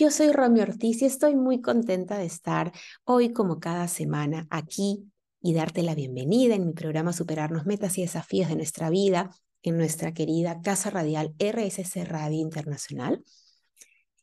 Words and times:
Yo 0.00 0.12
soy 0.12 0.30
Romy 0.30 0.60
Ortiz 0.60 1.02
y 1.02 1.06
estoy 1.06 1.34
muy 1.34 1.60
contenta 1.60 2.18
de 2.18 2.24
estar 2.24 2.70
hoy 3.02 3.32
como 3.32 3.58
cada 3.58 3.88
semana 3.88 4.46
aquí 4.48 5.10
y 5.42 5.54
darte 5.54 5.82
la 5.82 5.96
bienvenida 5.96 6.54
en 6.54 6.68
mi 6.68 6.72
programa 6.72 7.12
Superarnos 7.12 7.66
Metas 7.66 7.98
y 7.98 8.02
Desafíos 8.02 8.48
de 8.48 8.54
nuestra 8.54 8.90
vida 8.90 9.34
en 9.64 9.76
nuestra 9.76 10.14
querida 10.14 10.60
Casa 10.62 10.90
Radial 10.90 11.34
RSC 11.40 12.04
Radio 12.04 12.38
Internacional. 12.38 13.24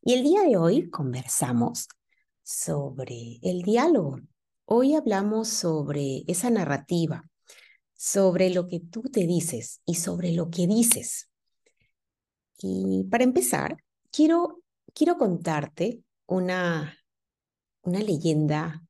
Y 0.02 0.14
el 0.14 0.24
día 0.24 0.44
de 0.44 0.56
hoy 0.56 0.90
conversamos 0.90 1.90
sobre 2.42 3.40
el 3.42 3.62
diálogo. 3.62 4.22
Hoy 4.64 4.96
hablamos 4.96 5.50
sobre 5.50 6.24
esa 6.28 6.50
narrativa, 6.52 7.30
sobre 7.94 8.50
lo 8.50 8.68
que 8.68 8.80
tú 8.80 9.02
te 9.02 9.28
dices 9.28 9.82
y 9.86 9.96
sobre 9.96 10.32
lo 10.32 10.50
que 10.50 10.68
dices. 10.68 11.30
Y 12.60 13.04
para 13.12 13.26
empezar, 13.26 13.84
quiero 14.10 14.62
quiero 14.94 15.18
contarte 15.18 16.04
una, 16.28 16.98
una 17.82 18.00
leyenda, 18.00 18.84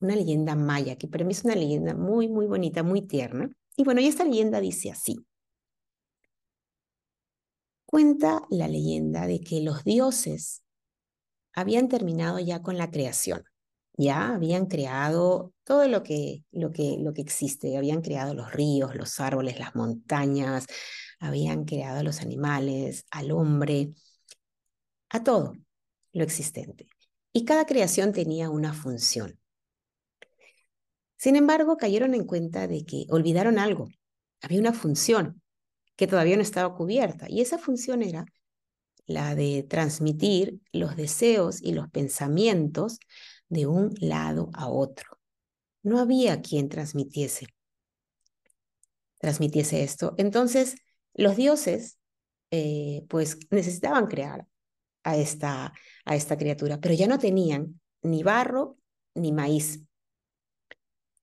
una 0.00 0.16
leyenda 0.16 0.54
maya, 0.54 0.96
que 0.96 1.08
para 1.08 1.24
mí 1.24 1.32
es 1.32 1.44
una 1.44 1.54
leyenda 1.54 1.94
muy, 1.94 2.28
muy 2.28 2.46
bonita, 2.46 2.82
muy 2.82 3.02
tierna. 3.02 3.50
Y 3.76 3.84
bueno, 3.84 4.00
esta 4.00 4.24
leyenda 4.24 4.60
dice 4.60 4.90
así. 4.90 5.16
Cuenta 7.86 8.42
la 8.50 8.68
leyenda 8.68 9.26
de 9.26 9.40
que 9.40 9.60
los 9.60 9.84
dioses 9.84 10.62
habían 11.54 11.88
terminado 11.88 12.38
ya 12.38 12.62
con 12.62 12.78
la 12.78 12.90
creación. 12.90 13.44
Ya 13.98 14.34
habían 14.34 14.66
creado 14.66 15.52
todo 15.64 15.86
lo 15.86 16.02
que, 16.02 16.44
lo 16.50 16.72
que, 16.72 16.96
lo 16.98 17.12
que 17.12 17.20
existe. 17.20 17.76
Habían 17.76 18.00
creado 18.00 18.34
los 18.34 18.52
ríos, 18.52 18.94
los 18.94 19.20
árboles, 19.20 19.58
las 19.58 19.74
montañas, 19.74 20.66
habían 21.20 21.64
creado 21.64 22.02
los 22.02 22.20
animales, 22.20 23.04
al 23.10 23.30
hombre, 23.32 23.92
a 25.12 25.22
todo 25.22 25.52
lo 26.12 26.24
existente. 26.24 26.88
Y 27.32 27.44
cada 27.44 27.64
creación 27.66 28.12
tenía 28.12 28.50
una 28.50 28.72
función. 28.74 29.38
Sin 31.16 31.36
embargo, 31.36 31.76
cayeron 31.76 32.14
en 32.14 32.24
cuenta 32.24 32.66
de 32.66 32.84
que 32.84 33.06
olvidaron 33.08 33.58
algo. 33.58 33.88
Había 34.40 34.60
una 34.60 34.72
función 34.72 35.40
que 35.96 36.06
todavía 36.06 36.36
no 36.36 36.42
estaba 36.42 36.74
cubierta 36.74 37.26
y 37.28 37.40
esa 37.40 37.58
función 37.58 38.02
era 38.02 38.24
la 39.06 39.34
de 39.34 39.64
transmitir 39.68 40.60
los 40.72 40.96
deseos 40.96 41.62
y 41.62 41.72
los 41.72 41.88
pensamientos 41.90 42.98
de 43.48 43.66
un 43.66 43.94
lado 44.00 44.50
a 44.54 44.68
otro. 44.68 45.18
No 45.82 46.00
había 46.00 46.40
quien 46.40 46.68
transmitiese 46.68 47.46
transmitiese 49.22 49.84
esto. 49.84 50.14
Entonces, 50.18 50.74
los 51.14 51.36
dioses, 51.36 51.96
eh, 52.50 53.04
pues 53.08 53.38
necesitaban 53.50 54.08
crear 54.08 54.46
a 55.04 55.16
esta, 55.16 55.72
a 56.04 56.16
esta 56.16 56.36
criatura, 56.36 56.78
pero 56.80 56.94
ya 56.94 57.06
no 57.06 57.18
tenían 57.18 57.80
ni 58.02 58.22
barro 58.22 58.78
ni 59.14 59.32
maíz. 59.32 59.82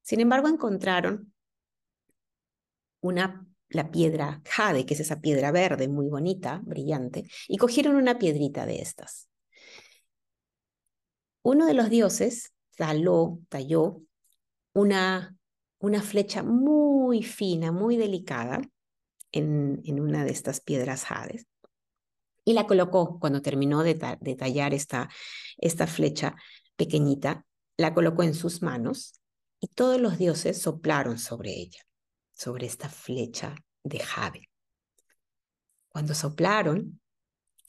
Sin 0.02 0.20
embargo, 0.20 0.48
encontraron 0.48 1.34
una, 3.02 3.46
la 3.70 3.92
piedra 3.92 4.42
jade, 4.46 4.86
que 4.86 4.94
es 4.94 5.00
esa 5.02 5.22
piedra 5.22 5.52
verde 5.52 5.88
muy 5.88 6.08
bonita, 6.08 6.62
brillante, 6.64 7.26
y 7.48 7.58
cogieron 7.58 7.96
una 7.96 8.18
piedrita 8.18 8.66
de 8.66 8.82
estas. 8.82 9.30
Uno 11.42 11.66
de 11.66 11.74
los 11.74 11.90
dioses 11.90 12.54
taló, 12.76 13.40
talló 13.50 14.02
una, 14.74 15.36
una 15.80 16.02
flecha 16.02 16.44
muy 16.44 17.24
fina, 17.24 17.72
muy 17.72 17.98
delicada 17.98 18.62
en, 19.32 19.82
en 19.86 20.00
una 20.00 20.26
de 20.26 20.32
estas 20.32 20.60
piedras 20.60 21.06
jades 21.06 21.49
y 22.50 22.54
la 22.54 22.66
colocó 22.66 23.20
cuando 23.20 23.44
terminó 23.44 23.84
de, 23.84 23.94
tallar 23.94 24.74
esta, 24.74 25.08
esta 25.60 25.86
flecha 25.86 26.36
pequeñita, 26.76 27.46
la 27.78 27.94
colocó 27.94 28.24
en 28.24 28.34
sus 28.34 28.64
manos 28.64 29.22
y 29.60 29.68
todos 29.68 30.02
los 30.02 30.18
dioses 30.18 30.60
soplaron 30.60 31.20
sobre 31.20 31.52
ella, 31.52 31.82
sobre 32.32 32.66
esta 32.66 32.90
flecha 32.90 33.54
de 33.84 34.00
jade. 34.00 34.50
Cuando 35.90 36.16
soplaron, 36.16 37.00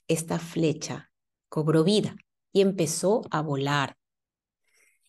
esta 0.08 0.38
flecha 0.38 1.12
cobró 1.50 1.84
vida 1.84 2.16
y 2.50 2.62
empezó 2.62 3.20
a 3.30 3.42
volar. 3.42 3.98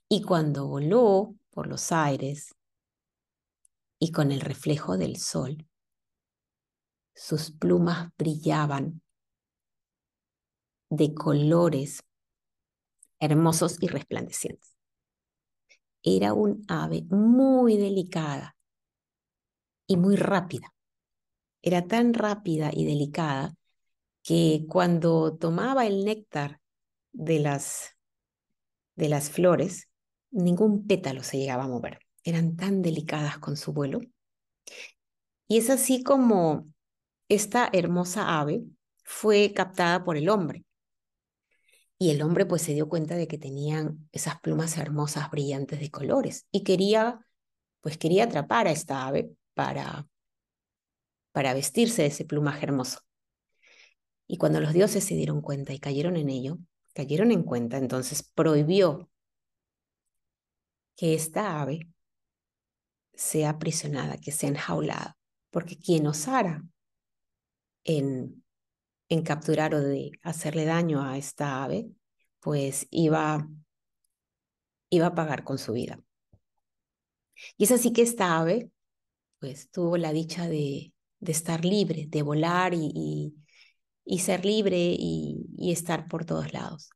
Y 0.09 0.21
cuando 0.23 0.67
voló 0.67 1.33
por 1.49 1.67
los 1.67 1.93
aires 1.93 2.53
y 3.99 4.11
con 4.11 4.33
el 4.33 4.41
reflejo 4.41 4.97
del 4.97 5.15
sol, 5.15 5.65
sus 7.15 7.51
plumas 7.51 8.09
brillaban 8.17 9.01
de 10.91 11.13
colores 11.13 12.03
hermosos 13.19 13.77
y 13.79 13.87
resplandecientes. 13.87 14.75
Era 16.03 16.33
un 16.33 16.65
ave 16.67 17.03
muy 17.09 17.77
delicada 17.77 18.57
y 19.87 19.95
muy 19.95 20.17
rápida. 20.17 20.73
Era 21.61 21.87
tan 21.87 22.13
rápida 22.13 22.71
y 22.73 22.85
delicada 22.85 23.55
que 24.21 24.65
cuando 24.67 25.37
tomaba 25.37 25.85
el 25.87 26.03
néctar 26.03 26.59
de 27.13 27.39
las, 27.39 27.95
de 28.95 29.07
las 29.07 29.29
flores, 29.29 29.87
ningún 30.29 30.87
pétalo 30.87 31.23
se 31.23 31.37
llegaba 31.37 31.63
a 31.63 31.69
mover. 31.69 31.99
Eran 32.23 32.57
tan 32.57 32.81
delicadas 32.81 33.37
con 33.37 33.55
su 33.55 33.71
vuelo. 33.71 34.01
Y 35.47 35.57
es 35.57 35.69
así 35.69 36.03
como 36.03 36.67
esta 37.29 37.69
hermosa 37.71 38.39
ave 38.39 38.63
fue 39.03 39.53
captada 39.53 40.03
por 40.03 40.17
el 40.17 40.27
hombre. 40.27 40.65
Y 42.01 42.09
el 42.09 42.23
hombre 42.23 42.47
pues 42.47 42.63
se 42.63 42.73
dio 42.73 42.89
cuenta 42.89 43.13
de 43.13 43.27
que 43.27 43.37
tenían 43.37 44.09
esas 44.11 44.41
plumas 44.41 44.75
hermosas, 44.79 45.29
brillantes 45.29 45.79
de 45.79 45.91
colores 45.91 46.47
y 46.51 46.63
quería, 46.63 47.23
pues 47.79 47.99
quería 47.99 48.23
atrapar 48.23 48.65
a 48.65 48.71
esta 48.71 49.05
ave 49.05 49.29
para, 49.53 50.07
para 51.31 51.53
vestirse 51.53 52.01
de 52.01 52.07
ese 52.07 52.25
plumaje 52.25 52.65
hermoso. 52.65 53.01
Y 54.25 54.37
cuando 54.37 54.59
los 54.59 54.73
dioses 54.73 55.03
se 55.03 55.13
dieron 55.13 55.41
cuenta 55.41 55.73
y 55.73 55.79
cayeron 55.79 56.17
en 56.17 56.29
ello, 56.29 56.57
cayeron 56.95 57.29
en 57.29 57.43
cuenta, 57.43 57.77
entonces 57.77 58.23
prohibió 58.33 59.07
que 60.95 61.13
esta 61.13 61.61
ave 61.61 61.81
sea 63.13 63.51
aprisionada, 63.51 64.17
que 64.17 64.31
sea 64.31 64.49
enjaulada, 64.49 65.19
porque 65.51 65.77
quien 65.77 66.07
osara 66.07 66.63
en 67.83 68.40
en 69.11 69.23
capturar 69.23 69.75
o 69.75 69.81
de 69.81 70.13
hacerle 70.23 70.63
daño 70.63 71.03
a 71.03 71.17
esta 71.17 71.65
ave, 71.65 71.91
pues 72.39 72.87
iba, 72.91 73.45
iba 74.89 75.07
a 75.07 75.15
pagar 75.15 75.43
con 75.43 75.57
su 75.57 75.73
vida. 75.73 76.01
Y 77.57 77.65
es 77.65 77.71
así 77.73 77.91
que 77.91 78.03
esta 78.03 78.39
ave, 78.39 78.71
pues 79.39 79.69
tuvo 79.69 79.97
la 79.97 80.13
dicha 80.13 80.47
de, 80.47 80.93
de 81.19 81.31
estar 81.33 81.65
libre, 81.65 82.05
de 82.07 82.21
volar 82.21 82.73
y, 82.73 83.35
y, 84.05 84.19
ser 84.19 84.45
libre 84.45 84.77
y, 84.79 85.45
y 85.57 85.73
estar 85.73 86.07
por 86.07 86.23
todos 86.23 86.53
lados. 86.53 86.89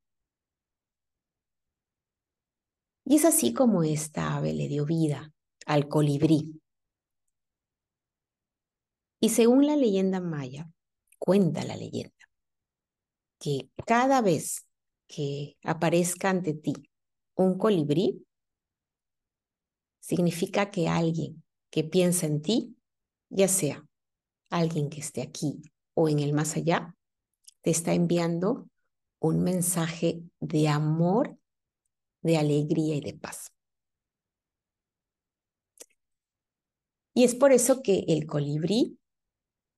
Y 3.03 3.18
es 3.18 3.26
así 3.26 3.53
como 3.53 3.84
esta 3.84 4.38
ave 4.38 4.53
le 4.53 4.70
dio 4.70 4.86
vida 4.86 5.34
al 5.66 5.90
colibrí. 5.90 6.62
Y 9.20 9.30
según 9.30 9.66
la 9.66 9.76
leyenda 9.76 10.22
maya, 10.22 10.70
cuenta 11.18 11.64
la 11.64 11.76
leyenda 11.76 12.14
que 13.40 13.70
cada 13.86 14.22
vez 14.22 14.66
que 15.08 15.58
aparezca 15.64 16.30
ante 16.30 16.53
ti 16.53 16.74
un 17.36 17.58
colibrí, 17.58 18.26
significa 20.00 20.72
que 20.72 20.88
alguien 20.88 21.44
que 21.70 21.84
piensa 21.84 22.26
en 22.26 22.42
ti, 22.42 22.78
ya 23.30 23.48
sea 23.48 23.86
alguien 24.50 24.90
que 24.90 25.02
esté 25.02 25.22
aquí 25.22 25.62
o 25.94 26.09
en 26.09 26.20
el 26.20 26.34
más 26.34 26.56
allá, 26.56 26.96
te 27.62 27.72
está 27.72 27.94
enviando 27.94 28.70
un 29.20 29.44
mensaje 29.44 30.22
de 30.40 30.67
amor, 30.67 31.38
de 32.22 32.38
alegría 32.38 32.96
y 32.96 33.02
de 33.02 33.14
paz. 33.14 33.52
Y 37.14 37.23
es 37.23 37.35
por 37.35 37.52
eso 37.52 37.82
que 37.82 38.06
el 38.08 38.26
colibrí 38.26 39.00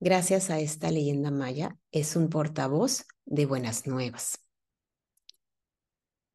gracias 0.00 0.50
a 0.50 0.60
esta 0.60 0.90
leyenda 0.90 1.30
maya, 1.30 1.76
es 1.92 2.16
un 2.16 2.28
portavoz 2.28 3.04
de 3.24 3.46
buenas 3.46 3.86
nuevas. 3.86 4.38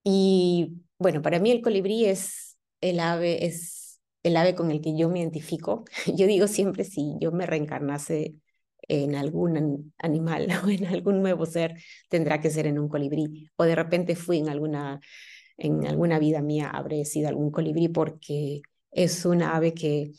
Y 0.04 0.82
bueno, 0.98 1.22
para 1.22 1.40
mí 1.40 1.52
el 1.52 1.62
colibrí 1.62 2.06
es 2.06 2.58
el 2.82 3.00
ave, 3.00 3.46
es 3.46 4.02
el 4.24 4.38
ave 4.38 4.56
con 4.56 4.72
el 4.72 4.82
que 4.82 4.98
yo 4.98 5.10
me 5.10 5.20
identifico. 5.20 5.86
Yo 6.16 6.28
digo 6.28 6.48
siempre 6.48 6.84
si 6.84 7.16
yo 7.20 7.32
me 7.32 7.46
reencarnase 7.46 8.36
en 8.88 9.16
algún 9.16 9.94
animal 9.98 10.48
o 10.66 10.70
en 10.70 10.86
algún 10.88 11.22
nuevo 11.22 11.46
ser, 11.46 11.76
tendrá 12.10 12.42
que 12.42 12.50
ser 12.50 12.68
en 12.68 12.80
un 12.80 12.90
colibrí. 12.90 13.50
O 13.56 13.64
de 13.64 13.76
repente 13.76 14.16
fui 14.16 14.40
en 14.40 14.50
alguna, 14.50 15.00
en 15.58 15.86
alguna 15.88 16.20
vida 16.20 16.42
mía, 16.42 16.70
habré 16.70 17.06
sido 17.06 17.30
algún 17.30 17.52
colibrí 17.52 17.88
porque 17.88 18.62
es 18.92 19.26
una 19.26 19.56
ave 19.56 19.74
que, 19.74 20.12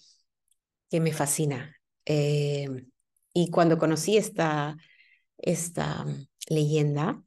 que 0.91 1.01
me 1.01 1.13
fascina. 1.13 1.77
Eh, 2.07 2.69
y 3.35 3.51
cuando 3.51 3.79
conocí 3.79 4.17
esta, 4.17 4.77
esta 5.39 6.05
mm, 6.05 6.27
leyenda, 6.49 7.23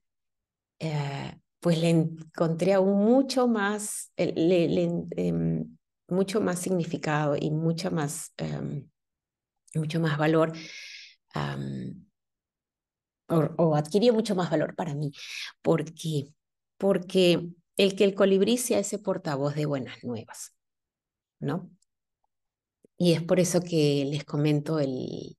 eh, 0.79 1.35
pues 1.59 1.79
le 1.79 1.89
encontré 1.89 2.73
aún 2.73 3.05
mucho 3.05 3.47
más, 3.47 4.11
le, 4.17 4.83
em, 5.17 5.77
mucho 6.07 6.41
más 6.41 6.59
significado 6.59 7.35
y 7.39 7.51
mucho 7.51 7.91
más, 7.91 8.33
em, 8.37 8.89
mucho 9.75 9.99
más 9.99 10.17
valor, 10.17 10.53
o, 13.29 13.35
o, 13.57 13.75
adquirió 13.75 14.13
mucho 14.13 14.35
más 14.35 14.49
valor 14.49 14.75
para 14.75 14.95
mí. 14.95 15.11
¿Por 15.61 15.93
qué? 15.93 16.33
Porque 16.77 17.49
el 17.77 17.95
que 17.95 18.03
el 18.05 18.15
colibrí 18.15 18.57
sea 18.57 18.79
ese 18.79 18.99
portavoz 18.99 19.55
de 19.55 19.65
buenas 19.65 20.03
nuevas, 20.03 20.55
¿no? 21.39 21.69
Y 22.97 23.13
es 23.13 23.21
por 23.23 23.39
eso 23.39 23.61
que 23.61 24.05
les 24.09 24.25
comento 24.25 24.79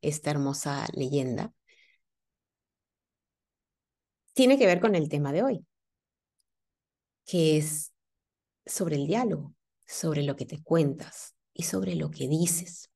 esta 0.00 0.30
hermosa 0.30 0.86
leyenda. 0.94 1.52
Tiene 4.32 4.56
que 4.58 4.66
ver 4.66 4.80
con 4.80 4.94
el 4.94 5.08
tema 5.08 5.32
de 5.32 5.42
hoy, 5.42 5.66
que 7.26 7.58
es 7.58 7.92
sobre 8.64 8.96
el 8.96 9.06
diálogo, 9.06 9.54
sobre 9.86 10.22
lo 10.22 10.36
que 10.36 10.46
te 10.46 10.62
cuentas 10.62 11.34
y 11.52 11.64
sobre 11.64 11.96
lo 11.96 12.10
que 12.10 12.28
dices. 12.28 12.90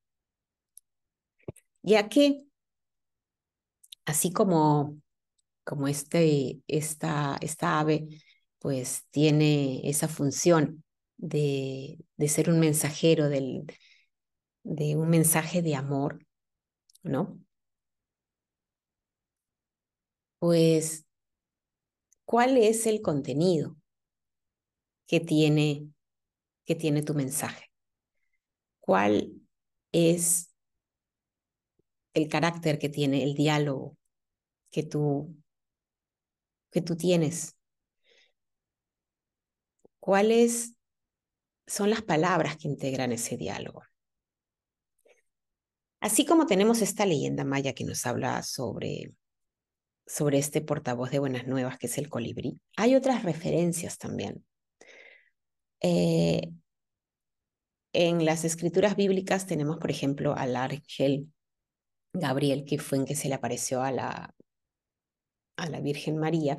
Ya 1.81 2.07
que, 2.07 2.45
así 4.05 4.31
como, 4.31 5.01
como 5.65 5.89
este, 5.89 6.61
esta, 6.67 7.37
esta 7.41 7.81
ave, 7.81 8.07
pues 8.59 9.03
tiene 9.11 9.81
esa 9.89 10.07
función 10.07 10.85
de, 11.17 11.97
de 12.15 12.27
ser 12.29 12.49
un 12.49 12.61
mensajero 12.61 13.27
del, 13.27 13.65
de 14.63 14.95
un 14.95 15.09
mensaje 15.09 15.61
de 15.61 15.75
amor, 15.75 16.25
¿no? 17.03 17.39
Pues, 20.39 21.05
¿cuál 22.25 22.57
es 22.57 22.85
el 22.85 23.01
contenido 23.01 23.77
que 25.07 25.19
tiene, 25.19 25.89
que 26.65 26.75
tiene 26.75 27.01
tu 27.03 27.13
mensaje? 27.13 27.71
¿Cuál 28.79 29.41
es 29.91 30.53
el 32.13 32.27
carácter 32.27 32.79
que 32.79 32.89
tiene 32.89 33.23
el 33.23 33.33
diálogo 33.35 33.97
que 34.71 34.83
tú, 34.83 35.35
que 36.71 36.81
tú 36.81 36.97
tienes? 36.97 37.55
¿Cuáles 39.99 40.75
son 41.65 41.89
las 41.89 42.01
palabras 42.01 42.57
que 42.57 42.67
integran 42.67 43.13
ese 43.13 43.37
diálogo? 43.37 43.83
Así 46.03 46.25
como 46.25 46.45
tenemos 46.45 46.81
esta 46.81 47.05
leyenda 47.05 47.45
maya 47.45 47.71
que 47.71 47.85
nos 47.85 48.05
habla 48.05 48.43
sobre, 48.43 49.13
sobre 50.05 50.37
este 50.37 50.59
portavoz 50.59 51.11
de 51.11 51.19
buenas 51.19 51.47
nuevas 51.47 51.77
que 51.77 51.87
es 51.87 51.97
el 51.97 52.09
colibrí, 52.09 52.59
hay 52.75 52.95
otras 52.95 53.23
referencias 53.23 53.97
también. 53.97 54.45
Eh, 55.79 56.51
en 57.93 58.25
las 58.25 58.43
escrituras 58.43 58.97
bíblicas 58.97 59.47
tenemos, 59.47 59.77
por 59.77 59.91
ejemplo, 59.91 60.35
al 60.35 60.57
ángel 60.57 61.31
Gabriel, 62.11 62.65
que 62.65 62.79
fue 62.79 62.97
en 62.97 63.05
que 63.05 63.15
se 63.15 63.29
le 63.29 63.35
apareció 63.35 63.81
a 63.81 63.93
la, 63.93 64.35
a 65.55 65.69
la 65.69 65.79
Virgen 65.79 66.17
María 66.17 66.57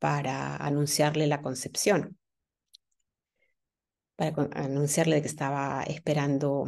para 0.00 0.56
anunciarle 0.56 1.28
la 1.28 1.40
concepción, 1.40 2.18
para 4.16 4.34
anunciarle 4.54 5.22
que 5.22 5.28
estaba 5.28 5.84
esperando 5.84 6.66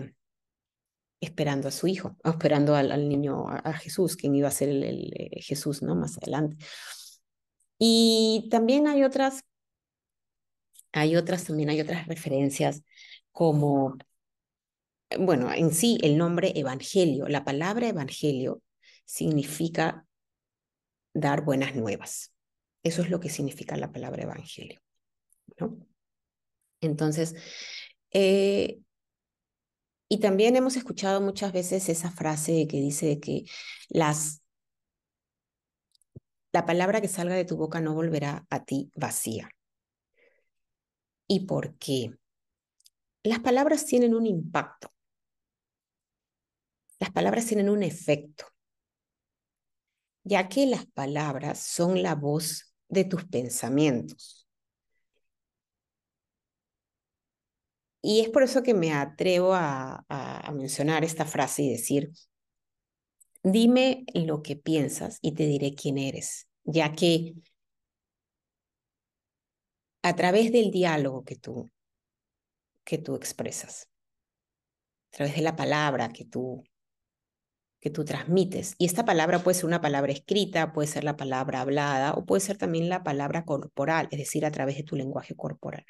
esperando 1.25 1.69
a 1.69 1.71
su 1.71 1.87
hijo, 1.87 2.17
esperando 2.25 2.77
al, 2.77 3.09
niño, 3.09 3.49
a, 3.49 3.73
Jesús, 3.75 4.17
quien 4.17 4.35
iba 4.35 4.49
a 4.49 4.53
ser 4.53 4.69
el, 4.69 5.13
eh, 5.15 5.41
Jesús, 5.43 5.83
¿no? 5.83 5.95
Más 5.95 6.17
adelante. 6.19 6.57
Y 7.79 8.49
también 8.51 8.87
hay 8.87 9.03
otras, 9.03 9.43
hay 10.93 11.17
otras, 11.17 11.45
también 11.45 11.71
hay 11.71 11.81
otras 11.81 12.07
referencias 12.07 12.83
como, 13.33 13.97
bueno, 15.19 15.53
en 15.53 15.73
sí 15.73 15.99
el 16.03 16.17
nombre 16.17 16.53
evangelio, 16.55 17.27
la 17.29 17.45
palabra 17.45 17.89
evangelio 17.89 18.63
significa 19.05 20.07
dar 21.13 21.45
buenas 21.45 21.75
nuevas. 21.75 22.33
Eso 22.83 23.03
es 23.03 23.11
lo 23.11 23.21
que 23.21 23.31
significa 23.31 23.77
la 23.77 23.93
palabra 23.93 24.23
evangelio, 24.23 24.81
¿no? 25.59 25.79
Entonces, 26.81 27.35
eh, 28.11 28.81
y 30.09 30.21
también 30.21 30.57
hemos 30.57 30.77
escuchado 30.77 31.21
muchas 31.21 31.53
veces 31.53 31.89
esa 31.89 32.11
frase 32.11 32.67
que 32.69 32.79
dice 32.79 33.21
que 33.21 33.45
las, 33.89 34.43
la 36.53 36.67
palabra 36.67 37.01
que 37.01 37.09
salga 37.09 37.35
de 37.35 37.45
tu 37.45 37.57
boca 37.57 37.81
no 37.81 37.95
volverá 37.95 38.47
a 38.51 38.65
ti 38.65 38.91
vacía. 38.97 39.49
¿Y 41.27 41.47
por 41.47 41.77
qué? 41.79 42.13
Las 43.23 43.41
palabras 43.41 43.87
tienen 43.87 44.15
un 44.15 44.27
impacto. 44.27 44.93
Las 46.99 47.11
palabras 47.11 47.47
tienen 47.47 47.69
un 47.69 47.83
efecto, 47.83 48.47
ya 50.23 50.49
que 50.49 50.67
las 50.67 50.87
palabras 50.87 51.59
son 51.59 52.03
la 52.03 52.15
voz 52.15 52.75
de 52.89 53.05
tus 53.05 53.25
pensamientos. 53.25 54.44
Y 58.07 58.21
es 58.21 58.29
por 58.29 58.43
eso 58.43 58.63
que 58.63 58.75
me 58.75 58.93
atrevo 58.93 59.55
a, 59.55 60.05
mencionar 60.53 61.05
esta 61.05 61.25
frase 61.25 61.63
y 61.63 61.71
decir, 61.71 62.13
dime 63.43 64.05
lo 64.13 64.43
que 64.43 64.57
piensas 64.57 65.19
y 65.23 65.33
te 65.33 65.47
diré 65.47 65.75
quién 65.75 65.97
eres, 65.97 66.47
ya 66.65 66.93
que 66.93 67.33
a 70.03 70.15
través 70.15 70.53
del 70.53 70.71
diálogo 70.71 71.25
que 71.25 71.37
tú, 71.37 71.71
que 72.85 72.99
tú 72.99 73.17
expresas, 73.17 73.89
a 75.13 75.17
través 75.17 75.37
de 75.37 75.43
la 75.43 75.57
palabra 75.57 76.11
que 76.11 76.27
tú, 76.27 76.63
que 77.81 77.89
tú 77.89 78.05
transmites, 78.05 78.75
y 78.77 78.85
esta 78.85 79.07
palabra 79.07 79.39
puede 79.39 79.55
ser 79.55 79.65
una 79.65 79.81
palabra 79.81 80.13
escrita, 80.13 80.75
puede 80.75 80.89
ser 80.89 81.05
la 81.05 81.17
palabra 81.17 81.63
hablada 81.63 82.13
o 82.13 82.27
puede 82.27 82.41
ser 82.41 82.59
también 82.59 82.91
la 82.91 83.03
palabra 83.03 83.47
corporal, 83.47 84.09
es 84.11 84.19
decir, 84.19 84.45
a 84.45 84.51
través 84.51 84.77
de 84.77 84.83
tu 84.83 84.95
lenguaje 84.95 85.35
corporal. 85.35 85.87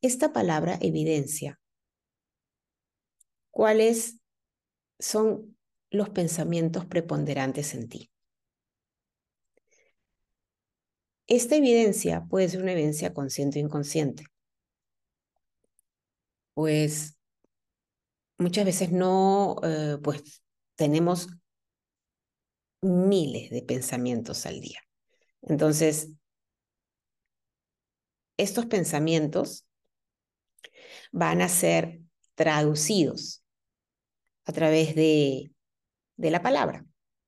Esta 0.00 0.32
palabra 0.32 0.78
evidencia 0.80 1.58
cuáles 3.50 4.20
son 5.00 5.56
los 5.90 6.10
pensamientos 6.10 6.86
preponderantes 6.86 7.74
en 7.74 7.88
ti. 7.88 8.10
Esta 11.26 11.56
evidencia 11.56 12.24
puede 12.30 12.48
ser 12.48 12.62
una 12.62 12.72
evidencia 12.72 13.12
consciente 13.12 13.58
o 13.58 13.62
inconsciente. 13.62 14.24
Pues 16.54 17.18
muchas 18.38 18.64
veces 18.64 18.92
no, 18.92 19.56
eh, 19.62 19.98
pues 20.02 20.42
tenemos 20.76 21.28
miles 22.80 23.50
de 23.50 23.62
pensamientos 23.62 24.46
al 24.46 24.60
día. 24.60 24.80
Entonces, 25.42 26.10
estos 28.36 28.66
pensamientos 28.66 29.67
van 31.12 31.42
a 31.42 31.48
ser 31.48 32.00
traducidos 32.34 33.42
a 34.44 34.52
través 34.52 34.94
de, 34.94 35.52
de 36.16 36.30
la 36.30 36.42
palabra. 36.42 36.84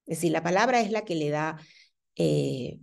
Es 0.06 0.18
decir, 0.18 0.32
la 0.32 0.42
palabra 0.42 0.80
es 0.80 0.90
la 0.90 1.04
que 1.04 1.14
le 1.14 1.30
da, 1.30 1.58
eh, 2.16 2.80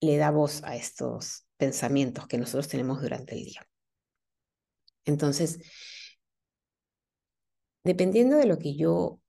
le 0.00 0.16
da 0.16 0.30
voz 0.30 0.62
a 0.64 0.76
estos 0.76 1.46
pensamientos 1.56 2.26
que 2.26 2.38
nosotros 2.38 2.68
tenemos 2.68 3.02
durante 3.02 3.34
el 3.34 3.44
día. 3.44 3.66
Entonces, 5.04 5.58
dependiendo 7.84 8.36
de 8.36 8.46
lo 8.46 8.58
que 8.58 8.76
yo 8.76 9.20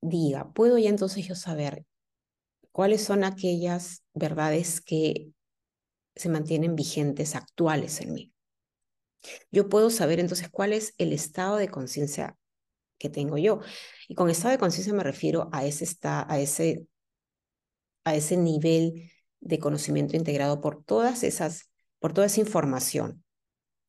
diga, 0.00 0.52
puedo 0.52 0.78
ya 0.78 0.88
entonces 0.88 1.26
yo 1.26 1.34
saber 1.34 1.84
cuáles 2.72 3.02
son 3.02 3.24
aquellas 3.24 4.04
verdades 4.14 4.80
que 4.80 5.32
se 6.14 6.28
mantienen 6.28 6.76
vigentes, 6.76 7.34
actuales 7.34 8.00
en 8.00 8.12
mí. 8.12 8.29
Yo 9.50 9.68
puedo 9.68 9.90
saber 9.90 10.20
entonces 10.20 10.48
cuál 10.50 10.72
es 10.72 10.94
el 10.98 11.12
estado 11.12 11.56
de 11.56 11.68
conciencia 11.68 12.36
que 12.98 13.08
tengo 13.08 13.38
yo. 13.38 13.60
Y 14.08 14.14
con 14.14 14.30
estado 14.30 14.52
de 14.52 14.58
conciencia 14.58 14.92
me 14.92 15.02
refiero 15.02 15.48
a 15.52 15.64
ese, 15.64 15.86
a, 16.02 16.38
ese, 16.38 16.86
a 18.04 18.14
ese 18.14 18.36
nivel 18.36 19.10
de 19.40 19.58
conocimiento 19.58 20.16
integrado 20.16 20.60
por 20.60 20.84
todas 20.84 21.22
esas, 21.22 21.70
por 21.98 22.12
toda 22.12 22.26
esa 22.26 22.40
información 22.40 23.24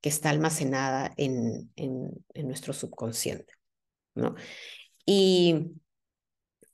que 0.01 0.09
está 0.09 0.29
almacenada 0.29 1.13
en, 1.17 1.71
en, 1.75 2.11
en 2.33 2.47
nuestro 2.47 2.73
subconsciente. 2.73 3.53
¿no? 4.15 4.35
Y 5.05 5.73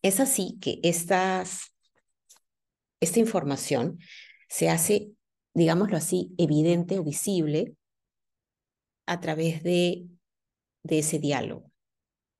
es 0.02 0.20
así 0.20 0.58
que 0.62 0.80
estas, 0.84 1.74
esta 3.00 3.20
información 3.20 4.00
se 4.48 4.70
hace, 4.70 5.12
digámoslo 5.54 5.98
así, 5.98 6.34
evidente 6.38 7.00
o 7.00 7.04
visible 7.04 7.76
a 9.08 9.20
través 9.20 9.64
de, 9.64 10.08
de 10.84 11.00
ese 11.00 11.18
diálogo, 11.18 11.72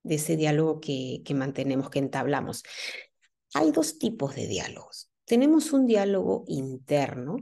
de 0.04 0.14
ese 0.14 0.36
diálogo 0.36 0.80
que, 0.80 1.22
que 1.24 1.34
mantenemos, 1.34 1.90
que 1.90 1.98
entablamos. 1.98 2.62
Hay 3.54 3.72
dos 3.72 3.98
tipos 3.98 4.36
de 4.36 4.46
diálogos. 4.46 5.10
Tenemos 5.24 5.72
un 5.72 5.86
diálogo 5.86 6.44
interno 6.46 7.38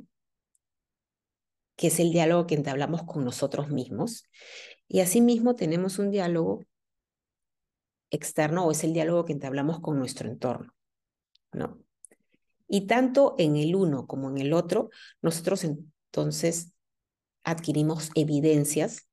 que 1.77 1.89
es 1.89 2.01
el 2.01 2.11
diálogo 2.11 2.47
que 2.47 2.55
entablamos 2.55 3.03
con 3.05 3.25
nosotros 3.25 3.69
mismos. 3.69 4.25
Y 4.89 5.01
asimismo 5.01 5.55
tenemos 5.55 5.99
un 5.99 6.11
diálogo 6.11 6.65
externo 8.11 8.65
o 8.65 8.71
es 8.71 8.83
el 8.83 8.93
diálogo 8.93 9.25
que 9.25 9.33
entablamos 9.33 9.81
con 9.81 9.99
nuestro 9.99 10.29
entorno, 10.29 10.75
¿no? 11.53 11.79
Y 12.69 12.87
tanto 12.87 13.35
en 13.39 13.57
el 13.57 13.77
uno 13.77 14.07
como 14.07 14.31
en 14.31 14.39
el 14.39 14.53
otro, 14.53 14.91
nosotros 15.23 15.65
entonces 15.65 16.73
adquirimos 17.45 18.11
evidencias 18.15 19.07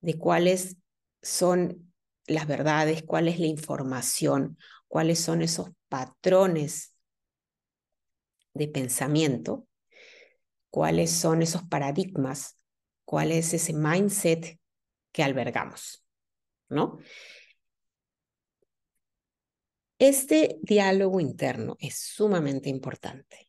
de 0.00 0.18
cuáles 0.18 0.76
son 1.22 1.92
las 2.26 2.46
verdades, 2.46 3.02
cuál 3.02 3.28
es 3.28 3.38
la 3.38 3.46
información, 3.46 4.58
cuáles 4.86 5.18
son 5.20 5.42
esos 5.42 5.70
patrones 5.88 6.94
de 8.54 8.68
pensamiento, 8.68 9.66
cuáles 10.70 11.10
son 11.10 11.42
esos 11.42 11.62
paradigmas, 11.64 12.56
cuál 13.04 13.32
es 13.32 13.54
ese 13.54 13.72
mindset 13.72 14.58
que 15.12 15.22
albergamos, 15.22 16.04
¿no? 16.68 16.98
Este 19.98 20.58
diálogo 20.62 21.18
interno 21.18 21.76
es 21.80 21.98
sumamente 21.98 22.68
importante. 22.68 23.48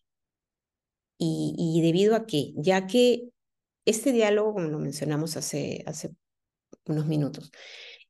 Y, 1.21 1.81
debido 1.83 2.15
a 2.15 2.25
que, 2.25 2.53
ya 2.55 2.87
que 2.87 3.29
este 3.85 4.13
diálogo, 4.13 4.53
como 4.53 4.69
lo 4.69 4.79
mencionamos 4.79 5.35
hace, 5.35 5.83
hace 5.85 6.11
unos 6.89 7.05
minutos, 7.05 7.51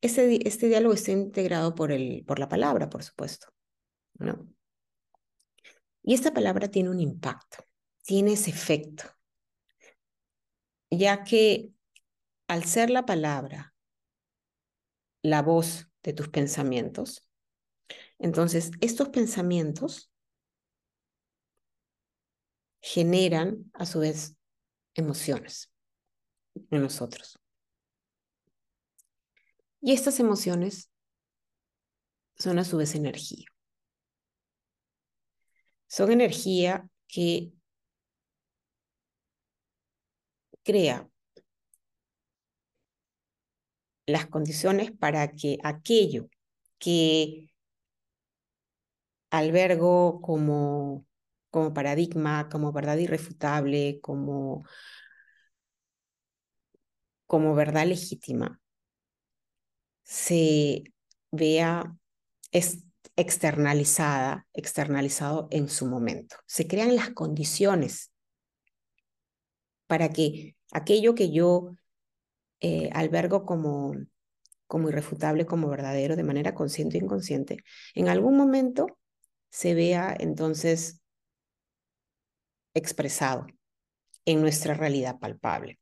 este, 0.02 0.68
diálogo 0.68 0.94
está 0.94 1.12
integrado 1.12 1.76
por, 1.76 1.92
el, 1.92 2.24
por 2.26 2.40
la 2.40 2.50
palabra, 2.50 2.90
por 2.90 3.04
supuesto. 3.04 3.48
¿no? 4.18 4.48
Y 6.04 6.14
esta 6.14 6.34
palabra 6.34 6.70
tiene 6.70 6.90
un 6.90 7.00
impacto, 7.00 7.66
tiene 8.04 8.34
ese 8.34 8.50
efecto, 8.52 9.04
ya 10.90 11.24
que 11.24 11.72
al 12.48 12.64
ser 12.64 12.90
la 12.90 13.06
palabra 13.06 13.74
la 15.22 15.42
voz 15.42 15.88
de 16.02 16.14
tus 16.14 16.30
pensamientos, 16.30 17.28
entonces 18.18 18.72
estos 18.82 19.10
pensamientos 19.10 20.12
generan 22.82 23.70
a 23.74 23.86
su 23.86 24.00
vez 24.00 24.36
emociones 24.96 25.72
en 26.72 26.82
nosotros. 26.82 27.39
Y 29.82 29.94
estas 29.94 30.20
emociones 30.20 30.90
son 32.38 32.60
a 32.60 32.64
su 32.64 32.78
vez 32.78 32.96
energía. 32.96 33.46
Son 35.88 36.12
energía 36.12 36.88
que 37.08 37.52
crea 40.64 41.10
las 44.06 44.28
condiciones 44.28 44.92
para 44.92 45.32
que 45.32 45.58
aquello 45.64 46.30
que 46.80 47.50
albergo 49.32 50.22
como, 50.22 51.06
como 51.52 51.74
paradigma, 51.74 52.50
como 52.50 52.72
verdad 52.72 52.98
irrefutable, 52.98 54.00
como, 54.02 54.66
como 57.26 57.56
verdad 57.56 57.86
legítima, 57.88 58.60
se 60.10 60.86
vea 61.30 61.96
externalizada, 63.16 64.48
externalizado 64.54 65.48
en 65.52 65.70
su 65.70 65.86
momento. 65.86 66.36
Se 66.48 66.68
crean 66.68 66.96
las 66.96 67.12
condiciones 67.12 68.12
para 69.86 70.10
que 70.10 70.56
aquello 70.72 71.14
que 71.14 71.30
yo 71.30 71.76
eh, 72.60 72.90
albergo 72.92 73.46
como, 73.46 73.94
como 74.66 74.90
irrefutable, 74.90 75.46
como 75.46 75.70
verdadero, 75.70 76.16
de 76.16 76.24
manera 76.24 76.56
consciente 76.56 76.98
o 76.98 77.04
inconsciente, 77.04 77.64
en 77.94 78.10
algún 78.10 78.36
momento 78.36 78.88
se 79.52 79.76
vea 79.76 80.18
entonces 80.20 81.04
expresado 82.74 83.46
en 84.26 84.42
nuestra 84.42 84.74
realidad 84.74 85.20
palpable. 85.20 85.80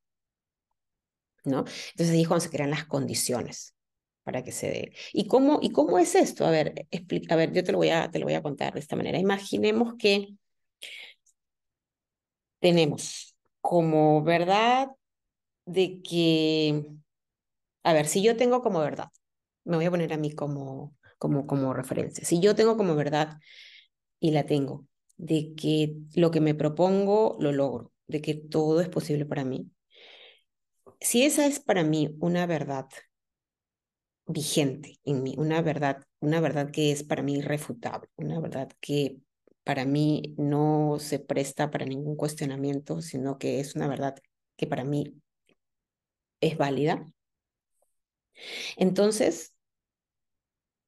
¿no? 1.46 1.60
Entonces 1.60 2.10
ahí 2.10 2.24
es 2.24 2.28
cuando 2.28 2.44
se 2.44 2.52
crean 2.52 2.72
las 2.72 2.84
condiciones 2.84 3.77
para 4.28 4.44
que 4.44 4.52
se 4.52 4.68
dé. 4.70 4.94
¿Y 5.14 5.26
cómo, 5.28 5.60
¿Y 5.62 5.70
cómo 5.72 5.98
es 6.00 6.14
esto? 6.14 6.46
A 6.46 6.52
ver, 6.52 6.86
explica, 6.92 7.34
a 7.34 7.38
ver, 7.38 7.54
yo 7.54 7.64
te 7.64 7.72
lo, 7.72 7.78
voy 7.78 7.92
a, 7.92 8.12
te 8.12 8.20
lo 8.20 8.26
voy 8.26 8.34
a 8.34 8.42
contar 8.42 8.74
de 8.74 8.82
esta 8.82 8.98
manera. 8.98 9.18
Imaginemos 9.18 9.94
que 9.98 10.36
tenemos 12.60 13.38
como 13.62 14.22
verdad 14.24 14.90
de 15.66 16.02
que, 16.02 16.86
a 17.84 17.94
ver, 17.94 18.08
si 18.08 18.22
yo 18.22 18.36
tengo 18.36 18.62
como 18.62 18.80
verdad, 18.80 19.08
me 19.64 19.78
voy 19.78 19.86
a 19.86 19.92
poner 19.92 20.12
a 20.12 20.18
mí 20.18 20.34
como, 20.34 20.94
como, 21.18 21.48
como 21.48 21.74
referencia, 21.74 22.26
si 22.26 22.42
yo 22.42 22.54
tengo 22.54 22.76
como 22.76 22.96
verdad, 22.96 23.38
y 24.20 24.32
la 24.32 24.46
tengo, 24.46 24.88
de 25.16 25.54
que 25.56 25.96
lo 26.16 26.32
que 26.32 26.42
me 26.42 26.54
propongo 26.54 27.38
lo 27.40 27.54
logro, 27.54 27.94
de 28.08 28.22
que 28.22 28.34
todo 28.34 28.82
es 28.82 28.90
posible 28.90 29.26
para 29.26 29.46
mí, 29.46 29.72
si 31.00 31.24
esa 31.24 31.46
es 31.46 31.62
para 31.62 31.86
mí 31.86 32.14
una 32.20 32.46
verdad 32.46 32.88
vigente 34.28 35.00
en 35.06 35.24
mí, 35.24 35.36
una 35.38 35.62
verdad, 35.62 36.04
una 36.20 36.40
verdad 36.42 36.72
que 36.72 36.92
es 36.92 37.04
para 37.04 37.24
mí 37.24 37.36
irrefutable, 37.38 38.10
una 38.18 38.40
verdad 38.40 38.70
que 38.82 39.20
para 39.64 39.86
mí 39.86 40.36
no 40.38 40.98
se 41.00 41.20
presta 41.20 41.72
para 41.72 41.86
ningún 41.86 42.16
cuestionamiento, 42.16 43.02
sino 43.02 43.38
que 43.38 43.60
es 43.60 43.76
una 43.76 43.88
verdad 43.88 44.16
que 44.58 44.68
para 44.68 44.84
mí 44.84 45.22
es 46.42 46.58
válida. 46.58 47.06
Entonces, 48.78 49.54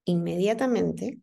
inmediatamente, 0.05 1.19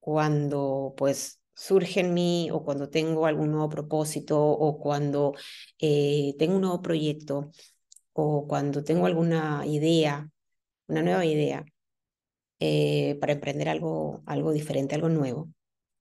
cuando 0.00 0.94
pues 0.96 1.40
surge 1.54 2.00
en 2.00 2.14
mí 2.14 2.50
o 2.52 2.64
cuando 2.64 2.88
tengo 2.90 3.26
algún 3.26 3.50
nuevo 3.52 3.68
propósito 3.68 4.40
o 4.40 4.78
cuando 4.78 5.34
eh, 5.78 6.34
tengo 6.38 6.54
un 6.56 6.62
nuevo 6.62 6.82
proyecto 6.82 7.50
o 8.12 8.46
cuando 8.48 8.84
tengo 8.84 9.06
alguna 9.06 9.64
idea 9.66 10.30
una 10.88 11.02
nueva 11.02 11.24
idea 11.24 11.64
eh, 12.60 13.16
para 13.20 13.34
emprender 13.34 13.68
algo, 13.68 14.22
algo 14.26 14.52
diferente, 14.52 14.94
algo 14.94 15.08
nuevo. 15.08 15.48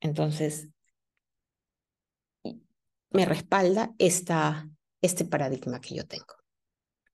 Entonces, 0.02 0.70
me 3.12 3.26
respalda 3.26 3.94
esta, 3.98 4.70
este 5.02 5.26
paradigma 5.26 5.80
que 5.82 5.96
yo 5.96 6.08
tengo, 6.08 6.36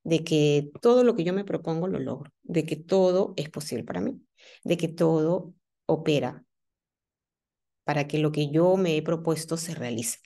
de 0.04 0.24
que 0.24 0.72
todo 0.82 1.04
lo 1.04 1.16
que 1.16 1.24
yo 1.24 1.34
me 1.34 1.46
propongo 1.46 1.88
lo 1.88 2.00
logro, 2.00 2.32
de 2.44 2.66
que 2.66 2.76
todo 2.76 3.34
es 3.38 3.50
posible 3.50 3.84
para 3.84 4.02
mí, 4.02 4.22
de 4.64 4.78
que 4.78 4.88
todo 4.88 5.54
opera 5.86 6.44
para 7.84 8.08
que 8.08 8.18
lo 8.18 8.32
que 8.32 8.50
yo 8.50 8.78
me 8.78 8.98
he 8.98 9.02
propuesto 9.02 9.58
se 9.58 9.76
realice. 9.76 10.20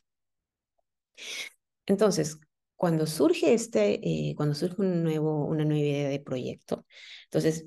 Entonces, 1.86 2.40
cuando 2.78 3.08
surge 3.08 3.54
este, 3.54 4.00
eh, 4.04 4.36
cuando 4.38 4.56
surge 4.56 4.82
un 4.82 5.04
nuevo, 5.04 5.46
una 5.46 5.66
nueva 5.66 5.80
idea 5.82 6.10
de 6.10 6.20
proyecto, 6.20 6.86
entonces, 7.26 7.66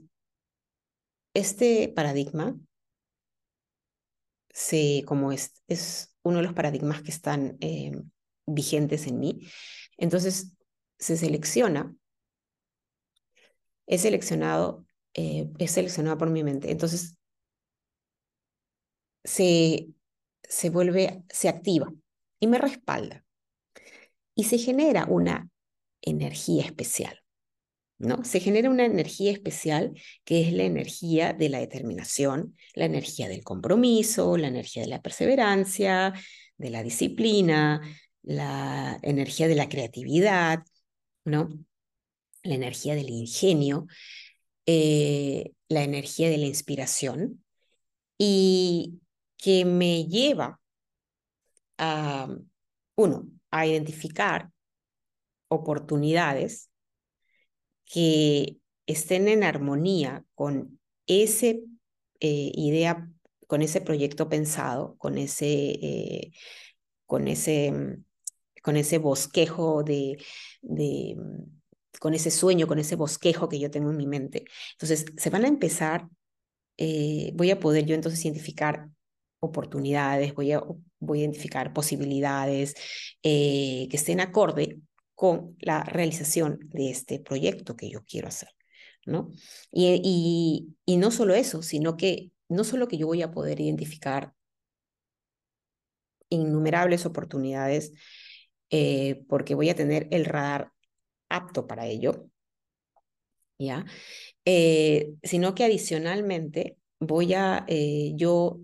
este 1.35 1.89
paradigma, 1.95 2.57
se, 4.51 5.05
como 5.07 5.33
es, 5.33 5.63
es 5.69 6.15
uno 6.23 6.39
de 6.39 6.45
los 6.45 6.55
paradigmas 6.55 7.03
que 7.03 7.11
están 7.11 7.57
eh, 7.61 7.93
vigentes 8.47 9.07
en 9.07 9.19
mí, 9.19 9.49
entonces 9.97 10.57
se 10.99 11.17
selecciona, 11.17 11.95
es 13.87 14.03
seleccionado, 14.03 14.87
eh, 15.15 15.51
es 15.59 15.73
seleccionado 15.73 16.19
por 16.19 16.31
mi 16.31 16.45
mente, 16.45 16.71
entonces 16.71 17.17
se, 19.25 19.89
se 20.43 20.71
vuelve, 20.71 21.25
se 21.29 21.49
activa 21.49 21.93
y 22.39 22.47
me 22.47 22.59
respalda 22.59 23.25
y 24.35 24.45
se 24.45 24.59
genera 24.59 25.07
una 25.07 25.49
energía 26.03 26.65
especial. 26.65 27.21
¿no? 27.99 28.25
Se 28.25 28.41
genera 28.41 28.71
una 28.71 28.87
energía 28.87 29.31
especial 29.31 29.93
que 30.25 30.41
es 30.41 30.53
la 30.55 30.65
energía 30.65 31.35
de 31.35 31.51
la 31.51 31.59
determinación, 31.59 32.57
la 32.75 32.87
energía 32.87 33.29
del 33.29 33.45
compromiso, 33.45 34.39
la 34.39 34.49
energía 34.49 34.83
de 34.83 34.89
la 34.89 35.03
perseverancia, 35.03 36.15
de 36.57 36.71
la 36.71 36.83
disciplina, 36.83 37.83
la 38.23 38.99
energía 39.03 39.49
de 39.49 39.55
la 39.55 39.69
creatividad, 39.69 40.61
¿no? 41.25 41.51
La 42.43 42.55
energía 42.55 42.95
del 42.95 43.11
ingenio, 43.11 43.87
eh, 44.65 45.53
la 45.69 45.83
energía 45.83 46.31
de 46.31 46.39
la 46.39 46.47
inspiración 46.47 47.45
y 48.17 49.01
que 49.37 49.67
me 49.67 50.07
lleva 50.07 50.61
a, 51.79 52.29
uno, 52.97 53.29
a 53.51 53.67
identificar 53.67 54.51
oportunidades 55.49 56.71
que 57.85 58.59
estén 58.87 59.29
en 59.29 59.43
armonía 59.43 60.25
con 60.35 60.81
ese 61.07 61.65
eh, 62.21 62.53
idea, 62.55 63.09
con 63.47 63.63
ese 63.63 63.81
proyecto 63.81 64.29
pensado, 64.29 64.97
con 64.99 65.19
ese, 65.19 65.47
eh, 65.47 66.33
con 67.07 67.27
ese, 67.27 67.99
con 68.63 68.77
ese 68.77 68.99
bosquejo 68.99 69.83
de, 69.83 70.19
de, 70.63 71.17
con 71.99 72.15
ese 72.15 72.31
sueño, 72.31 72.67
con 72.67 72.79
ese 72.79 72.97
bosquejo 72.97 73.49
que 73.49 73.59
yo 73.59 73.71
tengo 73.71 73.91
en 73.91 73.97
mi 73.97 74.07
mente. 74.07 74.45
Entonces, 74.73 75.07
se 75.17 75.31
van 75.31 75.45
a 75.45 75.49
empezar, 75.49 76.09
eh, 76.77 77.33
voy 77.35 77.51
a 77.51 77.59
poder 77.59 77.87
yo 77.87 77.95
entonces 77.95 78.25
identificar 78.25 78.89
oportunidades, 79.41 80.35
voy 80.35 80.53
a, 80.53 80.63
voy 80.99 81.19
a 81.19 81.23
identificar 81.23 81.73
posibilidades 81.73 82.75
eh, 83.23 83.89
que 83.91 83.97
estén 83.97 84.21
acorde 84.21 84.79
con 85.15 85.57
la 85.61 85.83
realización 85.83 86.59
de 86.71 86.91
este 86.91 87.21
proyecto 87.21 87.77
que 87.77 87.91
yo 87.91 88.05
quiero 88.05 88.29
hacer, 88.29 88.51
¿no? 89.07 89.31
Y, 89.73 90.01
y, 90.05 90.77
y 90.85 90.97
no 90.99 91.11
solo 91.11 91.35
eso, 91.35 91.63
sino 91.63 91.97
que 91.97 92.31
no 92.49 92.65
solo 92.65 92.89
que 92.89 92.99
yo 92.99 93.07
voy 93.07 93.23
a 93.23 93.31
poder 93.31 93.61
identificar 93.61 94.35
innumerables 96.29 97.07
oportunidades 97.07 97.93
eh, 98.71 99.25
porque 99.29 99.55
voy 99.55 99.69
a 99.69 99.75
tener 99.75 100.07
el 100.11 100.25
radar 100.25 100.73
apto 101.29 101.67
para 101.67 101.87
ello, 101.87 102.29
¿ya? 103.59 103.85
Eh, 104.45 105.15
sino 105.23 105.55
que 105.55 105.65
adicionalmente 105.65 106.77
voy 106.99 107.35
a 107.35 107.67
yo 108.15 108.61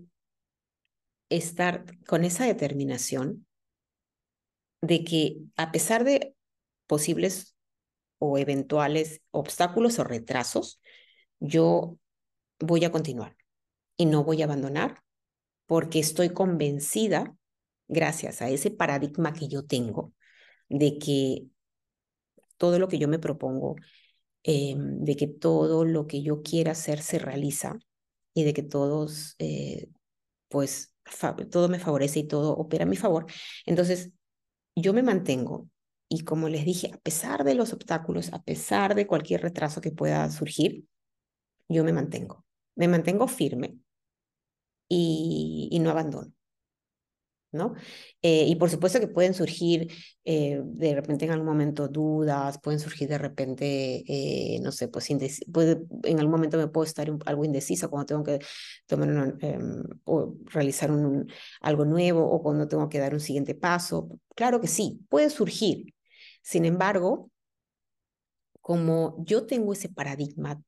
estar 1.29 1.85
con 2.05 2.23
esa 2.23 2.45
determinación 2.45 3.45
de 4.81 5.03
que 5.03 5.37
a 5.55 5.71
pesar 5.71 6.03
de 6.03 6.35
posibles 6.87 7.55
o 8.19 8.37
eventuales 8.37 9.21
obstáculos 9.31 9.99
o 9.99 10.03
retrasos, 10.03 10.81
yo 11.39 11.97
voy 12.59 12.85
a 12.85 12.91
continuar 12.91 13.35
y 13.97 14.05
no 14.05 14.23
voy 14.23 14.41
a 14.41 14.45
abandonar 14.45 15.03
porque 15.65 15.99
estoy 15.99 16.29
convencida, 16.29 17.35
gracias 17.87 18.41
a 18.41 18.49
ese 18.49 18.71
paradigma 18.71 19.33
que 19.33 19.47
yo 19.47 19.65
tengo, 19.65 20.13
de 20.69 20.97
que 20.97 21.47
todo 22.57 22.79
lo 22.79 22.87
que 22.87 22.99
yo 22.99 23.07
me 23.07 23.19
propongo, 23.19 23.75
eh, 24.43 24.75
de 24.77 25.15
que 25.15 25.27
todo 25.27 25.85
lo 25.85 26.07
que 26.07 26.21
yo 26.21 26.41
quiera 26.41 26.71
hacer 26.71 27.01
se 27.01 27.19
realiza 27.19 27.77
y 28.33 28.43
de 28.43 28.53
que 28.53 28.63
todos, 28.63 29.35
eh, 29.39 29.89
pues, 30.47 30.93
todo 31.49 31.69
me 31.69 31.79
favorece 31.79 32.19
y 32.19 32.27
todo 32.27 32.53
opera 32.55 32.83
a 32.83 32.87
mi 32.87 32.97
favor. 32.97 33.25
Entonces, 33.65 34.11
yo 34.75 34.93
me 34.93 35.03
mantengo 35.03 35.69
y 36.09 36.23
como 36.23 36.49
les 36.49 36.65
dije, 36.65 36.91
a 36.93 36.97
pesar 36.99 37.43
de 37.43 37.55
los 37.55 37.73
obstáculos, 37.73 38.33
a 38.33 38.41
pesar 38.43 38.95
de 38.95 39.07
cualquier 39.07 39.41
retraso 39.41 39.81
que 39.81 39.91
pueda 39.91 40.29
surgir, 40.29 40.85
yo 41.69 41.83
me 41.83 41.93
mantengo. 41.93 42.45
Me 42.75 42.87
mantengo 42.87 43.27
firme 43.27 43.79
y, 44.89 45.69
y 45.71 45.79
no 45.79 45.89
abandono. 45.91 46.31
Eh, 48.21 48.45
y 48.47 48.55
por 48.55 48.69
supuesto 48.69 48.99
que 48.99 49.07
pueden 49.07 49.33
surgir 49.33 49.91
eh, 50.25 50.61
de 50.63 50.95
repente 50.95 51.25
en 51.25 51.31
algún 51.31 51.47
momento 51.47 51.87
dudas, 51.87 52.59
pueden 52.59 52.79
surgir 52.79 53.07
de 53.07 53.17
repente, 53.17 54.03
eh, 54.07 54.59
no 54.61 54.71
sé, 54.71 54.87
pues 54.87 55.09
en 55.09 56.19
algún 56.19 56.31
momento 56.31 56.57
me 56.57 56.67
puedo 56.67 56.85
estar 56.85 57.09
algo 57.25 57.45
indecisa 57.45 57.87
cuando 57.87 58.05
tengo 58.07 58.23
que 58.23 58.39
tomar 58.87 59.37
em, 59.41 59.83
o 60.05 60.35
realizar 60.45 60.91
un, 60.91 61.31
algo 61.61 61.85
nuevo 61.85 62.25
o 62.29 62.41
cuando 62.41 62.67
tengo 62.67 62.89
que 62.89 62.99
dar 62.99 63.13
un 63.13 63.19
siguiente 63.19 63.55
paso. 63.55 64.09
Claro 64.35 64.59
que 64.61 64.67
sí, 64.67 64.99
puede 65.09 65.29
surgir. 65.29 65.93
Sin 66.41 66.65
embargo, 66.65 67.31
como 68.61 69.15
yo 69.25 69.45
tengo 69.45 69.73
ese 69.73 69.89
paradigma 69.89 70.61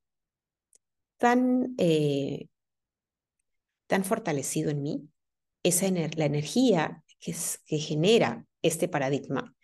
tan, 1.18 1.76
tan 3.88 4.04
fortalecido 4.06 4.70
en 4.70 4.82
mí, 4.84 5.10
esa 5.70 5.88
la 5.90 6.26
energía 6.26 7.04
que, 7.20 7.34
genera 7.78 8.46
este 8.62 8.88
paradigma, 8.88 9.56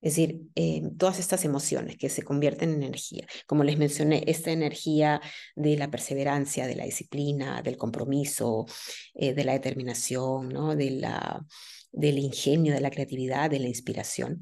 es 0.00 0.14
decir, 0.14 0.42
eh, 0.54 0.82
todas 0.96 1.18
estas 1.18 1.44
emociones 1.44 1.96
que 1.96 2.08
se 2.08 2.22
convierten 2.22 2.70
en 2.70 2.82
energía, 2.84 3.26
como 3.46 3.64
les 3.64 3.78
mencioné, 3.78 4.22
esta 4.26 4.52
energía 4.52 5.20
de 5.56 5.76
la 5.76 5.90
perseverancia, 5.90 6.66
de 6.66 6.76
la 6.76 6.84
disciplina, 6.84 7.62
del 7.62 7.76
compromiso, 7.76 8.66
eh, 9.14 9.34
de 9.34 9.44
la 9.44 9.54
determinación, 9.54 10.48
¿no? 10.50 10.76
de 10.76 10.92
la, 10.92 11.44
del 11.90 12.18
ingenio, 12.18 12.72
de 12.74 12.80
la 12.80 12.90
creatividad, 12.90 13.50
de 13.50 13.58
la 13.58 13.68
inspiración, 13.68 14.40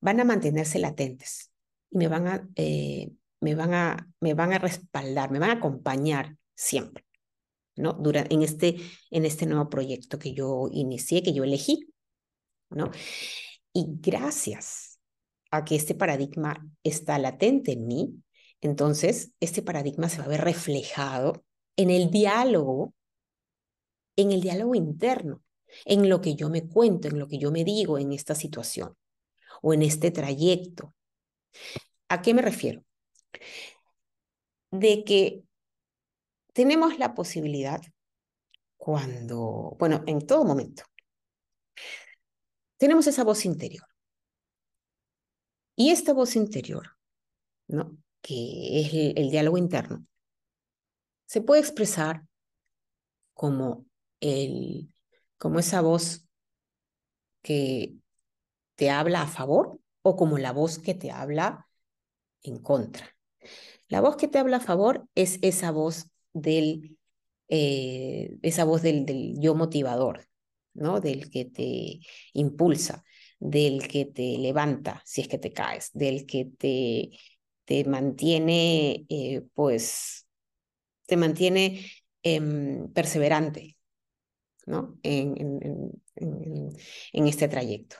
van 0.00 0.20
a 0.20 0.24
mantenerse 0.24 0.78
latentes 0.78 1.52
y 1.90 1.98
me 1.98 2.08
van 2.08 2.26
a, 2.26 2.48
eh, 2.56 3.10
me 3.40 3.54
van 3.54 3.74
a, 3.74 4.08
me 4.20 4.34
van 4.34 4.52
a 4.52 4.58
respaldar, 4.58 5.30
me 5.30 5.38
van 5.38 5.50
a 5.50 5.54
acompañar 5.54 6.36
siempre. 6.54 7.07
¿No? 7.78 7.98
En, 8.04 8.42
este, 8.42 8.76
en 9.10 9.24
este 9.24 9.46
nuevo 9.46 9.68
proyecto 9.70 10.18
que 10.18 10.34
yo 10.34 10.68
inicié, 10.72 11.22
que 11.22 11.32
yo 11.32 11.44
elegí, 11.44 11.88
¿no? 12.70 12.90
Y 13.72 13.86
gracias 14.00 14.98
a 15.50 15.64
que 15.64 15.76
este 15.76 15.94
paradigma 15.94 16.66
está 16.82 17.18
latente 17.18 17.72
en 17.72 17.86
mí, 17.86 18.22
entonces 18.60 19.32
este 19.40 19.62
paradigma 19.62 20.08
se 20.08 20.18
va 20.18 20.24
a 20.24 20.28
ver 20.28 20.42
reflejado 20.42 21.44
en 21.76 21.90
el 21.90 22.10
diálogo, 22.10 22.94
en 24.16 24.32
el 24.32 24.40
diálogo 24.40 24.74
interno, 24.74 25.42
en 25.84 26.08
lo 26.08 26.20
que 26.20 26.34
yo 26.34 26.50
me 26.50 26.66
cuento, 26.66 27.08
en 27.08 27.18
lo 27.18 27.28
que 27.28 27.38
yo 27.38 27.52
me 27.52 27.64
digo 27.64 27.98
en 27.98 28.12
esta 28.12 28.34
situación 28.34 28.96
o 29.62 29.72
en 29.72 29.82
este 29.82 30.10
trayecto. 30.10 30.94
¿A 32.08 32.22
qué 32.22 32.34
me 32.34 32.42
refiero? 32.42 32.82
De 34.70 35.04
que 35.04 35.44
tenemos 36.58 36.98
la 36.98 37.14
posibilidad 37.14 37.80
cuando, 38.76 39.76
bueno, 39.78 40.02
en 40.08 40.26
todo 40.26 40.44
momento, 40.44 40.82
tenemos 42.76 43.06
esa 43.06 43.22
voz 43.22 43.44
interior. 43.44 43.86
Y 45.76 45.90
esta 45.90 46.12
voz 46.12 46.34
interior, 46.34 46.96
¿no? 47.68 47.96
que 48.20 48.80
es 48.80 48.92
el, 48.92 49.30
diálogo 49.30 49.56
interno, 49.56 50.04
se 51.26 51.42
puede 51.42 51.60
expresar 51.60 52.26
como, 53.34 53.86
el, 54.18 54.92
como 55.36 55.60
esa 55.60 55.80
voz 55.80 56.26
que 57.40 57.94
te 58.74 58.90
habla 58.90 59.22
a 59.22 59.28
favor 59.28 59.78
o 60.02 60.16
como 60.16 60.38
la 60.38 60.50
voz 60.50 60.80
que 60.80 60.94
te 60.94 61.12
habla 61.12 61.68
en 62.42 62.60
contra. 62.60 63.16
La 63.86 64.00
voz 64.00 64.16
que 64.16 64.26
te 64.26 64.40
habla 64.40 64.56
a 64.56 64.60
favor 64.60 65.06
es 65.14 65.38
esa 65.42 65.70
voz 65.70 66.10
del, 66.32 66.96
eh, 67.48 68.36
esa 68.42 68.64
voz 68.64 68.82
del, 68.82 69.06
del 69.06 69.34
yo 69.40 69.54
motivador, 69.54 70.28
¿no? 70.74 71.00
Del 71.00 71.30
que 71.30 71.44
te 71.46 72.00
impulsa, 72.32 73.04
del 73.38 73.86
que 73.88 74.04
te 74.04 74.38
levanta 74.38 75.02
si 75.04 75.22
es 75.22 75.28
que 75.28 75.38
te 75.38 75.52
caes, 75.52 75.90
del 75.92 76.26
que 76.26 76.46
te, 76.58 77.10
te 77.64 77.84
mantiene, 77.84 79.06
eh, 79.08 79.42
pues, 79.54 80.26
te 81.06 81.16
mantiene 81.16 81.84
em, 82.22 82.92
perseverante, 82.92 83.76
¿no? 84.66 84.98
En, 85.02 85.34
en, 85.40 85.92
en, 86.16 86.72
en, 87.12 87.26
este 87.28 87.48
trayecto. 87.48 87.96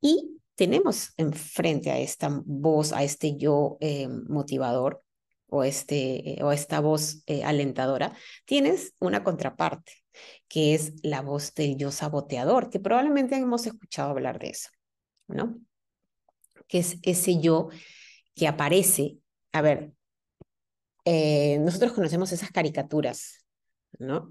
Y 0.00 0.40
tenemos 0.54 1.12
enfrente 1.16 1.90
a 1.90 1.98
esta 1.98 2.42
voz, 2.44 2.92
a 2.92 3.02
este 3.04 3.36
yo 3.36 3.76
em, 3.80 4.24
motivador, 4.28 5.02
o, 5.56 5.64
este, 5.64 6.38
o 6.42 6.52
esta 6.52 6.80
voz 6.80 7.22
eh, 7.26 7.44
alentadora, 7.44 8.16
tienes 8.44 8.94
una 9.00 9.24
contraparte, 9.24 9.92
que 10.48 10.74
es 10.74 10.92
la 11.02 11.22
voz 11.22 11.54
del 11.54 11.76
yo 11.76 11.90
saboteador, 11.90 12.70
que 12.70 12.80
probablemente 12.80 13.36
hemos 13.36 13.66
escuchado 13.66 14.10
hablar 14.10 14.38
de 14.38 14.50
eso, 14.50 14.70
¿no? 15.28 15.58
Que 16.68 16.78
es 16.78 16.98
ese 17.02 17.40
yo 17.40 17.68
que 18.34 18.48
aparece, 18.48 19.18
a 19.52 19.62
ver, 19.62 19.92
eh, 21.04 21.58
nosotros 21.60 21.92
conocemos 21.92 22.32
esas 22.32 22.50
caricaturas, 22.50 23.44
¿no? 23.98 24.30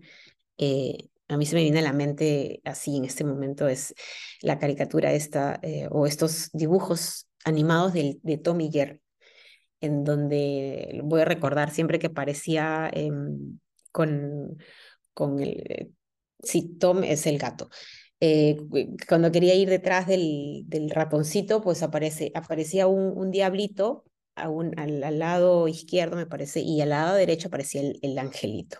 Eh, 0.58 1.10
a 1.28 1.38
mí 1.38 1.46
se 1.46 1.56
me 1.56 1.64
viene 1.64 1.80
a 1.80 1.84
la 1.84 1.94
mente 1.94 2.62
así 2.66 2.98
en 2.98 3.06
este 3.06 3.24
momento 3.24 3.68
es 3.68 3.96
la 4.42 4.60
caricatura 4.60 5.12
esta 5.12 5.60
o 5.90 6.06
estos 6.06 6.52
dibujos 6.54 7.28
animados 7.44 7.94
de, 7.94 8.20
de 8.22 8.38
Tom 8.38 8.60
en 9.86 10.04
donde 10.04 11.02
voy 11.04 11.22
a 11.22 11.26
recordar 11.26 11.72
siempre 11.72 12.00
que 12.00 12.08
aparecía 12.08 12.90
em, 12.94 13.60
con, 13.92 14.58
con 15.14 15.40
el... 15.40 15.64
Eh, 15.70 15.92
sí, 16.44 16.78
Tom 16.80 17.04
es 17.04 17.26
el 17.28 17.38
gato. 17.38 17.70
Eh, 18.20 18.58
cuando 19.08 19.32
quería 19.32 19.56
ir 19.56 19.70
detrás 19.70 20.08
del, 20.08 20.64
del 20.68 20.90
ratoncito, 20.90 21.62
pues 21.62 21.84
aparece, 21.84 22.32
aparecía 22.36 22.88
un, 22.88 23.32
diablito 23.32 24.04
a 24.36 24.50
un, 24.50 24.78
al, 24.80 25.04
al, 25.04 25.20
lado 25.20 25.68
izquierdo, 25.68 26.16
me 26.16 26.26
parece, 26.26 26.62
y 26.62 26.82
al 26.82 26.90
lado 26.90 27.16
derecho 27.16 27.50
aparecía 27.50 27.82
el, 27.82 28.00
el 28.02 28.18
angelito. 28.18 28.80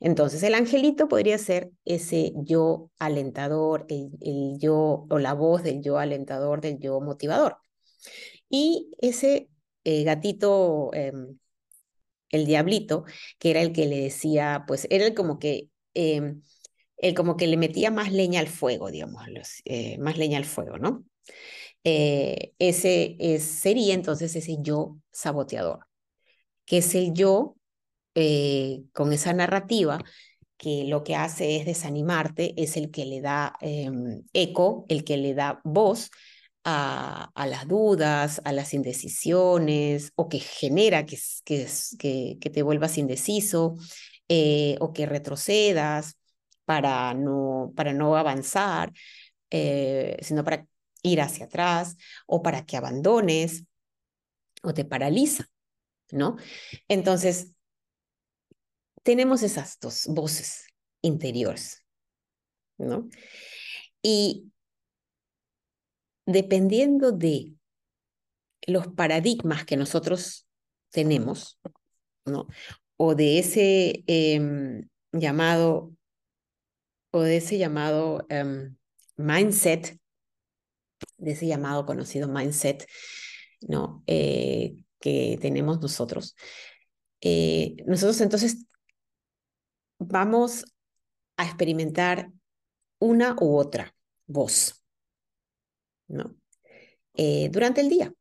Entonces, 0.00 0.42
el 0.42 0.54
angelito 0.54 1.08
podría 1.08 1.38
ser 1.38 1.70
ese 1.84 2.32
yo 2.36 2.90
alentador, 2.98 3.86
el, 3.88 4.10
el 4.20 4.58
yo 4.58 5.06
o 5.08 5.18
la 5.18 5.34
voz 5.34 5.62
del 5.62 5.82
yo 5.82 5.98
alentador, 5.98 6.60
del 6.60 6.78
yo 6.78 7.00
motivador. 7.00 7.58
Y 8.48 8.90
ese 9.00 9.48
eh, 9.84 10.04
gatito, 10.04 10.90
em, 10.94 11.38
el 12.30 12.46
diablito, 12.46 13.04
que 13.38 13.50
era 13.50 13.62
el 13.62 13.72
que 13.72 13.86
le 13.86 14.00
decía, 14.00 14.64
pues 14.66 14.86
era 14.90 15.06
el 15.06 15.14
como 15.14 15.38
que, 15.38 15.68
eh, 15.94 16.34
el 16.98 17.14
como 17.14 17.36
que 17.36 17.46
le 17.46 17.56
metía 17.56 17.90
más 17.90 18.12
leña 18.12 18.40
al 18.40 18.48
fuego, 18.48 18.90
digamos, 18.90 19.22
eh, 19.64 19.98
más 19.98 20.18
leña 20.18 20.38
al 20.38 20.44
fuego, 20.44 20.78
¿no? 20.78 21.04
eh, 21.84 22.54
ese 22.58 23.16
es, 23.20 23.44
sería 23.44 23.94
entonces 23.94 24.36
ese 24.36 24.56
yo 24.60 24.98
saboteador, 25.12 25.86
que 26.66 26.78
es 26.78 26.94
el 26.94 27.14
yo 27.14 27.56
con 28.92 29.12
esa 29.12 29.32
narrativa 29.32 29.98
que 30.56 30.84
lo 30.84 31.02
que 31.02 31.16
hace 31.16 31.56
es 31.56 31.66
desanimarte, 31.66 32.54
es 32.62 32.76
el 32.76 32.90
que 32.90 33.04
le 33.06 33.20
da 33.20 33.54
em, 33.60 34.22
eco, 34.32 34.86
el 34.88 35.04
que 35.04 35.16
le 35.16 35.34
da 35.34 35.60
voz 35.64 36.10
a, 36.64 37.30
las 37.46 37.68
dudas, 37.68 38.40
a 38.44 38.52
las 38.52 38.74
indecisiones, 38.74 40.12
o 40.16 40.28
que 40.28 40.40
genera 40.40 41.04
que, 41.04 41.18
que 41.46 42.50
te 42.50 42.62
vuelvas 42.62 42.98
indeciso, 42.98 43.76
eh, 44.28 44.76
o 44.80 44.92
que 44.92 45.04
retrocedas 45.04 46.18
para 46.64 47.12
no, 47.12 47.72
para 47.76 47.92
no 47.92 48.16
avanzar, 48.16 48.92
eh, 49.50 50.16
sino 50.22 50.44
para 50.44 50.66
ir 51.02 51.20
hacia 51.20 51.44
atrás, 51.46 51.96
o 52.26 52.42
para 52.42 52.64
que 52.64 52.78
abandones, 52.78 53.64
o 54.62 54.72
te 54.72 54.86
paraliza, 54.86 55.50
¿no? 56.10 56.36
Entonces, 56.88 57.52
tenemos 59.02 59.42
esas 59.42 59.78
dos 59.78 60.06
voces 60.06 60.66
interiores, 61.02 61.84
¿no? 62.78 63.10
Y 64.00 64.50
dependiendo 66.26 67.12
de 67.12 67.54
los 68.66 68.88
paradigmas 68.88 69.64
que 69.64 69.76
nosotros 69.76 70.46
tenemos, 70.90 71.58
¿no? 72.24 72.46
O 72.96 73.14
de 73.14 73.38
ese 73.38 74.04
eh, 74.06 74.84
llamado, 75.12 75.92
o 77.10 77.22
de 77.22 77.36
ese 77.36 77.58
llamado 77.58 78.26
eh, 78.30 78.70
mindset, 79.16 79.98
de 81.18 81.32
ese 81.32 81.46
llamado 81.46 81.86
conocido 81.86 82.28
mindset, 82.28 82.86
¿no? 83.60 84.02
Eh, 84.06 84.76
que 85.00 85.38
tenemos 85.40 85.80
nosotros. 85.80 86.34
Eh, 87.20 87.76
nosotros 87.86 88.20
entonces 88.20 88.66
vamos 89.98 90.64
a 91.36 91.44
experimentar 91.44 92.30
una 92.98 93.36
u 93.40 93.56
otra 93.56 93.94
voz, 94.26 94.83
¿no? 96.08 96.34
Eh, 97.14 97.48
durante 97.50 97.80
el 97.80 97.88
día. 97.88 98.12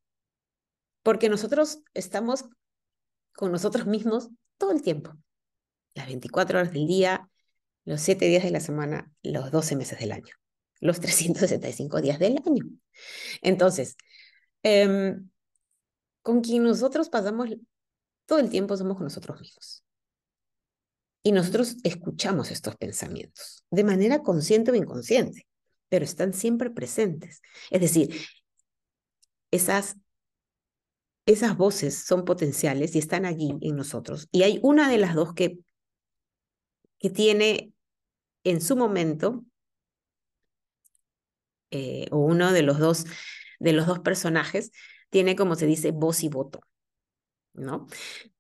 Porque 1.02 1.30
nosotros 1.30 1.80
estamos 1.94 2.46
con 3.36 3.52
nosotros 3.52 3.86
mismos 3.86 4.30
todo 4.58 4.72
el 4.72 4.82
tiempo. 4.82 5.12
Las 5.96 6.08
24 6.08 6.60
horas 6.60 6.74
del 6.74 6.88
día, 6.88 7.30
los 7.86 8.02
7 8.02 8.26
días 8.26 8.44
de 8.44 8.52
la 8.52 8.60
semana, 8.60 9.12
los 9.22 9.52
12 9.52 9.76
meses 9.76 10.00
del 10.00 10.12
año, 10.12 10.34
los 10.80 11.00
365 11.02 12.02
días 12.02 12.20
del 12.20 12.38
año. 12.46 12.66
Entonces, 13.42 13.98
eh, 14.64 15.16
con 16.22 16.42
quien 16.42 16.64
nosotros 16.64 17.10
pasamos 17.10 17.50
todo 18.26 18.40
el 18.40 18.50
tiempo 18.50 18.78
somos 18.78 18.96
con 18.96 19.04
nosotros 19.04 19.40
mismos. 19.40 19.84
Y 21.22 21.32
nosotros 21.32 21.78
escuchamos 21.84 22.52
estos 22.52 22.76
pensamientos 22.76 23.64
de 23.70 23.84
manera 23.84 24.24
consciente 24.24 24.72
o 24.72 24.76
inconsciente, 24.76 25.48
pero 25.94 26.06
están 26.06 26.34
siempre 26.34 26.72
presentes. 26.72 27.44
Es 27.70 27.80
decir, 27.80 28.16
esas, 29.52 29.96
esas 31.28 31.56
voces 31.56 32.04
son 32.04 32.26
potenciales 32.26 32.96
y 32.96 32.98
están 32.98 33.28
allí 33.28 33.54
en 33.62 33.76
nosotros. 33.76 34.28
Y 34.32 34.42
hay 34.42 34.60
una 34.64 34.90
de 34.90 34.98
las 34.98 35.14
dos 35.14 35.36
que, 35.36 35.60
que 36.98 37.12
tiene 37.12 37.74
en 38.44 38.60
su 38.60 38.76
momento, 38.76 39.46
eh, 41.70 42.08
o 42.10 42.18
uno 42.18 42.52
de 42.52 42.64
los 42.64 42.80
dos 42.80 43.06
de 43.60 43.74
los 43.74 43.86
dos 43.86 44.00
personajes 44.00 44.72
tiene, 45.12 45.36
como 45.36 45.54
se 45.54 45.68
dice, 45.68 45.92
voz 45.92 46.24
y 46.24 46.30
voto, 46.30 46.60
¿no? 47.54 47.86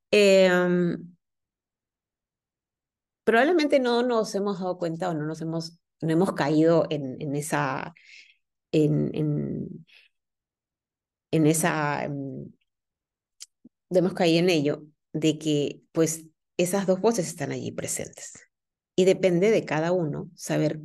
Eh, 0.09 0.49
probablemente 3.23 3.79
no 3.79 4.01
nos 4.01 4.33
hemos 4.33 4.59
dado 4.59 4.79
cuenta 4.79 5.11
o 5.11 5.13
no 5.13 5.27
nos 5.27 5.39
hemos, 5.41 5.82
no 6.03 6.11
hemos 6.11 6.33
caído 6.33 6.85
en, 6.89 7.35
esa, 7.35 7.93
en, 8.71 9.09
en, 11.31 11.47
esa, 11.47 12.05
um, 12.09 12.51
hemos 13.89 14.13
caído 14.13 14.39
en 14.39 14.49
ello, 14.49 14.83
de 15.13 15.37
que 15.39 15.81
pues 15.91 16.25
esas 16.57 16.85
dos 16.85 16.99
voces 16.99 17.27
están 17.27 17.51
allí 17.51 17.71
presentes. 17.71 18.33
Y 18.95 19.05
depende 19.05 19.49
de 19.49 19.65
cada 19.65 19.91
uno 19.91 20.29
saber 20.35 20.79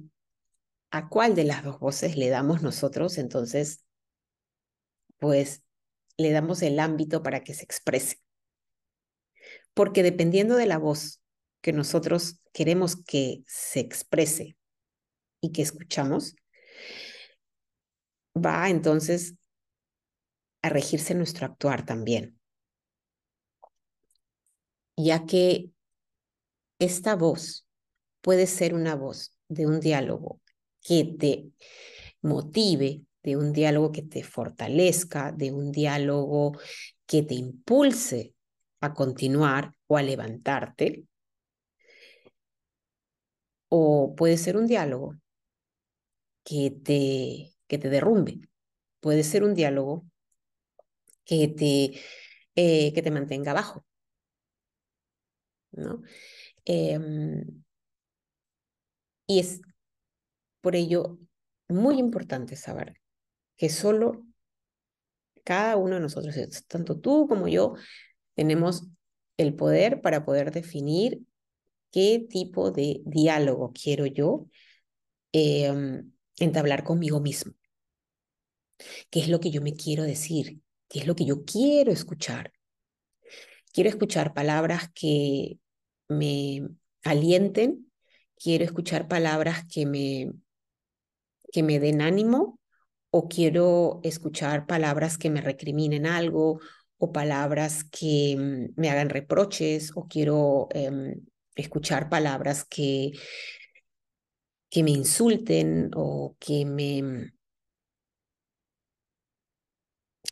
a 0.91 1.09
cuál 1.09 1.35
de 1.35 1.45
las 1.45 1.65
dos 1.65 1.79
voces 1.79 2.17
le 2.17 2.29
damos 2.31 2.63
nosotros, 2.63 3.19
entonces, 3.19 3.85
pues 5.19 5.63
le 6.17 6.31
damos 6.31 6.63
el 6.63 6.79
ámbito 6.79 7.23
para 7.23 7.43
que 7.43 7.55
se 7.55 7.65
exprese. 7.65 8.21
Porque 9.75 10.03
dependiendo 10.03 10.57
de 10.57 10.67
la 10.67 10.79
voz 10.79 11.21
que 11.61 11.73
nosotros 11.73 12.41
queremos 12.53 12.97
que 12.97 13.43
se 13.47 13.81
exprese 13.81 14.58
y 15.41 15.53
que 15.53 15.63
escuchamos, 15.63 16.35
va 18.35 18.69
entonces 18.69 19.35
a 20.63 20.69
regirse 20.69 21.15
nuestro 21.15 21.47
actuar 21.47 21.85
también. 21.85 22.39
Ya 24.97 25.27
que 25.27 25.71
esta 26.79 27.15
voz 27.15 27.67
puede 28.21 28.47
ser 28.47 28.75
una 28.75 28.95
voz 28.95 29.35
de 29.49 29.67
un 29.67 29.81
diálogo 29.81 30.41
que 30.81 31.05
te 31.19 31.51
motive, 32.21 33.03
de 33.23 33.37
un 33.37 33.53
diálogo 33.53 33.93
que 33.93 34.03
te 34.03 34.23
fortalezca, 34.23 35.33
de 35.33 35.53
un 35.53 35.71
diálogo 35.71 36.59
que 37.07 37.23
te 37.23 37.35
impulse 37.35 38.35
a 38.81 38.95
continuar 38.95 39.75
o 39.87 39.97
a 39.97 40.03
levantarte, 40.03 41.05
o 43.69 44.15
puede 44.17 44.37
ser 44.37 44.57
un 44.57 44.67
diálogo 44.67 45.17
que 46.49 46.71
te, 46.71 47.53
que 47.67 47.77
te 47.79 47.91
derrumbe. 47.91 48.41
Puede 49.01 49.23
ser 49.23 49.45
un 49.45 49.53
diálogo 49.55 50.07
que 51.27 51.49
te, 51.49 52.01
eh, 52.57 52.93
que 52.95 53.03
te 53.03 53.11
mantenga 53.11 53.51
abajo. 53.51 53.85
¿no? 55.73 56.03
Eh, 56.65 56.99
y 59.27 59.41
es 59.41 59.61
por 60.61 60.75
ello 60.75 61.19
muy 61.69 61.99
importante 61.99 62.57
saber 62.57 63.01
que 63.57 63.69
solo 63.69 64.25
cada 65.45 65.77
uno 65.77 65.97
de 65.97 66.01
nosotros, 66.01 66.35
tanto 66.67 66.99
tú 66.99 67.27
como 67.29 67.49
yo, 67.49 67.75
tenemos 68.35 68.87
el 69.37 69.55
poder 69.55 70.01
para 70.01 70.25
poder 70.25 70.51
definir 70.51 71.21
qué 71.91 72.27
tipo 72.31 72.71
de 72.71 73.03
diálogo 73.05 73.73
quiero 73.75 74.07
yo 74.07 74.47
eh, 75.33 76.03
entablar 76.39 76.85
conmigo 76.85 77.21
mismo. 77.21 77.53
¿Qué 79.11 79.21
es 79.21 79.29
lo 79.29 79.41
que 79.41 79.51
yo 79.51 79.61
me 79.61 79.75
quiero 79.75 80.05
decir? 80.05 80.61
¿Qué 80.89 81.01
es 81.01 81.07
lo 81.07 81.15
que 81.15 81.25
yo 81.25 81.45
quiero 81.45 81.93
escuchar? 81.93 82.53
Quiero 83.73 83.91
escuchar 83.91 84.35
palabras 84.35 84.91
que 84.95 85.59
me 86.09 86.63
alienten, 87.05 87.91
quiero 88.37 88.65
escuchar 88.65 89.09
palabras 89.09 89.65
que 89.67 89.87
me, 89.87 90.33
que 91.53 91.63
me 91.63 91.79
den 91.79 92.01
ánimo 92.01 92.59
o 93.11 93.29
quiero 93.29 94.01
escuchar 94.03 94.67
palabras 94.67 95.19
que 95.19 95.31
me 95.31 95.41
recriminen 95.41 96.07
algo 96.07 96.61
o 96.99 97.13
palabras 97.13 97.85
que 97.85 98.37
mm, 98.37 98.81
me 98.81 98.91
hagan 98.91 99.11
reproches 99.11 99.93
o 99.95 100.07
quiero 100.09 100.69
eh, 100.73 101.17
escuchar 101.55 102.09
palabras 102.09 102.65
que, 102.65 103.13
que 104.71 104.83
me 104.83 104.91
insulten 104.93 105.91
o 105.97 106.37
que 106.43 106.65
me, 106.65 107.33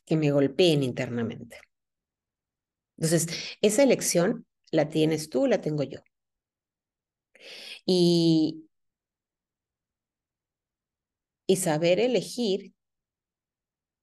que 0.07 0.16
me 0.16 0.31
golpeen 0.37 0.83
internamente. 0.83 1.57
Entonces, 2.99 3.29
esa 3.62 3.83
elección 3.83 4.46
la 4.70 4.88
tienes 4.90 5.31
tú, 5.31 5.46
la 5.46 5.61
tengo 5.62 5.83
yo. 5.83 6.01
Y, 7.87 8.66
y 11.49 11.57
saber 11.57 11.99
elegir 12.01 12.72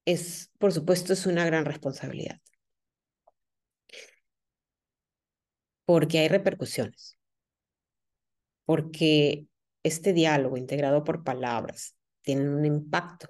es, 0.05 0.49
por 0.59 0.71
supuesto, 0.73 1.11
es 1.13 1.25
una 1.25 1.45
gran 1.45 1.65
responsabilidad. 1.65 2.39
porque 5.85 6.19
hay 6.19 6.27
repercusiones, 6.27 7.17
porque 8.65 9.45
este 9.83 10.13
diálogo 10.13 10.57
integrado 10.57 11.03
por 11.03 11.23
palabras 11.23 11.95
tienen 12.21 12.49
un 12.49 12.65
impacto, 12.65 13.27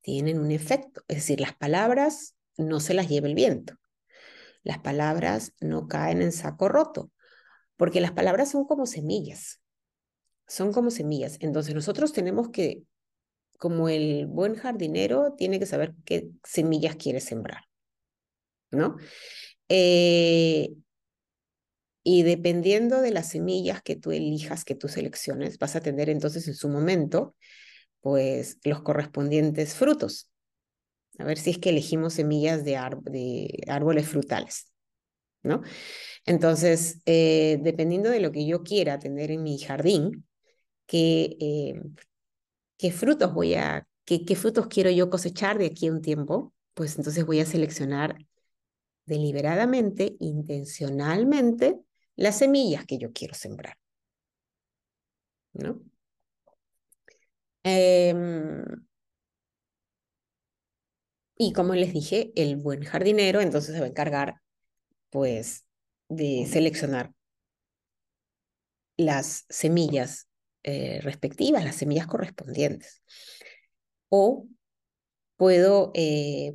tienen 0.00 0.40
un 0.40 0.50
efecto, 0.50 1.02
es 1.08 1.18
decir, 1.18 1.40
las 1.40 1.54
palabras 1.54 2.34
no 2.56 2.80
se 2.80 2.94
las 2.94 3.08
lleva 3.08 3.28
el 3.28 3.34
viento, 3.34 3.74
las 4.62 4.78
palabras 4.78 5.54
no 5.60 5.88
caen 5.88 6.22
en 6.22 6.32
saco 6.32 6.68
roto, 6.68 7.10
porque 7.76 8.00
las 8.00 8.12
palabras 8.12 8.50
son 8.50 8.64
como 8.64 8.86
semillas, 8.86 9.60
son 10.46 10.72
como 10.72 10.90
semillas, 10.90 11.36
entonces 11.40 11.74
nosotros 11.74 12.12
tenemos 12.12 12.50
que 12.50 12.82
como 13.60 13.90
el 13.90 14.26
buen 14.26 14.54
jardinero, 14.54 15.34
tiene 15.36 15.58
que 15.58 15.66
saber 15.66 15.94
qué 16.06 16.30
semillas 16.42 16.96
quiere 16.96 17.20
sembrar, 17.20 17.64
¿no? 18.70 18.96
Eh, 19.68 20.70
y 22.02 22.22
dependiendo 22.22 23.00
de 23.00 23.10
las 23.10 23.28
semillas 23.30 23.82
que 23.82 23.96
tú 23.96 24.10
elijas, 24.10 24.64
que 24.64 24.74
tú 24.74 24.88
selecciones, 24.88 25.58
vas 25.58 25.76
a 25.76 25.80
tener 25.80 26.08
entonces 26.08 26.48
en 26.48 26.54
su 26.54 26.68
momento, 26.68 27.36
pues 28.00 28.58
los 28.64 28.82
correspondientes 28.82 29.74
frutos. 29.74 30.30
A 31.18 31.24
ver 31.24 31.38
si 31.38 31.50
es 31.50 31.58
que 31.58 31.70
elegimos 31.70 32.14
semillas 32.14 32.64
de, 32.64 32.76
árboles 32.76 34.08
frutales, 34.08 34.72
¿no? 35.42 35.62
Entonces, 36.24 37.00
eh, 37.04 37.58
dependiendo 37.62 38.08
de 38.10 38.20
lo 38.20 38.32
que 38.32 38.46
yo 38.46 38.62
quiera 38.62 38.98
tener 38.98 39.30
en 39.30 39.42
mi 39.42 39.58
jardín, 39.58 40.26
qué, 40.86 41.36
eh, 41.40 41.82
qué 42.78 42.92
frutos 42.92 43.34
voy 43.34 43.54
a, 43.54 43.86
qué, 44.06 44.24
qué 44.24 44.36
frutos 44.36 44.68
quiero 44.68 44.90
yo 44.90 45.10
cosechar 45.10 45.58
de 45.58 45.66
aquí 45.66 45.88
a 45.88 45.92
un 45.92 46.00
tiempo, 46.00 46.54
pues 46.72 46.96
entonces 46.96 47.26
voy 47.26 47.40
a 47.40 47.46
seleccionar 47.46 48.16
deliberadamente, 49.04 50.16
intencionalmente, 50.20 51.80
las 52.20 52.38
semillas 52.38 52.84
que 52.86 52.98
yo 52.98 53.12
quiero 53.12 53.34
sembrar. 53.34 53.76
¿No? 55.52 55.80
Em, 57.64 58.64
y 61.36 61.52
como 61.52 61.74
les 61.74 61.92
dije, 61.92 62.32
el 62.36 62.56
buen 62.56 62.82
jardinero 62.84 63.40
entonces 63.40 63.74
se 63.74 63.80
va 63.80 63.86
a 63.86 63.88
encargar, 63.88 64.36
pues, 65.10 65.66
de 66.08 66.46
seleccionar 66.50 67.12
las 68.96 69.46
semillas 69.48 70.28
eh, 70.62 71.00
respectivas, 71.02 71.64
las 71.64 71.76
semillas 71.76 72.06
correspondientes. 72.06 73.02
O 74.10 74.46
puedo, 75.36 75.92
eh, 75.94 76.54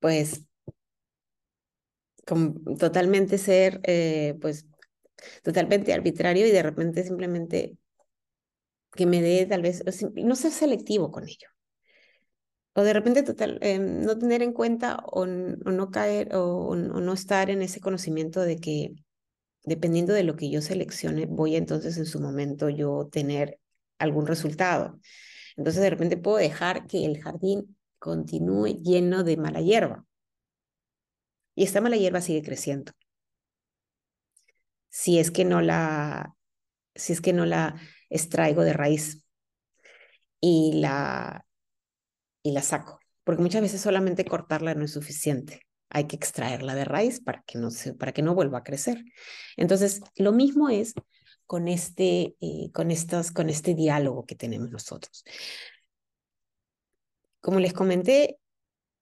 pues, 0.00 0.45
totalmente 2.78 3.38
ser, 3.38 3.80
eh, 3.84 4.36
pues, 4.40 4.66
totalmente 5.42 5.92
arbitrario 5.92 6.46
y 6.46 6.50
de 6.50 6.62
repente 6.62 7.04
simplemente 7.04 7.78
que 8.92 9.06
me 9.06 9.22
dé 9.22 9.46
tal 9.46 9.62
vez, 9.62 9.84
no 10.14 10.34
ser 10.36 10.52
selectivo 10.52 11.10
con 11.12 11.24
ello. 11.24 11.48
O 12.74 12.82
de 12.82 12.92
repente 12.92 13.22
total, 13.22 13.58
em, 13.62 14.02
no 14.02 14.18
tener 14.18 14.42
en 14.42 14.52
cuenta 14.52 15.02
o, 15.06 15.24
no 15.26 15.90
caer 15.90 16.34
o, 16.34 16.74
no 16.76 17.12
estar 17.12 17.48
en 17.50 17.62
ese 17.62 17.80
conocimiento 17.80 18.42
de 18.42 18.58
que 18.58 18.94
dependiendo 19.64 20.12
de 20.14 20.24
lo 20.24 20.36
que 20.36 20.50
yo 20.50 20.62
seleccione, 20.62 21.26
voy 21.26 21.56
entonces 21.56 21.96
en 21.98 22.06
su 22.06 22.20
momento 22.20 22.68
yo 22.68 23.08
tener 23.10 23.58
algún 23.98 24.26
resultado. 24.26 25.00
Entonces 25.56 25.82
de 25.82 25.90
repente 25.90 26.16
puedo 26.16 26.38
dejar 26.38 26.86
que 26.86 27.04
el 27.06 27.20
jardín 27.22 27.76
continúe 27.98 28.82
lleno 28.82 29.24
de 29.24 29.36
mala 29.36 29.60
hierba. 29.60 30.05
Y 31.56 31.64
esta 31.64 31.80
mala 31.80 31.96
hierba 31.96 32.20
sigue 32.20 32.42
creciendo. 32.42 32.92
Si 34.88 35.18
es 35.18 35.30
que 35.32 35.44
no 35.44 35.62
la, 35.62 36.36
si 36.94 37.12
es 37.12 37.20
que 37.20 37.32
no 37.32 37.46
la 37.46 37.80
extraigo 38.10 38.62
de 38.62 38.74
raíz 38.74 39.24
y 40.40 40.74
la, 40.74 41.46
y 42.42 42.52
la 42.52 42.62
saco. 42.62 43.00
Porque 43.24 43.42
muchas 43.42 43.62
veces 43.62 43.80
solamente 43.80 44.24
cortarla 44.24 44.74
no 44.74 44.84
es 44.84 44.92
suficiente. 44.92 45.62
Hay 45.88 46.06
que 46.06 46.16
extraerla 46.16 46.74
de 46.74 46.84
raíz 46.84 47.20
para 47.20 47.42
que 47.46 47.58
no, 47.58 47.70
para 47.98 48.12
que 48.12 48.22
no 48.22 48.34
vuelva 48.34 48.58
a 48.58 48.62
crecer. 48.62 49.02
Entonces, 49.56 50.02
lo 50.16 50.32
mismo 50.32 50.68
es 50.68 50.94
con 51.46 51.68
este, 51.68 52.36
eh, 52.40 52.70
con, 52.74 52.90
estos, 52.90 53.30
con 53.32 53.48
este 53.48 53.74
diálogo 53.74 54.26
que 54.26 54.34
tenemos 54.34 54.70
nosotros. 54.70 55.24
Como 57.40 57.60
les 57.60 57.72
comenté, 57.72 58.38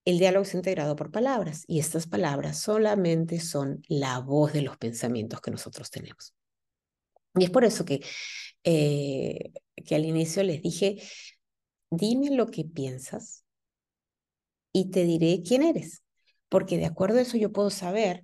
el 0.05 0.19
diálogo 0.19 0.45
es 0.45 0.55
integrado 0.55 0.97
por 0.97 1.11
palabras 1.11 1.65
y 1.67 1.79
estas 1.79 2.07
palabras 2.07 2.59
solamente 2.59 3.41
son 3.41 3.83
la 3.89 4.19
voz 4.21 4.53
de 4.53 4.63
los 4.63 4.77
pensamientos 4.77 5.41
que 5.41 5.51
nosotros 5.51 5.91
tenemos. 5.91 6.35
Y 7.37 7.45
es 7.45 7.51
por 7.51 7.65
eso 7.65 7.85
que, 7.85 8.05
eh, 8.65 9.53
que 9.85 9.95
al 9.95 10.05
inicio 10.05 10.43
les 10.43 10.63
dije, 10.63 11.03
dime 11.91 12.31
lo 12.31 12.47
que 12.47 12.65
piensas 12.65 13.45
y 14.73 14.91
te 14.91 15.05
diré 15.05 15.43
quién 15.43 15.63
eres, 15.63 16.03
porque 16.49 16.77
de 16.77 16.87
acuerdo 16.87 17.19
a 17.19 17.23
eso 17.23 17.37
yo 17.37 17.53
puedo 17.53 17.71
saber 17.71 18.23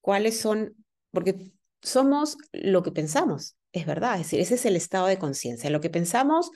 cuáles 0.00 0.40
son, 0.40 0.74
porque 1.12 1.52
somos 1.82 2.36
lo 2.52 2.82
que 2.82 2.92
pensamos, 2.92 3.56
es 3.72 3.86
verdad, 3.86 4.14
es 4.14 4.26
decir, 4.26 4.40
ese 4.40 4.54
es 4.56 4.66
el 4.66 4.76
estado 4.76 5.06
de 5.06 5.18
conciencia, 5.18 5.70
lo 5.70 5.80
que 5.80 5.90
pensamos 5.90 6.50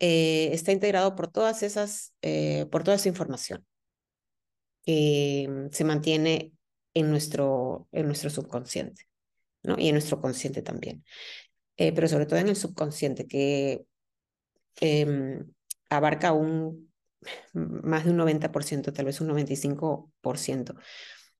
eh, 0.00 0.50
está 0.52 0.72
integrado 0.72 1.14
por 1.14 1.28
todas 1.28 1.62
esas, 1.62 2.14
eh, 2.22 2.66
por 2.70 2.82
toda 2.82 2.96
esa 2.96 3.08
información 3.08 3.66
que 4.84 5.46
mm, 5.48 5.72
se 5.72 5.84
mantiene 5.84 6.52
en 6.94 7.10
nuestro, 7.10 7.88
en 7.92 8.06
nuestro 8.06 8.30
subconsciente, 8.30 9.04
¿no? 9.62 9.76
Y 9.78 9.88
en 9.88 9.94
nuestro 9.94 10.20
consciente 10.20 10.62
también. 10.62 11.04
Eh, 11.76 11.92
pero 11.92 12.08
sobre 12.08 12.26
todo 12.26 12.38
en 12.38 12.48
el 12.48 12.56
subconsciente, 12.56 13.26
que 13.26 13.84
em, 14.80 15.52
abarca 15.90 16.32
un, 16.32 16.92
más 17.52 18.04
de 18.04 18.10
un 18.12 18.18
90%, 18.18 18.92
tal 18.92 19.04
vez 19.06 19.20
un 19.20 19.28
95% 19.28 20.74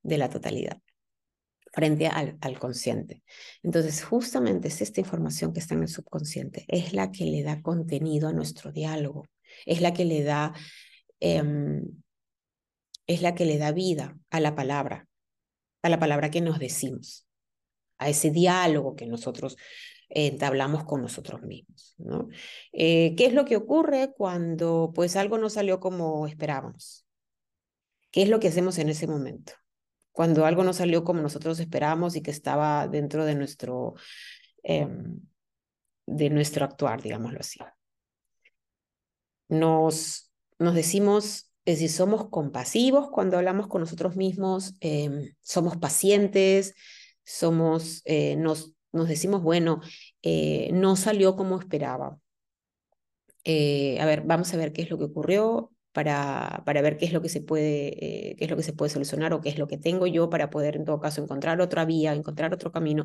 de 0.02 0.18
la 0.18 0.30
totalidad 0.30 0.80
frente 1.72 2.06
al, 2.08 2.36
al 2.40 2.58
consciente. 2.58 3.22
Entonces, 3.62 4.04
justamente 4.04 4.68
es 4.68 4.80
esta 4.80 5.00
información 5.00 5.52
que 5.52 5.60
está 5.60 5.74
en 5.74 5.82
el 5.82 5.88
subconsciente, 5.88 6.64
es 6.68 6.92
la 6.92 7.10
que 7.12 7.24
le 7.24 7.42
da 7.42 7.62
contenido 7.62 8.28
a 8.28 8.32
nuestro 8.32 8.72
diálogo, 8.72 9.26
es 9.66 9.80
la 9.80 9.92
que 9.92 10.04
le 10.04 10.22
da, 10.22 10.52
em, 11.20 11.82
es 13.06 13.22
la 13.22 13.34
que 13.34 13.44
le 13.44 13.58
da 13.58 13.72
vida 13.72 14.16
a 14.30 14.40
la 14.40 14.54
palabra, 14.54 15.08
a 15.82 15.88
la 15.88 15.98
palabra 15.98 16.30
que 16.30 16.40
nos 16.40 16.58
decimos, 16.58 17.26
a 17.98 18.08
ese 18.08 18.30
diálogo 18.30 18.96
que 18.96 19.06
nosotros 19.06 19.56
entablamos 20.08 20.84
con 20.84 21.02
nosotros 21.02 21.42
mismos. 21.42 21.94
¿no? 21.98 22.28
Eh, 22.72 23.14
¿Qué 23.16 23.26
es 23.26 23.32
lo 23.32 23.44
que 23.44 23.56
ocurre 23.56 24.12
cuando 24.12 24.92
pues 24.94 25.16
algo 25.16 25.38
no 25.38 25.48
salió 25.50 25.78
como 25.80 26.26
esperábamos? 26.26 27.06
¿Qué 28.10 28.22
es 28.22 28.28
lo 28.28 28.40
que 28.40 28.48
hacemos 28.48 28.78
en 28.78 28.88
ese 28.88 29.06
momento? 29.06 29.52
Cuando 30.20 30.44
algo 30.44 30.64
no 30.64 30.74
salió 30.74 31.02
como 31.02 31.22
nosotros 31.22 31.58
esperábamos 31.60 32.14
y 32.14 32.20
que 32.20 32.30
estaba 32.30 32.86
dentro 32.86 33.24
de 33.24 33.34
nuestro, 33.34 33.94
em, 34.62 35.18
de 36.04 36.28
nuestro 36.28 36.66
actuar, 36.66 37.00
digámoslo 37.00 37.40
así. 37.40 37.58
Nos, 39.48 40.30
nos 40.58 40.74
decimos, 40.74 41.50
es 41.64 41.76
decir, 41.76 41.88
somos 41.88 42.28
compasivos 42.28 43.08
cuando 43.10 43.38
hablamos 43.38 43.66
con 43.66 43.80
nosotros 43.80 44.14
mismos, 44.14 44.74
em, 44.80 45.34
somos 45.40 45.78
pacientes, 45.78 46.74
somos, 47.24 48.02
eh, 48.04 48.36
nos, 48.36 48.74
nos 48.92 49.08
decimos, 49.08 49.42
bueno, 49.42 49.80
eh, 50.20 50.68
no 50.74 50.96
salió 50.96 51.34
como 51.34 51.58
esperaba. 51.58 52.18
Eh, 53.44 53.98
a 53.98 54.04
ver, 54.04 54.20
vamos 54.26 54.52
a 54.52 54.58
ver 54.58 54.74
qué 54.74 54.82
es 54.82 54.90
lo 54.90 54.98
que 54.98 55.04
ocurrió, 55.04 55.72
para, 55.92 56.62
para 56.64 56.82
ver 56.82 56.96
qué 56.96 57.06
es 57.06 57.12
lo 57.12 57.22
que 57.22 57.28
se 57.28 57.40
puede, 57.40 58.30
eh, 58.30 58.36
qué 58.36 58.44
es 58.44 58.50
lo 58.50 58.56
que 58.56 58.62
se 58.62 58.72
puede 58.72 58.90
solucionar 58.90 59.32
o 59.32 59.40
qué 59.40 59.48
es 59.48 59.58
lo 59.58 59.66
que 59.66 59.78
tengo 59.78 60.06
yo 60.06 60.30
para 60.30 60.50
poder 60.50 60.76
en 60.76 60.84
todo 60.84 61.00
caso 61.00 61.22
encontrar 61.22 61.60
otra 61.60 61.84
vía, 61.84 62.12
encontrar 62.14 62.54
otro 62.54 62.70
camino 62.70 63.04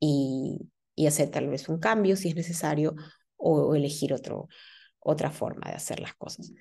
y, 0.00 0.58
y 0.94 1.06
hacer 1.06 1.30
tal 1.30 1.48
vez 1.48 1.68
un 1.68 1.78
cambio 1.78 2.16
si 2.16 2.28
es 2.28 2.36
necesario 2.36 2.94
o, 3.36 3.74
elegir 3.74 4.12
otro, 4.14 4.48
otra 5.00 5.30
forma 5.30 5.68
de 5.68 5.76
hacer 5.76 6.00
las 6.00 6.14
cosas. 6.14 6.52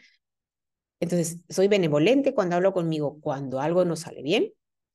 Entonces, 0.99 1.39
soy 1.49 1.67
benevolente 1.67 2.33
cuando 2.33 2.55
hablo 2.55 2.73
conmigo 2.73 3.19
cuando 3.21 3.59
algo 3.59 3.85
no 3.85 3.95
sale 3.95 4.21
bien, 4.21 4.51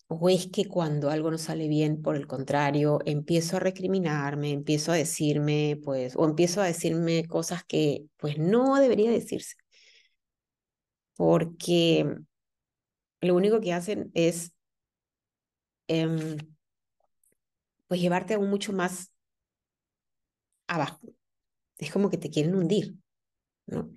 o 0.09 0.31
es 0.31 0.46
que 0.48 0.66
cuando 0.66 1.11
algo 1.11 1.31
no 1.31 1.37
sale 1.37 1.68
bien, 1.68 2.00
por 2.00 2.16
el 2.16 2.26
contrario, 2.26 3.00
empiezo 3.04 3.57
a 3.57 3.61
recriminarme, 3.61 4.52
empiezo 4.52 4.92
a 4.92 4.96
decirme, 4.96 5.78
pues, 5.85 6.16
o 6.16 6.24
empiezo 6.24 6.62
a 6.62 6.66
decirme 6.66 7.26
cosas 7.26 7.62
que, 7.64 8.07
pues, 8.16 8.38
no 8.38 8.76
debería 8.76 9.11
decirse 9.11 9.57
porque 11.18 12.07
lo 13.20 13.35
único 13.37 13.61
que 13.61 13.72
hacen 13.72 14.11
es 14.14 14.52
em, 15.88 16.38
pues 17.87 18.00
llevarte 18.00 18.35
aún 18.35 18.50
mucho 18.50 18.72
más 18.72 19.12
abajo. 20.66 21.00
Es 21.78 21.92
como 21.92 22.11
que 22.11 22.18
te 22.18 22.31
quieren 22.31 22.54
hundir, 22.57 22.96
¿no? 23.66 23.90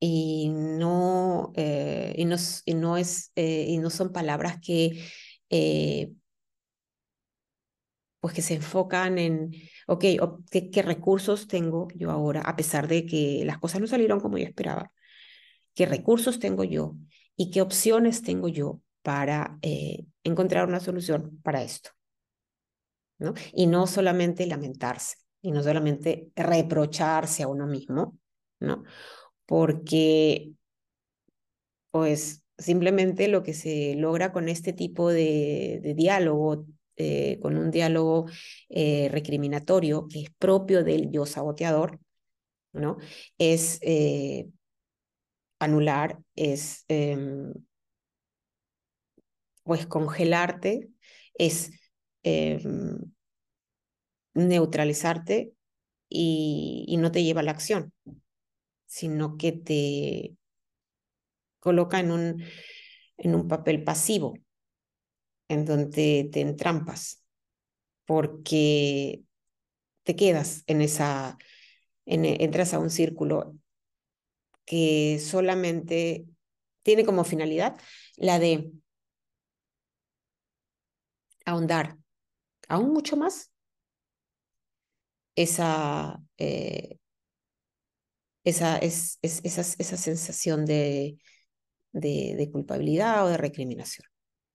Y 0.00 0.48
no, 0.50 1.52
eh, 1.56 2.14
y 2.16 2.24
no, 2.24 2.36
y 2.64 2.74
no, 2.74 2.96
es, 2.96 3.30
eh, 3.36 3.66
y 3.68 3.78
no 3.78 3.88
son 3.90 4.12
palabras 4.12 4.58
que, 4.60 5.04
eh, 5.50 6.12
pues 8.20 8.34
que 8.34 8.42
se 8.42 8.54
enfocan 8.54 9.18
en, 9.18 9.50
ok, 9.88 10.04
¿qué, 10.50 10.70
¿qué 10.70 10.82
recursos 10.82 11.48
tengo 11.48 11.88
yo 11.96 12.10
ahora, 12.10 12.40
a 12.42 12.54
pesar 12.56 12.86
de 12.88 13.04
que 13.06 13.42
las 13.44 13.58
cosas 13.58 13.80
no 13.80 13.86
salieron 13.88 14.20
como 14.20 14.38
yo 14.38 14.44
esperaba? 14.44 14.92
Qué 15.74 15.86
recursos 15.86 16.38
tengo 16.38 16.64
yo 16.64 16.96
y 17.36 17.50
qué 17.50 17.60
opciones 17.62 18.22
tengo 18.22 18.48
yo 18.48 18.80
para 19.02 19.58
eh, 19.62 20.04
encontrar 20.24 20.68
una 20.68 20.80
solución 20.80 21.40
para 21.42 21.62
esto. 21.62 21.90
¿no? 23.18 23.34
Y 23.52 23.66
no 23.66 23.86
solamente 23.86 24.46
lamentarse, 24.46 25.16
y 25.40 25.52
no 25.52 25.62
solamente 25.62 26.30
reprocharse 26.36 27.42
a 27.42 27.48
uno 27.48 27.66
mismo, 27.66 28.18
¿no? 28.60 28.84
Porque, 29.46 30.52
pues, 31.90 32.44
simplemente 32.58 33.28
lo 33.28 33.42
que 33.42 33.54
se 33.54 33.94
logra 33.96 34.32
con 34.32 34.48
este 34.48 34.72
tipo 34.72 35.10
de, 35.10 35.94
diálogo, 35.96 36.66
eh, 36.96 37.38
con 37.40 37.56
un 37.56 37.70
diálogo 37.70 38.26
eh, 38.68 39.08
recriminatorio 39.10 40.06
que 40.08 40.20
es 40.22 40.30
propio 40.38 40.84
del 40.84 41.10
yo 41.10 41.26
saboteador, 41.26 41.98
¿no? 42.72 42.98
Es 43.38 43.80
anular, 45.64 46.18
es 46.34 46.84
em, 46.88 47.52
pues 49.64 49.86
congelarte, 49.86 50.90
es 51.34 51.70
em, 52.22 52.98
neutralizarte 54.34 55.52
y, 56.08 56.84
y, 56.88 56.96
no 56.98 57.12
te 57.12 57.22
lleva 57.22 57.40
a 57.40 57.44
la 57.44 57.52
acción, 57.52 57.92
sino 58.86 59.36
que 59.36 59.52
te 59.52 60.36
coloca 61.58 62.00
en 62.00 62.10
un, 62.10 62.42
en 63.16 63.34
un 63.34 63.48
papel 63.48 63.84
pasivo, 63.84 64.34
en 65.48 65.64
donde 65.64 66.28
te 66.32 66.40
entrampas, 66.40 67.24
porque 68.04 69.22
te 70.02 70.16
quedas 70.16 70.64
en 70.66 70.82
esa, 70.82 71.38
en, 72.06 72.24
entras 72.24 72.74
a 72.74 72.78
un 72.80 72.90
círculo 72.90 73.56
que 74.64 75.18
solamente 75.20 76.26
tiene 76.82 77.04
como 77.04 77.24
finalidad 77.24 77.76
la 78.16 78.38
de 78.38 78.72
ahondar 81.44 81.96
aún 82.68 82.92
mucho 82.92 83.16
más 83.16 83.52
esa, 85.36 86.22
eh, 86.38 86.98
esa, 88.44 88.78
es, 88.78 89.18
es, 89.22 89.40
esa, 89.44 89.60
esa 89.62 89.96
sensación 89.96 90.64
de, 90.66 91.18
de, 91.92 92.34
de, 92.36 92.50
culpabilidad 92.50 93.24
o 93.24 93.28
de 93.28 93.36
recriminación. 93.36 94.06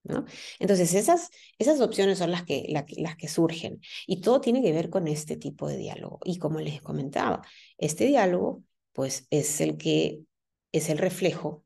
¿no? 0.04 0.24
Entonces, 0.58 0.94
esas, 0.94 1.30
esas 1.58 1.80
opciones 1.80 2.18
son 2.18 2.30
las 2.30 2.44
que, 2.44 2.66
la, 2.68 2.86
las 2.96 3.16
que 3.16 3.28
surgen 3.28 3.80
y 4.06 4.20
todo 4.20 4.40
tiene 4.40 4.62
que 4.62 4.72
ver 4.72 4.90
con 4.90 5.08
este 5.08 5.36
tipo 5.36 5.68
de 5.68 5.76
diálogo. 5.76 6.20
Y 6.24 6.38
como 6.38 6.60
les 6.60 6.80
comentaba, 6.82 7.42
este 7.78 8.06
diálogo 8.06 8.64
pues 8.98 9.28
es 9.30 9.60
el 9.60 9.76
que 9.78 10.24
es 10.72 10.90
el 10.90 10.98
reflejo 10.98 11.64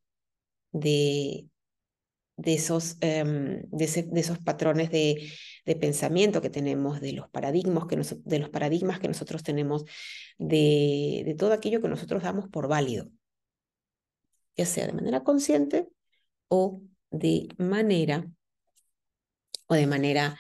de, 0.70 1.48
de, 2.36 2.52
esos, 2.52 2.96
um, 2.96 3.62
de, 3.70 3.84
ese, 3.86 4.02
de, 4.02 4.20
esos 4.20 4.38
patrones 4.38 4.90
de, 4.90 5.32
de, 5.64 5.76
pensamiento 5.76 6.42
que 6.42 6.50
tenemos, 6.50 7.00
de 7.00 7.14
los 7.14 7.30
paradigmas 7.30 7.86
que, 7.86 7.96
de 7.96 8.38
los 8.38 8.50
paradigmas 8.50 9.00
que 9.00 9.08
nosotros 9.08 9.42
tenemos, 9.42 9.86
de, 10.36 11.22
de 11.24 11.34
todo 11.34 11.54
aquello 11.54 11.80
que 11.80 11.88
nosotros 11.88 12.22
damos 12.22 12.50
por 12.50 12.68
válido, 12.68 13.08
ya 14.54 14.66
sea 14.66 14.86
de 14.86 14.92
manera 14.92 15.24
consciente 15.24 15.88
o 16.48 16.82
de 17.10 17.48
manera 17.56 18.30
o 19.68 19.74
de 19.74 19.86
manera 19.86 20.38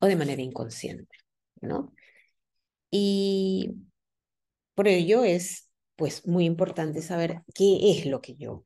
o 0.00 0.06
de 0.06 0.16
manera 0.16 0.42
inconsciente, 0.42 1.16
¿no? 1.62 1.94
Y 2.90 3.70
por 4.74 4.86
ello 4.86 5.24
es 5.24 5.69
pues 6.00 6.26
muy 6.26 6.46
importante 6.46 7.02
saber 7.02 7.42
qué 7.54 7.90
es 7.90 8.06
lo 8.06 8.22
que 8.22 8.34
yo 8.34 8.64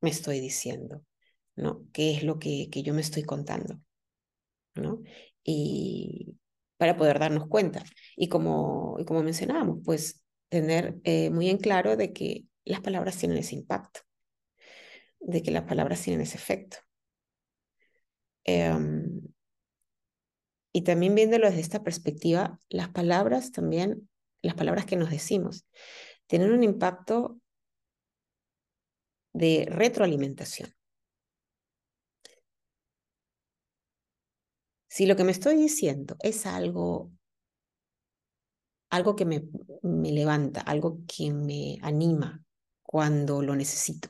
me 0.00 0.10
estoy 0.10 0.40
diciendo, 0.40 1.04
¿no? 1.54 1.86
¿Qué 1.92 2.16
es 2.16 2.24
lo 2.24 2.40
que, 2.40 2.68
que 2.68 2.82
yo 2.82 2.94
me 2.94 3.00
estoy 3.00 3.22
contando, 3.22 3.80
¿no? 4.74 5.04
Y 5.44 6.34
para 6.78 6.96
poder 6.96 7.20
darnos 7.20 7.46
cuenta. 7.46 7.84
Y 8.16 8.28
como, 8.28 8.96
y 8.98 9.04
como 9.04 9.22
mencionábamos, 9.22 9.82
pues 9.84 10.20
tener 10.48 10.96
eh, 11.04 11.30
muy 11.30 11.48
en 11.48 11.58
claro 11.58 11.96
de 11.96 12.12
que 12.12 12.44
las 12.64 12.80
palabras 12.80 13.16
tienen 13.16 13.38
ese 13.38 13.54
impacto, 13.54 14.00
de 15.20 15.44
que 15.44 15.52
las 15.52 15.62
palabras 15.62 16.02
tienen 16.02 16.22
ese 16.22 16.38
efecto. 16.38 16.78
Eh, 18.46 18.74
y 20.72 20.82
también 20.82 21.14
viéndolo 21.14 21.46
desde 21.46 21.60
esta 21.60 21.84
perspectiva, 21.84 22.58
las 22.68 22.88
palabras 22.88 23.52
también, 23.52 24.08
las 24.44 24.54
palabras 24.54 24.84
que 24.84 24.96
nos 24.96 25.10
decimos, 25.10 25.66
tienen 26.26 26.52
un 26.52 26.62
impacto 26.62 27.40
de 29.32 29.66
retroalimentación. 29.68 30.74
Si 34.86 35.06
lo 35.06 35.16
que 35.16 35.24
me 35.24 35.32
estoy 35.32 35.56
diciendo 35.56 36.16
es 36.20 36.46
algo, 36.46 37.10
algo 38.90 39.16
que 39.16 39.24
me, 39.24 39.42
me 39.82 40.12
levanta, 40.12 40.60
algo 40.60 41.00
que 41.08 41.32
me 41.32 41.78
anima 41.82 42.44
cuando 42.82 43.42
lo 43.42 43.56
necesito, 43.56 44.08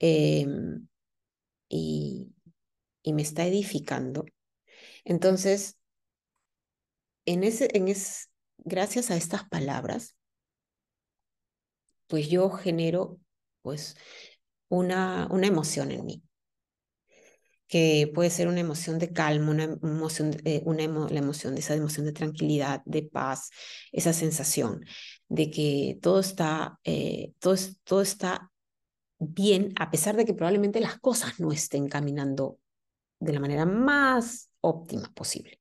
eh, 0.00 0.46
y, 1.68 2.34
y, 3.02 3.12
me 3.14 3.22
está 3.22 3.46
edificando, 3.46 4.26
entonces, 5.04 5.78
en 7.24 7.44
ese, 7.44 7.68
en 7.72 7.88
gracias 8.64 9.10
a 9.10 9.16
estas 9.16 9.48
palabras, 9.48 10.16
pues 12.06 12.28
yo 12.28 12.50
genero 12.50 13.18
pues 13.62 13.96
una, 14.68 15.28
una 15.30 15.46
emoción 15.46 15.90
en 15.90 16.04
mí, 16.04 16.22
que 17.68 18.10
puede 18.14 18.28
ser 18.28 18.48
una 18.48 18.60
emoción 18.60 18.98
de 18.98 19.12
calma, 19.12 19.50
una 19.50 19.64
emoción, 19.64 20.36
eh, 20.44 20.62
una 20.66 20.86
la 21.08 21.18
emoción 21.18 21.56
esa 21.56 21.74
emoción 21.74 22.04
de 22.04 22.12
tranquilidad, 22.12 22.82
de 22.84 23.02
paz, 23.02 23.48
esa 23.92 24.12
sensación 24.12 24.84
de 25.28 25.50
que 25.50 25.98
todo 26.02 26.20
está, 26.20 26.78
eh, 26.84 27.32
todo, 27.38 27.56
todo 27.84 28.02
está 28.02 28.50
bien, 29.18 29.72
a 29.78 29.90
pesar 29.90 30.16
de 30.16 30.26
que 30.26 30.34
probablemente 30.34 30.80
las 30.80 30.98
cosas 30.98 31.40
no 31.40 31.52
estén 31.52 31.88
caminando 31.88 32.58
de 33.20 33.32
la 33.32 33.40
manera 33.40 33.64
más 33.64 34.50
óptima 34.60 35.10
posible. 35.14 35.60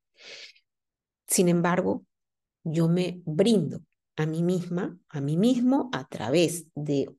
Sin 1.27 1.47
embargo, 1.47 2.03
yo 2.63 2.87
me 2.87 3.21
brindo 3.25 3.81
a 4.15 4.25
mí 4.25 4.43
misma, 4.43 4.97
a 5.09 5.21
mí 5.21 5.37
mismo, 5.37 5.89
a 5.93 6.07
través 6.07 6.67
de 6.75 7.09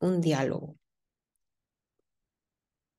un 0.00 0.20
diálogo. 0.20 0.76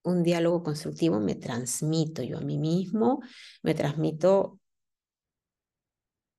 Un 0.03 0.23
diálogo 0.23 0.63
constructivo 0.63 1.19
me 1.19 1.35
transmito 1.35 2.23
yo 2.23 2.39
a 2.39 2.41
mí 2.41 2.57
mismo, 2.57 3.21
me 3.61 3.75
transmito 3.75 4.59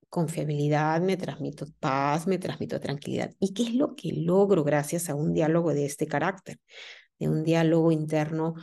confiabilidad, 0.09 1.01
me 1.01 1.17
transmito 1.17 1.65
paz, 1.79 2.27
me 2.27 2.37
transmito 2.37 2.79
tranquilidad. 2.79 3.33
¿Y 3.39 3.53
qué 3.53 3.63
es 3.63 3.73
lo 3.73 3.95
que 3.95 4.13
logro 4.13 4.63
gracias 4.63 5.09
a 5.09 5.15
un 5.15 5.33
diálogo 5.33 5.73
de 5.73 5.85
este 5.85 6.07
carácter? 6.07 6.59
De 7.17 7.29
un 7.29 7.43
diálogo 7.43 7.91
interno 7.91 8.53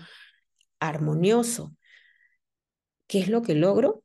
armonioso. 0.79 1.75
¿Qué 3.09 3.19
es 3.19 3.29
lo 3.29 3.43
que 3.43 3.55
logro? 3.55 4.05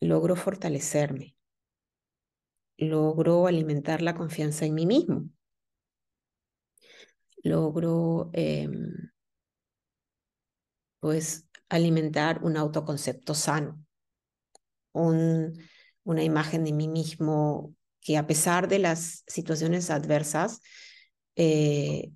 Logro 0.00 0.34
fortalecerme. 0.36 1.36
Logro 2.78 3.46
alimentar 3.46 4.02
la 4.02 4.14
confianza 4.14 4.64
en 4.64 4.74
mí 4.74 4.86
mismo 4.86 5.28
logro 7.42 8.30
eh, 8.32 8.68
pues 11.00 11.48
alimentar 11.68 12.42
un 12.42 12.56
autoconcepto 12.56 13.34
sano, 13.34 13.84
un, 14.92 15.54
una 16.04 16.22
imagen 16.22 16.64
de 16.64 16.72
mí 16.72 16.88
mismo 16.88 17.74
que 18.00 18.16
a 18.16 18.26
pesar 18.26 18.68
de 18.68 18.78
las 18.78 19.22
situaciones 19.26 19.90
adversas 19.90 20.60
eh, 21.36 22.10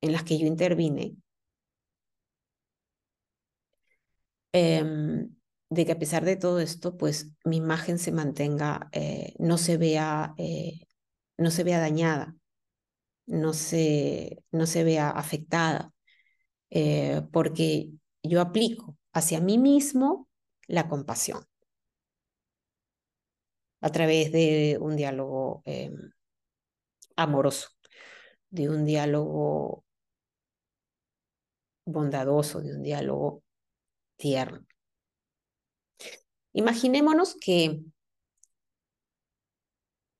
en 0.00 0.12
las 0.12 0.22
que 0.24 0.38
yo 0.38 0.46
intervine, 0.46 1.16
eh, 4.52 5.28
de 5.74 5.86
que 5.86 5.92
a 5.92 5.98
pesar 5.98 6.24
de 6.24 6.36
todo 6.36 6.60
esto, 6.60 6.96
pues 6.96 7.32
mi 7.44 7.56
imagen 7.58 7.98
se 7.98 8.12
mantenga, 8.12 8.88
eh, 8.92 9.34
no 9.38 9.58
se 9.58 9.76
vea, 9.76 10.34
eh, 10.38 10.86
no 11.38 11.50
se 11.50 11.64
vea 11.64 11.80
dañada, 11.80 12.36
no 13.26 13.52
se, 13.54 14.44
no 14.52 14.66
se 14.66 14.84
vea 14.84 15.10
afectada, 15.10 15.92
eh, 16.70 17.22
porque 17.32 17.90
yo 18.22 18.40
aplico 18.40 18.96
hacia 19.12 19.40
mí 19.40 19.58
mismo 19.58 20.28
la 20.68 20.88
compasión 20.88 21.44
a 23.80 23.90
través 23.90 24.32
de 24.32 24.78
un 24.80 24.96
diálogo 24.96 25.62
amoroso, 27.16 27.68
de 28.50 28.68
un 28.68 28.84
diálogo 28.84 29.84
bondadoso, 31.86 32.60
de 32.60 32.74
un 32.76 32.82
diálogo 32.82 33.42
tierno. 34.16 34.66
Imaginémonos 36.54 37.36
que 37.38 37.80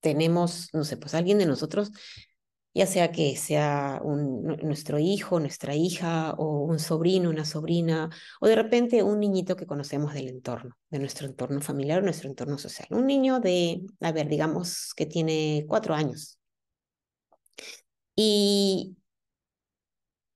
tenemos, 0.00 0.68
no 0.74 0.84
sé, 0.84 0.98
pues 0.98 1.14
alguien 1.14 1.38
de 1.38 1.46
nosotros 1.46 1.90
ya 2.74 2.86
sea 2.86 3.12
que 3.12 3.36
sea 3.36 4.00
un, 4.02 4.42
nuestro 4.62 4.98
hijo, 4.98 5.38
nuestra 5.38 5.76
hija, 5.76 6.34
o 6.38 6.64
un 6.64 6.80
sobrino, 6.80 7.30
una 7.30 7.44
sobrina, 7.44 8.10
o 8.40 8.48
de 8.48 8.56
repente 8.56 9.02
un 9.04 9.20
niñito 9.20 9.56
que 9.56 9.66
conocemos 9.66 10.12
del 10.12 10.28
entorno, 10.28 10.76
de 10.90 10.98
nuestro 10.98 11.26
entorno 11.28 11.60
familiar 11.60 12.02
nuestro 12.02 12.28
entorno 12.28 12.58
social. 12.58 12.88
Un 12.90 13.06
niño 13.06 13.38
de, 13.40 13.82
a 14.00 14.12
ver, 14.12 14.28
digamos 14.28 14.92
que 14.96 15.06
tiene 15.06 15.64
cuatro 15.68 15.94
años. 15.94 16.38
Y 18.16 18.96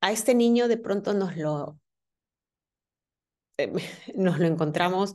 a 0.00 0.12
este 0.12 0.34
niño 0.34 0.68
de 0.68 0.76
pronto 0.78 1.14
nos 1.14 1.36
lo, 1.36 1.78
eh, 3.58 3.72
nos 4.14 4.38
lo 4.38 4.46
encontramos, 4.46 5.14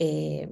eh, 0.00 0.48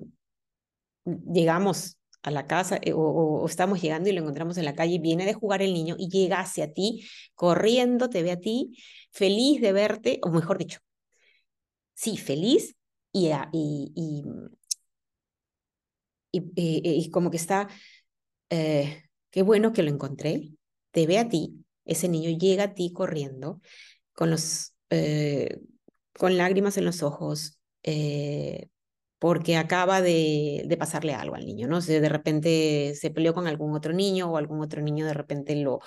llegamos 1.05 1.99
a 2.22 2.30
la 2.30 2.46
casa 2.46 2.78
eh, 2.82 2.92
o, 2.94 3.46
estamos 3.46 3.80
llegando 3.80 4.09
y 4.09 4.12
lo 4.12 4.20
encontramos 4.20 4.59
en 4.59 4.64
la 4.64 4.74
calle, 4.74 4.99
viene 4.99 5.24
de 5.24 5.34
jugar 5.34 5.62
el 5.62 5.72
niño 5.72 5.96
y 5.99 6.09
llega 6.09 6.40
hacia 6.40 6.72
ti, 6.72 7.09
corriendo, 7.34 8.11
te 8.11 8.22
ve 8.22 8.32
a 8.32 8.40
ti, 8.40 8.76
feliz 9.11 9.61
de 9.61 9.72
verte, 9.72 10.20
o 10.22 10.30
mejor 10.30 10.59
dicho, 10.59 10.78
sí, 11.94 12.16
feliz 12.16 12.76
y, 13.12 13.30
y, 13.53 14.24
y, 16.32 17.11
como 17.11 17.30
que 17.30 17.36
está, 17.38 17.68
eh, 18.51 19.05
qué 19.30 19.42
bueno 19.42 19.72
que 19.72 19.82
lo 19.82 19.90
encontré, 19.90 20.51
te 20.90 21.07
ve 21.07 21.18
a 21.18 21.28
ti, 21.28 21.64
ese 21.84 22.09
niño 22.09 22.36
llega 22.38 22.64
a 22.64 22.74
ti 22.74 22.92
corriendo 22.92 23.61
con 24.12 24.30
los... 24.30 24.74
Eh, 24.90 25.61
con 26.18 26.36
lágrimas 26.36 26.76
en 26.76 26.84
los 26.84 27.05
ojos, 27.05 27.61
porque 29.18 29.56
acaba 29.56 30.00
de, 30.00 30.76
pasarle 30.78 31.14
algo 31.14 31.34
al 31.34 31.46
niño, 31.46 31.68
¿no? 31.68 31.80
de 31.80 32.08
repente 32.08 32.94
se 32.94 33.10
peleó 33.10 33.34
con 33.34 33.46
algún 33.46 33.74
otro 33.74 33.92
niño 33.92 34.30
o 34.30 34.36
algún 34.36 34.60
otro 34.60 34.80
niño 34.82 35.06
de 35.06 35.14
repente 35.14 35.56
lo, 35.56 35.80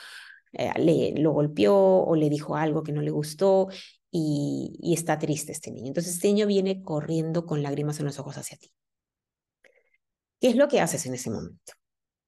eh, 0.53 0.71
le, 0.77 1.13
lo 1.21 1.31
golpeó 1.31 1.75
o 1.75 2.15
le 2.15 2.29
dijo 2.29 2.55
algo 2.55 2.83
que 2.83 2.91
no 2.91 3.01
le 3.01 3.11
gustó 3.11 3.69
y, 4.11 4.77
y 4.81 4.93
está 4.93 5.17
triste 5.17 5.51
este 5.53 5.71
niño. 5.71 5.87
Entonces 5.87 6.15
este 6.15 6.27
niño 6.27 6.47
viene 6.47 6.81
corriendo 6.83 7.45
con 7.45 7.63
lágrimas 7.63 7.99
en 7.99 8.05
los 8.05 8.19
ojos 8.19 8.37
hacia 8.37 8.57
ti. 8.57 8.71
¿Qué 10.39 10.49
es 10.49 10.55
lo 10.55 10.67
que 10.67 10.81
haces 10.81 11.05
en 11.05 11.13
ese 11.13 11.29
momento 11.29 11.73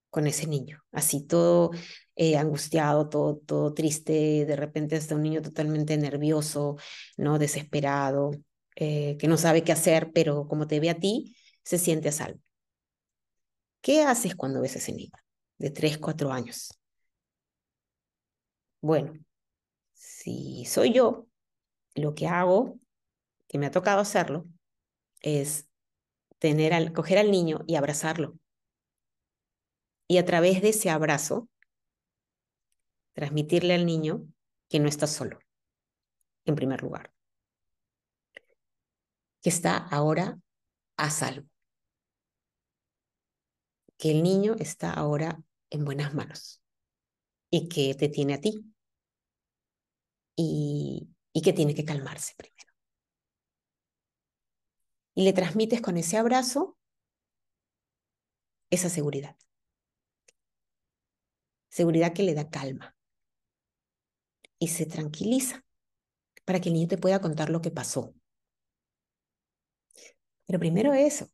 con 0.09 0.27
ese 0.27 0.47
niño? 0.47 0.83
Así 0.91 1.25
todo 1.25 1.71
eh, 2.15 2.37
angustiado, 2.37 3.09
todo, 3.09 3.37
todo 3.37 3.73
triste, 3.73 4.45
de 4.45 4.55
repente 4.55 4.95
hasta 4.95 5.15
un 5.15 5.23
niño 5.23 5.41
totalmente 5.41 5.97
nervioso, 5.97 6.77
¿no? 7.17 7.39
Desesperado, 7.39 8.31
eh, 8.75 9.17
que 9.19 9.27
no 9.27 9.37
sabe 9.37 9.63
qué 9.63 9.71
hacer, 9.71 10.11
pero 10.13 10.47
como 10.47 10.67
te 10.67 10.79
ve 10.79 10.89
a 10.89 10.99
ti, 10.99 11.35
se 11.63 11.77
siente 11.77 12.09
a 12.09 12.11
salvo. 12.11 12.39
¿Qué 13.81 14.01
haces 14.01 14.35
cuando 14.35 14.61
ves 14.61 14.75
a 14.75 14.79
ese 14.79 14.93
niño 14.93 15.11
de 15.57 15.69
3, 15.69 15.97
4 15.97 16.31
años? 16.31 16.79
Bueno, 18.81 19.13
si 19.93 20.65
soy 20.65 20.93
yo, 20.93 21.27
lo 21.95 22.15
que 22.15 22.27
hago, 22.27 22.79
que 23.47 23.57
me 23.57 23.67
ha 23.67 23.71
tocado 23.71 24.01
hacerlo, 24.01 24.45
es 25.21 25.69
tener 26.39 26.73
al, 26.73 26.93
coger 26.93 27.17
al 27.17 27.31
niño 27.31 27.63
y 27.67 27.75
abrazarlo. 27.75 28.37
Y 30.07 30.17
a 30.17 30.25
través 30.25 30.61
de 30.61 30.69
ese 30.69 30.89
abrazo, 30.89 31.49
transmitirle 33.13 33.73
al 33.75 33.85
niño 33.85 34.27
que 34.69 34.79
no 34.79 34.89
está 34.89 35.07
solo, 35.07 35.39
en 36.45 36.55
primer 36.55 36.81
lugar 36.81 37.12
que 39.43 39.49
está 39.49 39.77
ahora 39.77 40.39
a 40.97 41.11
salvo, 41.11 41.47
que 43.97 44.11
el 44.11 44.23
niño 44.23 44.55
está 44.59 44.91
ahora 44.91 45.41
en 45.69 45.85
buenas 45.85 46.13
manos 46.13 46.61
y 47.51 47.69
que 47.69 47.93
te 47.95 48.09
tiene 48.09 48.35
a 48.35 48.41
ti 48.41 48.65
y, 50.35 51.09
y 51.33 51.41
que 51.41 51.53
tiene 51.53 51.75
que 51.75 51.85
calmarse 51.85 52.33
primero. 52.37 52.73
Y 55.15 55.23
le 55.23 55.33
transmites 55.33 55.81
con 55.81 55.97
ese 55.97 56.17
abrazo 56.17 56.77
esa 58.69 58.89
seguridad. 58.89 59.37
Seguridad 61.69 62.13
que 62.13 62.23
le 62.23 62.33
da 62.33 62.49
calma 62.49 62.95
y 64.59 64.69
se 64.69 64.85
tranquiliza 64.85 65.63
para 66.45 66.59
que 66.61 66.69
el 66.69 66.75
niño 66.75 66.87
te 66.87 66.97
pueda 66.97 67.21
contar 67.21 67.49
lo 67.49 67.61
que 67.61 67.71
pasó, 67.71 68.13
pero 70.45 70.59
primero 70.59 70.93
eso. 70.93 71.29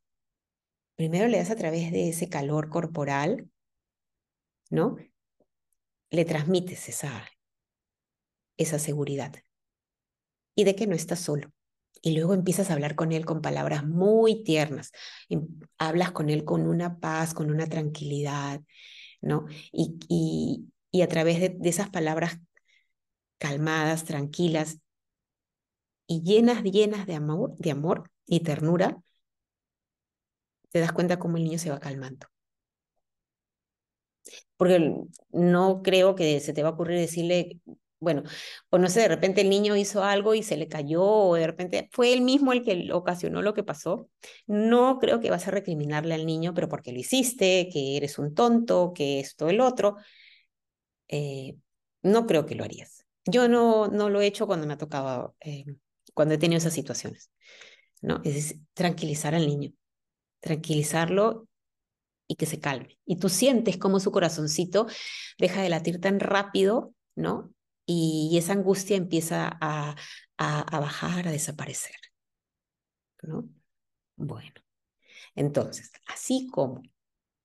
Primero 0.96 1.28
le 1.28 1.38
das 1.38 1.52
a 1.52 1.56
través 1.56 1.92
de 1.92 2.10
ese 2.10 2.30
calor 2.30 2.70
corporal, 2.70 3.50
¿no? 4.70 4.98
Le 6.12 6.26
transmites 6.26 6.90
esa, 6.90 7.26
esa 8.58 8.80
seguridad 8.80 9.34
y 10.56 10.66
de 10.66 10.76
que 10.76 10.88
no 10.88 10.96
estás 10.96 11.20
solo. 11.22 11.52
Y 12.02 12.16
luego 12.16 12.34
empiezas 12.34 12.70
a 12.70 12.74
hablar 12.74 12.96
con 12.96 13.12
él 13.12 13.26
con 13.26 13.42
palabras 13.42 13.86
muy 13.86 14.44
tiernas. 14.44 14.92
Hablas 15.78 16.12
con 16.12 16.30
él 16.30 16.46
con 16.46 16.68
una 16.68 17.00
paz, 17.00 17.34
con 17.34 17.52
una 17.52 17.68
tranquilidad, 17.68 18.62
¿no? 19.22 19.48
Y, 19.72 19.98
y, 20.08 20.70
y 20.92 21.02
a 21.02 21.08
través 21.08 21.40
de 21.40 21.70
esas 21.70 21.90
palabras 21.90 22.40
calmadas, 23.38 24.04
tranquilas 24.04 24.80
y 26.08 26.24
llenas, 26.24 26.64
llenas 26.64 27.06
de 27.08 27.16
amor, 27.16 27.56
de 27.58 27.72
amor, 27.72 28.12
y 28.30 28.42
ternura, 28.42 29.02
te 30.72 30.80
das 30.80 30.92
cuenta 30.92 31.20
cómo 31.20 31.38
el 31.38 31.44
niño 31.44 31.60
se 31.60 31.70
va 31.70 31.80
calmando. 31.80 32.26
Porque 34.58 34.96
no 35.32 35.82
creo 35.84 36.16
que 36.16 36.40
se 36.40 36.54
te 36.54 36.64
va 36.64 36.70
a 36.70 36.72
ocurrir 36.74 37.00
decirle, 37.00 37.60
bueno, 38.00 38.24
o 38.70 38.78
no 38.78 38.90
sé, 38.90 39.02
de 39.02 39.08
repente 39.10 39.42
el 39.42 39.50
niño 39.50 39.76
hizo 39.76 40.04
algo 40.04 40.34
y 40.36 40.44
se 40.44 40.58
le 40.58 40.68
cayó, 40.68 41.04
o 41.04 41.36
de 41.36 41.48
repente 41.48 41.90
fue 41.92 42.14
él 42.14 42.22
mismo 42.22 42.54
el 42.54 42.64
que 42.64 42.90
ocasionó 42.94 43.42
lo 43.42 43.54
que 43.54 43.64
pasó. 43.64 44.10
No 44.48 45.00
creo 45.00 45.20
que 45.20 45.30
vas 45.32 45.48
a 45.48 45.52
recriminarle 45.52 46.14
al 46.16 46.26
niño, 46.26 46.54
pero 46.54 46.70
porque 46.70 46.92
lo 46.94 47.00
hiciste, 47.00 47.70
que 47.72 47.98
eres 47.98 48.20
un 48.20 48.34
tonto, 48.34 48.94
que 48.94 49.20
esto, 49.20 49.50
el 49.50 49.62
otro. 49.62 49.98
Eh, 51.08 51.56
no 52.04 52.26
creo 52.28 52.46
que 52.46 52.56
lo 52.56 52.64
harías. 52.64 53.06
Yo 53.26 53.48
no, 53.48 53.88
no 53.88 54.10
lo 54.10 54.22
he 54.22 54.28
hecho 54.28 54.48
cuando 54.48 54.68
me 54.68 54.74
ha 54.74 54.78
tocado, 54.78 55.36
eh, 55.42 55.66
cuando 56.14 56.36
he 56.36 56.38
tenido 56.38 56.58
esas 56.58 56.74
situaciones. 56.74 57.32
¿No? 58.02 58.22
Es 58.24 58.56
tranquilizar 58.74 59.36
al 59.36 59.48
niño, 59.48 59.72
tranquilizarlo 60.40 61.48
y 62.28 62.36
que 62.36 62.46
se 62.46 62.60
calme. 62.60 62.98
Y 63.06 63.18
tú 63.18 63.30
sientes 63.30 63.78
como 63.78 64.00
su 64.00 64.12
corazoncito 64.12 64.88
deja 65.38 65.62
de 65.62 65.70
latir 65.70 66.00
tan 66.00 66.20
rápido, 66.20 66.94
¿no? 67.16 67.54
Y, 67.86 68.38
esa 68.38 68.54
angustia 68.54 68.96
empieza 68.96 69.58
a, 69.60 69.96
a, 70.38 70.80
bajar, 70.80 71.28
a 71.28 71.32
desaparecer, 71.32 71.96
¿no? 73.24 73.50
Bueno, 74.16 74.62
entonces, 75.36 75.92
así 76.06 76.48
como 76.52 76.84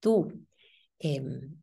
tú 0.01 0.33
em, 0.99 1.57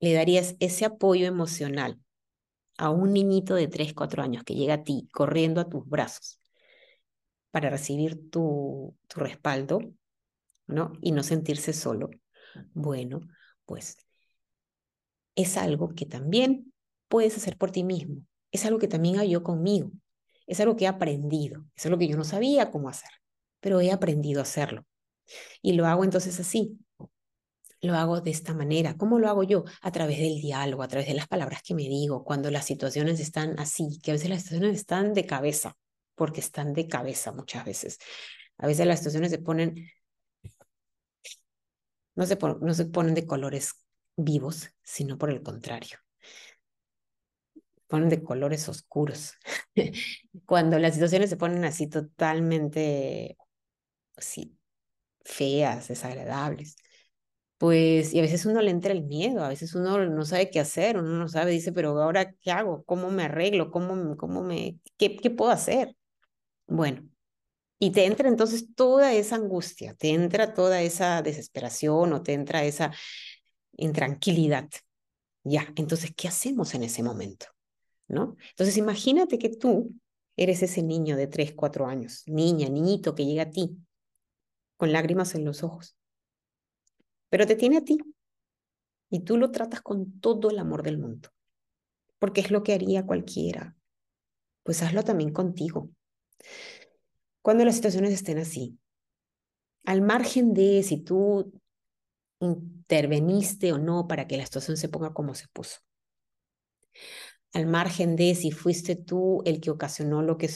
le 0.00 0.12
darías 0.12 0.56
ese 0.60 0.84
apoyo 0.84 1.26
emocional 1.26 1.98
a 2.76 2.90
un 2.90 3.12
niñito 3.12 3.54
de 3.54 3.68
3, 3.68 3.94
4 3.94 4.22
años 4.22 4.44
que 4.44 4.54
llega 4.54 4.74
a 4.74 4.84
ti 4.84 5.08
corriendo 5.12 5.60
a 5.60 5.68
tus 5.68 5.86
brazos 5.88 6.39
para 7.50 7.70
recibir 7.70 8.30
tu, 8.30 8.96
tu 9.08 9.20
respaldo, 9.20 9.80
¿no? 10.66 10.92
Y 11.00 11.12
no 11.12 11.22
sentirse 11.22 11.72
solo. 11.72 12.10
Bueno, 12.74 13.20
pues 13.64 13.96
es 15.34 15.56
algo 15.56 15.94
que 15.94 16.06
también 16.06 16.72
puedes 17.08 17.36
hacer 17.36 17.56
por 17.56 17.70
ti 17.70 17.84
mismo. 17.84 18.22
Es 18.52 18.64
algo 18.64 18.78
que 18.78 18.88
también 18.88 19.16
hago 19.16 19.28
yo 19.28 19.42
conmigo. 19.42 19.90
Es 20.46 20.60
algo 20.60 20.76
que 20.76 20.84
he 20.84 20.88
aprendido. 20.88 21.64
Es 21.76 21.86
algo 21.86 21.98
que 21.98 22.08
yo 22.08 22.16
no 22.16 22.24
sabía 22.24 22.70
cómo 22.70 22.88
hacer, 22.88 23.10
pero 23.60 23.80
he 23.80 23.92
aprendido 23.92 24.40
a 24.40 24.42
hacerlo. 24.42 24.84
Y 25.62 25.74
lo 25.74 25.86
hago 25.86 26.04
entonces 26.04 26.38
así. 26.40 26.78
Lo 27.82 27.94
hago 27.94 28.20
de 28.20 28.30
esta 28.30 28.52
manera. 28.52 28.96
¿Cómo 28.96 29.18
lo 29.18 29.28
hago 29.28 29.42
yo? 29.42 29.64
A 29.80 29.90
través 29.90 30.18
del 30.18 30.40
diálogo, 30.40 30.82
a 30.82 30.88
través 30.88 31.08
de 31.08 31.14
las 31.14 31.28
palabras 31.28 31.62
que 31.62 31.74
me 31.74 31.84
digo, 31.84 32.24
cuando 32.24 32.50
las 32.50 32.66
situaciones 32.66 33.20
están 33.20 33.58
así, 33.58 33.98
que 34.02 34.10
a 34.10 34.14
veces 34.14 34.28
las 34.28 34.42
situaciones 34.42 34.76
están 34.76 35.14
de 35.14 35.24
cabeza, 35.24 35.76
porque 36.20 36.40
están 36.40 36.74
de 36.74 36.86
cabeza 36.86 37.32
muchas 37.32 37.64
veces. 37.64 37.98
A 38.58 38.66
veces 38.66 38.86
las 38.86 38.98
situaciones 39.00 39.30
se 39.30 39.38
ponen, 39.38 39.88
no 42.14 42.26
se, 42.26 42.38
no 42.60 42.74
se 42.74 42.84
ponen 42.86 43.14
de 43.14 43.26
colores 43.26 43.74
vivos, 44.16 44.70
sino 44.82 45.18
por 45.18 45.30
el 45.30 45.42
contrario. 45.42 45.98
Ponen 47.88 48.08
de 48.08 48.22
colores 48.22 48.68
oscuros. 48.68 49.34
Cuando 50.46 50.78
las 50.78 50.94
situaciones 50.94 51.30
se 51.30 51.36
ponen 51.36 51.64
así 51.64 51.88
totalmente 51.88 53.36
así, 54.16 54.58
feas, 55.24 55.88
desagradables, 55.88 56.76
pues, 57.58 58.14
y 58.14 58.20
a 58.20 58.22
veces 58.22 58.46
uno 58.46 58.62
le 58.62 58.70
entra 58.72 58.92
el 58.92 59.04
miedo, 59.04 59.44
a 59.44 59.50
veces 59.50 59.74
uno 59.76 60.06
no 60.06 60.24
sabe 60.26 60.50
qué 60.50 60.60
hacer, 60.60 60.98
uno 60.98 61.10
no 61.18 61.28
sabe, 61.28 61.52
dice, 61.52 61.72
pero 61.72 61.90
ahora, 62.02 62.32
¿qué 62.34 62.52
hago? 62.52 62.84
¿Cómo 62.84 63.10
me 63.10 63.24
arreglo? 63.24 63.70
¿Cómo, 63.72 64.16
cómo 64.18 64.42
me, 64.44 64.78
qué, 64.98 65.16
qué 65.16 65.30
puedo 65.30 65.52
hacer? 65.52 65.96
Bueno, 66.70 67.02
y 67.80 67.92
te 67.92 68.06
entra 68.06 68.28
entonces 68.28 68.74
toda 68.76 69.12
esa 69.12 69.36
angustia, 69.36 69.94
te 69.94 70.10
entra 70.10 70.54
toda 70.54 70.82
esa 70.82 71.22
desesperación 71.22 72.12
o 72.12 72.22
te 72.22 72.32
entra 72.34 72.64
esa 72.64 72.92
intranquilidad. 73.76 74.70
Ya, 75.44 75.72
entonces, 75.76 76.12
¿qué 76.16 76.28
hacemos 76.28 76.74
en 76.74 76.84
ese 76.84 77.02
momento? 77.02 77.46
¿No? 78.08 78.36
Entonces, 78.50 78.76
imagínate 78.76 79.38
que 79.38 79.50
tú 79.50 79.94
eres 80.36 80.62
ese 80.62 80.82
niño 80.82 81.16
de 81.16 81.26
3, 81.26 81.54
4 81.54 81.86
años, 81.86 82.22
niña, 82.26 82.68
niñito 82.68 83.14
que 83.14 83.26
llega 83.26 83.44
a 83.44 83.50
ti 83.50 83.76
con 84.76 84.92
lágrimas 84.92 85.34
en 85.34 85.44
los 85.44 85.62
ojos, 85.62 85.96
pero 87.28 87.46
te 87.46 87.56
tiene 87.56 87.78
a 87.78 87.84
ti 87.84 87.98
y 89.10 89.20
tú 89.20 89.36
lo 89.36 89.50
tratas 89.50 89.82
con 89.82 90.20
todo 90.20 90.50
el 90.50 90.58
amor 90.58 90.82
del 90.82 90.98
mundo, 90.98 91.30
porque 92.18 92.40
es 92.40 92.50
lo 92.50 92.62
que 92.62 92.74
haría 92.74 93.04
cualquiera. 93.04 93.76
Pues 94.62 94.82
hazlo 94.82 95.02
también 95.02 95.32
contigo. 95.32 95.90
Cuando 97.42 97.64
las 97.64 97.76
situaciones 97.76 98.12
estén 98.12 98.38
así, 98.38 98.78
al 99.84 100.02
margen 100.02 100.52
de 100.54 100.82
si 100.82 100.98
tú 100.98 101.52
interveniste 102.40 103.72
o 103.72 103.78
no 103.78 104.06
para 104.06 104.26
que 104.26 104.36
la 104.36 104.44
situación 104.44 104.76
se 104.76 104.88
ponga 104.88 105.12
como 105.12 105.34
se 105.34 105.46
puso, 105.52 105.78
al 107.52 107.66
margen 107.66 108.16
de 108.16 108.34
si 108.34 108.50
fuiste 108.50 108.96
tú 108.96 109.42
el 109.44 109.60
que 109.60 109.70
ocasionó 109.70 110.22
lo 110.22 110.36
que, 110.38 110.50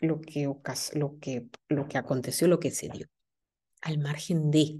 lo 0.00 0.20
que, 0.20 0.52
lo 0.94 1.18
que, 1.20 1.48
lo 1.68 1.88
que 1.88 1.98
aconteció, 1.98 2.48
lo 2.48 2.60
que 2.60 2.70
se 2.70 2.88
dio, 2.88 3.06
al 3.82 3.98
margen 3.98 4.50
de 4.50 4.78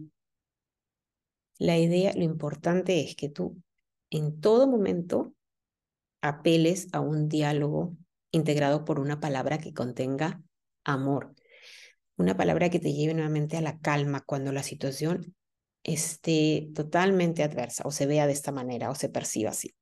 la 1.59 1.79
idea, 1.79 2.13
lo 2.15 2.23
importante 2.23 3.01
es 3.01 3.15
que 3.15 3.29
tú 3.29 3.63
en 4.11 4.41
todo 4.41 4.67
momento 4.67 5.35
apeles 6.23 6.89
a 6.93 7.01
un 7.01 7.29
diálogo 7.29 7.97
integrado 8.33 8.85
por 8.85 8.99
una 8.99 9.21
palabra 9.21 9.59
que 9.59 9.75
contenga 9.75 10.43
amor, 10.85 11.35
una 12.17 12.37
palabra 12.37 12.71
que 12.71 12.81
te 12.81 12.93
lleve 12.93 13.15
nuevamente 13.15 13.57
a 13.57 13.63
la 13.63 13.79
calma 13.79 14.23
cuando 14.27 14.53
la 14.53 14.63
situación 14.63 15.35
esté 15.83 16.71
totalmente 16.75 17.43
adversa 17.43 17.85
o 17.87 17.91
se 17.91 18.07
vea 18.07 18.27
de 18.27 18.33
esta 18.33 18.53
manera 18.53 18.91
o 18.91 18.95
se 18.95 19.09
perciba 19.09 19.51
así. 19.51 19.75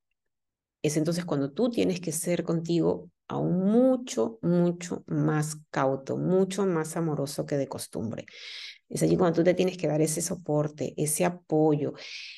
Es 0.81 0.95
entonces 0.95 1.25
cuando 1.25 1.51
tú 1.51 1.69
tienes 1.69 1.99
que 1.99 2.11
ser 2.11 2.43
contigo 2.43 3.09
aún 3.27 3.71
mucho, 3.71 4.39
mucho 4.41 5.03
más 5.07 5.57
cauto, 5.69 6.17
mucho 6.17 6.65
más 6.65 6.95
amoroso 6.95 7.45
que 7.45 7.57
de 7.57 7.67
costumbre. 7.67 8.25
Es 8.87 9.03
allí 9.03 9.17
cuando 9.17 9.37
tú 9.37 9.43
te 9.43 9.53
tienes 9.53 9.77
que 9.77 9.87
dar 9.87 10.01
ese 10.01 10.21
soporte, 10.21 10.93
ese 10.97 11.25
apoyo, 11.25 11.93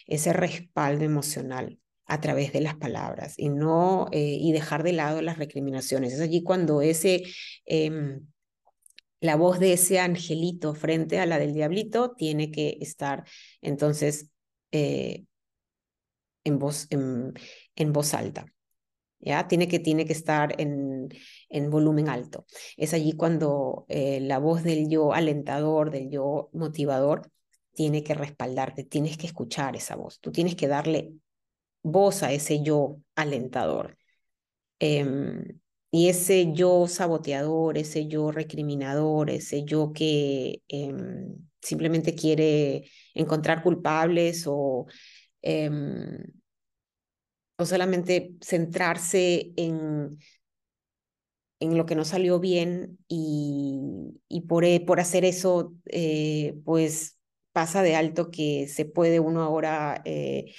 ese 0.06 0.34
respaldo 0.34 1.06
emocional 1.06 1.80
a 2.06 2.20
través 2.20 2.52
de 2.52 2.60
las 2.60 2.76
palabras 2.76 3.36
y 3.38 3.48
no 3.50 4.08
eh, 4.12 4.38
y 4.40 4.52
dejar 4.52 4.84
de 4.84 4.92
lado 4.92 5.22
las 5.22 5.38
recriminaciones. 5.38 6.12
Es 6.12 6.20
allí 6.20 6.44
cuando 6.44 6.82
ese 6.82 7.24
em, 7.66 8.28
la 9.22 9.36
voz 9.36 9.60
de 9.60 9.74
ese 9.74 10.00
angelito 10.00 10.74
frente 10.74 11.20
a 11.20 11.26
la 11.26 11.40
del 11.40 11.54
diablito 11.54 12.12
tiene 12.12 12.52
que 12.52 12.78
estar 12.82 13.24
entonces 13.62 14.30
eh, 14.72 15.26
en 16.44 16.60
voz 16.60 16.88
en, 16.90 17.94
voz 17.94 18.14
alta. 18.14 18.46
¿ya? 19.20 19.48
Tiene 19.48 19.68
que, 19.68 19.80
tiene 19.80 20.06
que 20.06 20.14
estar 20.14 20.60
en, 20.60 21.10
en 21.50 21.70
volumen 21.70 22.10
alto. 22.10 22.46
Es 22.78 22.94
allí 22.94 23.14
cuando 23.14 23.86
eh, 23.90 24.20
la 24.22 24.40
voz 24.40 24.64
del 24.64 24.90
yo 24.90 25.14
alentador, 25.14 25.92
del 25.92 26.10
yo 26.10 26.50
motivador, 26.54 27.32
tiene 27.74 28.04
que 28.04 28.16
respaldarte, 28.16 28.84
tienes 28.84 29.18
que 29.18 29.28
escuchar 29.28 29.76
esa 29.76 29.96
voz, 29.96 30.20
tú 30.20 30.32
tienes 30.32 30.56
que 30.56 30.68
darle 30.68 31.14
voz 31.84 32.24
a 32.24 32.32
ese 32.32 32.64
yo 32.64 32.98
alentador. 33.16 33.98
Em, 34.80 35.61
y 35.92 36.10
ese 36.10 36.54
yo 36.54 36.88
saboteador, 36.88 37.78
ese 37.78 38.08
yo 38.08 38.32
recriminador, 38.32 39.30
ese 39.30 39.66
yo 39.66 39.92
que 39.94 40.62
em, 40.70 41.36
simplemente 41.62 42.16
quiere 42.16 42.86
encontrar 43.14 43.62
culpables 43.64 44.46
o 44.48 44.88
em, 45.42 46.18
o 47.58 47.66
solamente 47.66 48.36
centrarse 48.42 49.54
en, 49.56 50.18
en 51.60 51.78
lo 51.78 51.86
que 51.86 51.96
no 51.96 52.06
salió 52.06 52.40
bien 52.40 52.98
y, 53.08 54.20
y 54.28 54.42
por, 54.42 54.66
e, 54.66 54.80
por 54.80 55.00
hacer 55.00 55.26
eso, 55.26 55.76
eh, 55.86 56.56
pues 56.66 57.20
pasa 57.52 57.84
de 57.84 57.96
alto 57.96 58.32
que 58.32 58.68
se 58.68 58.86
puede 58.86 59.20
uno 59.20 59.42
ahora 59.44 60.02
eh, 60.06 60.54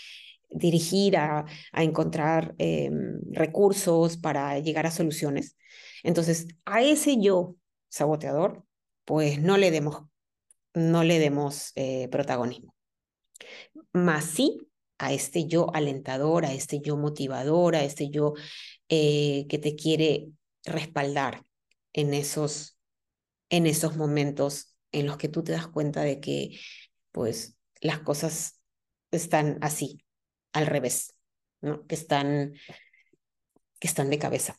dirigir 0.54 1.16
a, 1.16 1.44
a 1.72 1.82
encontrar 1.82 2.54
em, 2.58 3.20
recursos 3.30 4.16
para 4.16 4.58
llegar 4.58 4.86
a 4.86 4.90
soluciones. 4.90 5.56
Entonces, 6.02 6.48
a 6.64 6.82
ese 6.82 7.20
yo 7.20 7.56
saboteador, 7.88 8.64
pues 9.04 9.40
no 9.40 9.56
le 9.56 9.70
demos, 9.70 10.04
no 10.74 11.04
le 11.04 11.18
demos 11.18 11.72
eh, 11.74 12.08
protagonismo. 12.08 12.74
Más 13.92 14.24
sí 14.24 14.68
a 14.98 15.12
este 15.12 15.46
yo 15.46 15.74
alentador, 15.74 16.44
a 16.46 16.52
este 16.52 16.80
yo 16.80 16.96
motivador, 16.96 17.76
a 17.76 17.84
este 17.84 18.10
yo 18.10 18.34
eh, 18.88 19.46
que 19.48 19.58
te 19.58 19.74
quiere 19.74 20.28
respaldar 20.64 21.44
en 21.92 22.14
esos, 22.14 22.78
en 23.50 23.66
esos 23.66 23.96
momentos 23.96 24.74
en 24.92 25.06
los 25.06 25.16
que 25.16 25.28
tú 25.28 25.42
te 25.42 25.52
das 25.52 25.66
cuenta 25.66 26.02
de 26.02 26.20
que 26.20 26.58
pues 27.10 27.56
las 27.80 28.00
cosas 28.00 28.60
están 29.10 29.58
así, 29.60 30.04
al 30.52 30.66
revés, 30.66 31.14
¿no? 31.60 31.86
que, 31.86 31.94
están, 31.94 32.54
que 33.80 33.88
están 33.88 34.10
de 34.10 34.18
cabeza. 34.18 34.58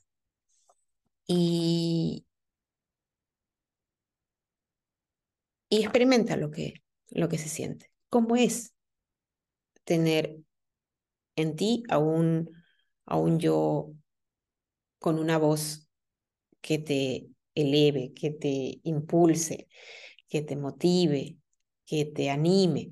Y, 1.27 2.25
y 5.69 5.81
experimenta 5.81 6.35
lo 6.37 6.51
que, 6.51 6.83
lo 7.09 7.29
que 7.29 7.37
se 7.37 7.49
siente. 7.49 7.91
¿Cómo 8.09 8.35
es 8.35 8.73
tener 9.83 10.37
en 11.35 11.55
ti 11.55 11.83
a 11.89 11.95
a 13.05 13.17
un 13.17 13.39
yo 13.39 13.93
con 14.99 15.19
una 15.19 15.37
voz 15.37 15.89
que 16.61 16.79
te 16.79 17.29
eleve, 17.55 18.13
que 18.13 18.31
te 18.31 18.79
impulse, 18.83 19.67
que 20.29 20.41
te 20.41 20.55
motive, 20.55 21.37
que 21.85 22.05
te 22.05 22.29
anime. 22.29 22.91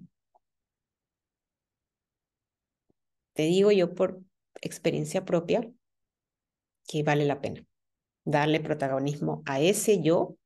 Te 3.34 3.44
digo 3.44 3.72
yo 3.72 3.96
por 3.96 4.22
experiencia 4.62 5.26
propia 5.26 5.70
que 6.88 7.04
vale 7.04 7.26
la 7.26 7.42
pena 7.42 7.66
darle 8.24 8.60
protagonismo 8.60 9.42
a 9.46 9.60
ese 9.60 10.02
yo, 10.02 10.38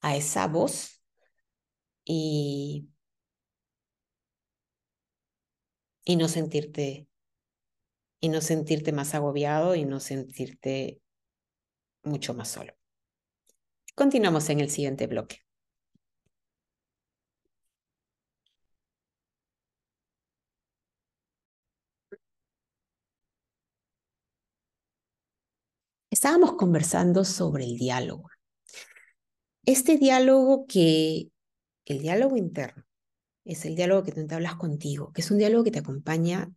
a 0.00 0.16
esa 0.16 0.46
voz 0.46 1.02
y 2.04 2.88
y 6.04 6.16
no 6.16 6.28
sentirte 6.28 7.06
y 8.20 8.30
no 8.30 8.40
sentirte 8.40 8.92
más 8.92 9.14
agobiado 9.14 9.74
y 9.74 9.84
no 9.84 10.00
sentirte 10.00 11.00
mucho 12.02 12.34
más 12.34 12.48
solo. 12.48 12.72
Continuamos 13.94 14.48
en 14.48 14.60
el 14.60 14.70
siguiente 14.70 15.06
bloque. 15.06 15.47
Estábamos 26.18 26.54
conversando 26.54 27.24
sobre 27.24 27.62
el 27.62 27.78
diálogo. 27.78 28.28
Este 29.64 29.98
diálogo 29.98 30.66
que, 30.66 31.28
el 31.84 32.00
diálogo 32.00 32.36
interno, 32.36 32.82
es 33.44 33.64
el 33.64 33.76
diálogo 33.76 34.02
que 34.02 34.10
tú 34.10 34.26
hablas 34.34 34.56
contigo, 34.56 35.12
que 35.12 35.20
es 35.20 35.30
un 35.30 35.38
diálogo 35.38 35.62
que 35.62 35.70
te 35.70 35.78
acompaña 35.78 36.50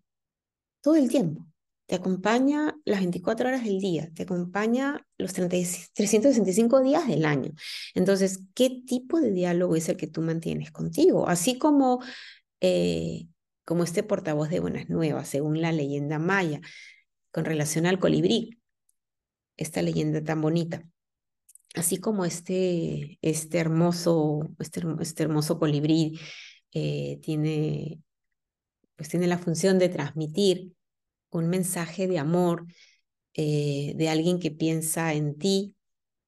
todo 0.82 0.96
el 0.96 1.10
tiempo. 1.10 1.46
Te 1.86 1.94
acompaña 1.94 2.76
las 2.86 3.02
24 3.02 3.50
horas 3.50 3.64
del 3.64 3.78
día, 3.80 4.10
te 4.16 4.24
acompaña 4.24 5.06
los 5.20 5.32
365 5.32 6.82
días 6.82 7.08
del 7.08 7.24
año. 7.24 7.52
Entonces, 7.94 8.40
¿qué 8.56 8.82
tipo 8.88 9.22
de 9.22 9.30
diálogo 9.30 9.76
es 9.76 9.88
el 9.90 9.96
que 9.96 10.08
tú 10.08 10.24
mantienes 10.24 10.72
contigo? 10.72 11.28
Así 11.28 11.60
como, 11.60 12.02
eh, 12.62 13.28
como 13.64 13.84
este 13.84 14.02
portavoz 14.02 14.50
de 14.50 14.60
Buenas 14.60 14.90
Nuevas, 14.90 15.30
según 15.30 15.62
la 15.62 15.72
leyenda 15.72 16.18
maya, 16.18 16.62
con 17.30 17.46
relación 17.46 17.86
al 17.86 18.00
colibrí, 18.00 18.61
esta 19.62 19.82
leyenda 19.82 20.24
tan 20.24 20.42
bonita 20.42 20.84
así 21.74 21.98
como 21.98 22.26
este, 22.26 23.18
este 23.22 23.58
hermoso, 23.60 24.50
este, 24.60 24.82
este 25.00 25.24
hermoso 25.24 25.60
colibrí 25.60 26.20
eh, 26.74 27.20
tiene, 27.22 28.02
pues 28.96 29.10
tiene 29.10 29.28
la 29.28 29.38
función 29.38 29.80
de 29.80 29.90
transmitir 29.90 30.74
un 31.30 31.48
mensaje 31.48 32.08
de 32.08 32.20
amor 32.20 32.66
eh, 33.34 33.94
de 33.96 34.10
alguien 34.10 34.40
que 34.40 34.52
piensa 34.52 35.14
en 35.14 35.38
ti, 35.38 35.78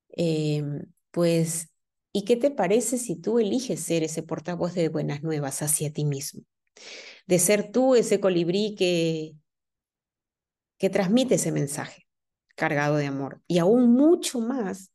em, 0.09 0.85
pues, 1.11 1.69
¿y 2.13 2.23
qué 2.23 2.37
te 2.37 2.51
parece 2.51 2.97
si 2.97 3.17
tú 3.17 3.39
eliges 3.39 3.81
ser 3.81 4.03
ese 4.03 4.23
portavoz 4.23 4.73
de 4.73 4.87
buenas 4.87 5.23
nuevas 5.23 5.61
hacia 5.61 5.91
ti 5.91 6.05
mismo? 6.05 6.43
De 7.27 7.39
ser 7.39 7.71
tú 7.71 7.95
ese 7.95 8.19
colibrí 8.19 8.75
que, 8.75 9.33
que 10.77 10.89
transmite 10.89 11.35
ese 11.35 11.51
mensaje 11.51 12.07
cargado 12.55 12.97
de 12.97 13.07
amor 13.07 13.41
y 13.47 13.59
aún 13.59 13.93
mucho 13.93 14.39
más 14.39 14.91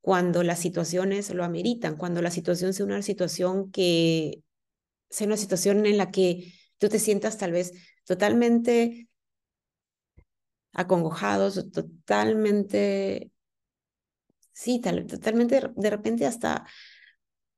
cuando 0.00 0.42
las 0.42 0.58
situaciones 0.58 1.32
lo 1.32 1.44
ameritan, 1.44 1.96
cuando 1.96 2.22
la 2.22 2.30
situación 2.30 2.74
sea 2.74 2.86
una 2.86 3.02
situación 3.02 3.70
que 3.70 4.42
sea 5.10 5.26
una 5.26 5.36
situación 5.36 5.86
en 5.86 5.98
la 5.98 6.10
que 6.10 6.52
tú 6.78 6.88
te 6.88 6.98
sientas 6.98 7.38
tal 7.38 7.52
vez 7.52 7.72
totalmente 8.04 9.08
acongojados, 10.72 11.70
totalmente, 11.70 13.30
sí, 14.52 14.80
tal, 14.80 15.06
totalmente 15.06 15.70
de 15.74 15.90
repente 15.90 16.26
hasta 16.26 16.66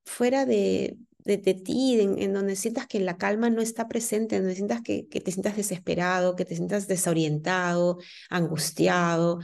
fuera 0.05 0.44
de, 0.46 0.98
de, 1.25 1.39
ti, 1.55 2.01
en, 2.01 2.33
donde 2.33 2.55
sientas 2.55 2.87
que 2.87 3.01
la 3.01 3.16
calma 3.16 3.49
no 3.51 3.62
está 3.62 3.89
presente, 3.89 4.37
en 4.37 4.43
donde 4.43 4.57
sientas 4.57 4.83
que, 4.83 5.09
que 5.09 5.20
te 5.20 5.33
sientas 5.33 5.57
desesperado, 5.57 6.37
que 6.37 6.45
te 6.45 6.55
sientas 6.55 6.87
desorientado, 6.87 7.99
angustiado. 8.29 9.41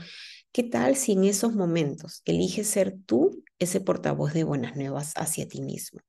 ¿Qué 0.51 0.63
tal 0.63 0.95
si 0.95 1.13
en 1.13 1.23
esos 1.23 1.53
momentos 1.53 2.21
eliges 2.25 2.67
ser 2.67 2.95
tú 3.05 3.43
ese 3.57 3.81
portavoz 3.81 4.33
de 4.33 4.43
buenas 4.43 4.75
nuevas 4.75 5.13
hacia 5.15 5.47
ti 5.47 5.61
mismo? 5.61 6.01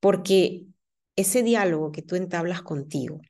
Porque 0.00 0.66
ese 1.16 1.42
diálogo 1.42 1.92
que 1.92 2.02
tú 2.02 2.16
entablas 2.16 2.62
contigo, 2.62 3.20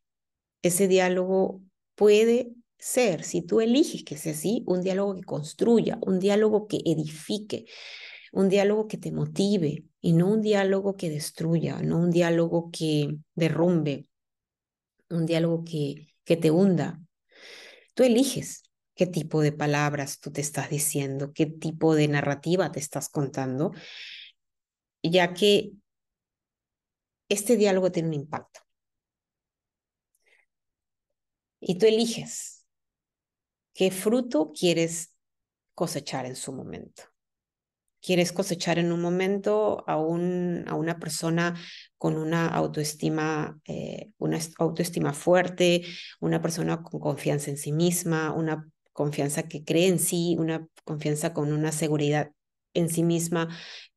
ese 0.63 0.87
diálogo 0.87 1.61
puede 1.97 2.53
ser, 2.79 3.25
si 3.25 3.43
tú 3.43 3.61
eliges 3.61 4.05
que 4.05 4.17
sea 4.17 4.33
así, 4.33 4.63
un 4.67 4.83
diálogo 4.83 5.15
que 5.15 5.23
construya, 5.23 5.99
un 6.03 6.19
diálogo 6.19 6.67
que 6.67 6.81
edifique, 6.85 7.65
un 8.33 8.49
diálogo 8.49 8.89
que 8.89 8.99
te 8.99 9.13
motive 9.13 9.85
y 10.01 10.15
no 10.15 10.29
un 10.29 10.43
diálogo 10.43 10.97
que 10.97 11.11
destruya, 11.11 11.81
no 11.83 11.99
un 11.99 12.11
diálogo 12.11 12.71
que 12.73 13.17
derrumbe, 13.35 14.09
un 15.11 15.27
diálogo 15.27 15.65
que, 15.65 16.09
que 16.25 16.37
te 16.37 16.51
hunda. 16.51 17.01
Tú 17.95 18.05
eliges 18.05 18.65
qué 18.95 19.07
tipo 19.07 19.43
de 19.43 19.53
palabras 19.53 20.21
tú 20.21 20.33
te 20.33 20.41
estás 20.41 20.71
diciendo, 20.71 21.33
qué 21.35 21.47
tipo 21.47 21.95
de 21.95 22.09
narrativa 22.09 22.73
te 22.73 22.81
estás 22.81 23.09
contando, 23.09 23.73
ya 25.03 25.33
que 25.35 25.73
este 27.29 27.57
diálogo 27.57 27.91
tiene 27.91 28.09
un 28.11 28.15
impacto. 28.15 28.61
Y 31.61 31.79
tú 31.79 31.87
eliges 31.87 32.67
¿Qué 33.75 33.91
fruto 33.91 34.53
quieres 34.53 35.15
cosechar 35.75 36.27
en 36.27 36.37
su 36.37 36.53
momento? 36.53 37.05
¿Quieres 38.03 38.33
cosechar 38.33 38.79
en 38.81 38.91
un 38.93 39.01
momento 39.01 39.85
a, 39.87 39.97
un, 39.97 40.65
a 40.67 40.75
una 40.75 40.99
persona 40.99 41.55
con 41.99 42.19
una 42.19 42.49
autoestima, 42.49 43.61
eh, 43.67 44.11
una 44.19 44.41
autoestima 44.59 45.13
fuerte, 45.13 45.85
una 46.21 46.43
persona 46.43 46.83
con 46.83 47.01
confianza 47.01 47.51
en 47.51 47.59
sí 47.59 47.71
misma, 47.73 48.33
una 48.33 48.69
confianza 48.93 49.45
que 49.45 49.65
cree 49.65 49.87
en 49.87 50.01
sí, 50.01 50.37
una 50.39 50.67
confianza 50.85 51.33
con 51.33 51.53
una 51.53 51.71
seguridad 51.71 52.33
en 52.75 52.89
sí 52.89 53.05
misma 53.05 53.49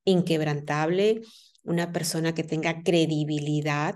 inquebrantable, 0.03 1.21
una 1.63 1.91
persona 1.91 2.35
que 2.35 2.43
tenga 2.43 2.83
credibilidad 2.83 3.95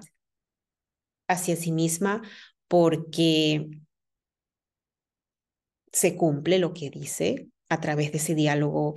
hacia 1.28 1.56
sí 1.56 1.72
misma 1.72 2.22
porque 2.68 3.70
se 5.92 6.16
cumple 6.16 6.60
lo 6.60 6.74
que 6.74 6.90
dice 6.90 7.50
a 7.70 7.80
través 7.80 8.12
de 8.12 8.18
ese 8.18 8.36
diálogo, 8.36 8.94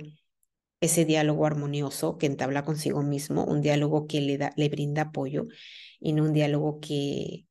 ese 0.83 1.05
diálogo 1.05 1.45
armonioso 1.45 2.17
que 2.17 2.25
entabla 2.25 2.65
consigo 2.65 3.03
mismo, 3.03 3.45
un 3.45 3.61
diálogo 3.61 4.05
que 4.05 4.19
le, 4.21 4.37
da, 4.37 4.51
le 4.57 4.67
brinda 4.69 5.03
apoyo 5.03 5.47
y 5.99 6.11
no 6.13 6.23
un 6.23 6.33
diálogo 6.33 6.79
que, 6.81 7.45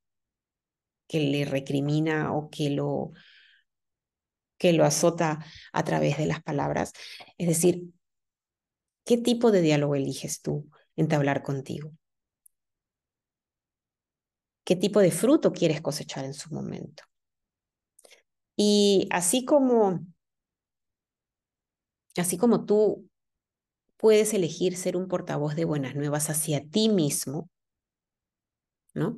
que 1.09 1.21
le 1.21 1.45
recrimina 1.47 2.35
o 2.35 2.51
que 2.51 2.71
lo, 2.71 3.13
que 4.59 4.75
lo 4.75 4.85
azota 4.85 5.45
a 5.73 5.85
través 5.85 6.19
de 6.19 6.27
las 6.27 6.43
palabras. 6.43 6.93
Es 7.39 7.49
decir, 7.49 7.85
¿qué 9.05 9.17
tipo 9.17 9.51
de 9.51 9.63
diálogo 9.63 9.95
eliges 9.95 10.43
tú 10.43 10.69
entablar 10.95 11.43
contigo? 11.43 11.93
¿Qué 14.65 14.77
tipo 14.77 15.01
de 15.01 15.11
fruto 15.11 15.53
quieres 15.53 15.81
cosechar 15.81 16.25
en 16.27 16.35
su 16.35 16.53
momento? 16.55 17.03
Y 18.57 19.09
así 19.11 19.45
como, 19.47 20.01
así 22.17 22.37
como 22.37 22.65
tú 22.67 23.09
puedes 24.03 24.35
elegir 24.35 24.77
ser 24.77 24.97
un 24.97 25.07
portavoz 25.07 25.55
de 25.55 25.65
buenas 25.65 25.95
nuevas 25.95 26.29
hacia 26.29 26.61
ti 26.61 26.89
mismo, 26.89 27.49
¿no? 28.95 29.17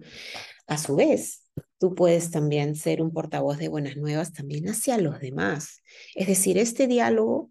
A 0.66 0.76
su 0.76 0.95
vez, 0.95 1.49
tú 1.78 1.95
puedes 1.95 2.30
también 2.30 2.76
ser 2.76 3.01
un 3.01 3.11
portavoz 3.11 3.57
de 3.57 3.68
buenas 3.68 3.97
nuevas 3.97 4.35
también 4.35 4.68
hacia 4.68 4.99
los 4.99 5.20
demás. 5.20 5.82
Es 6.14 6.26
decir, 6.26 6.59
este 6.59 6.87
diálogo 6.87 7.51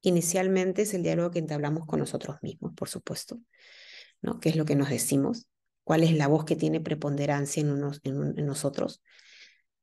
inicialmente 0.00 0.82
es 0.82 0.94
el 0.94 1.02
diálogo 1.02 1.30
que 1.30 1.38
entablamos 1.38 1.84
con 1.84 1.98
nosotros 1.98 2.38
mismos, 2.40 2.72
por 2.74 2.88
supuesto, 2.88 3.38
¿no? 4.22 4.40
¿Qué 4.40 4.48
es 4.48 4.56
lo 4.56 4.64
que 4.64 4.74
nos 4.74 4.88
decimos? 4.88 5.48
¿Cuál 5.84 6.02
es 6.02 6.16
la 6.16 6.28
voz 6.28 6.46
que 6.46 6.56
tiene 6.56 6.80
preponderancia 6.80 7.60
en, 7.60 7.72
unos, 7.72 8.00
en 8.04 8.46
nosotros? 8.46 9.02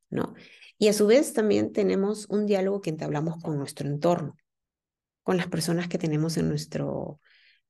¿No? 0.09 0.33
Y 0.79 0.87
a 0.87 0.93
su 0.93 1.05
vez 1.05 1.31
también 1.33 1.73
tenemos 1.73 2.25
un 2.27 2.47
diálogo 2.47 2.81
que 2.81 2.89
entablamos 2.89 3.37
con 3.43 3.55
nuestro 3.59 3.87
entorno, 3.87 4.35
con 5.25 5.37
las 5.37 5.47
personas 5.47 5.87
que 5.87 5.97
tenemos 5.97 6.37
en 6.37 6.47
nuestro, 6.47 7.19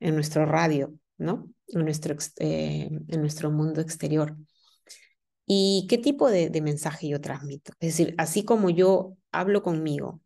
en 0.02 0.14
nuestro 0.14 0.46
radio, 0.46 0.94
¿no? 1.18 1.50
En 1.70 1.86
nuestro, 1.86 2.14
eh, 2.40 2.90
en 3.08 3.22
nuestro 3.22 3.50
mundo 3.50 3.80
exterior. 3.80 4.36
¿Y 5.46 5.88
qué 5.90 5.98
tipo 5.98 6.30
de, 6.30 6.50
mensaje 6.62 7.08
yo 7.08 7.22
transmito? 7.22 7.72
Es 7.80 7.98
decir, 7.98 8.14
así 8.18 8.44
como 8.44 8.70
yo 8.70 9.16
hablo 9.32 9.64
conmigo, 9.64 10.20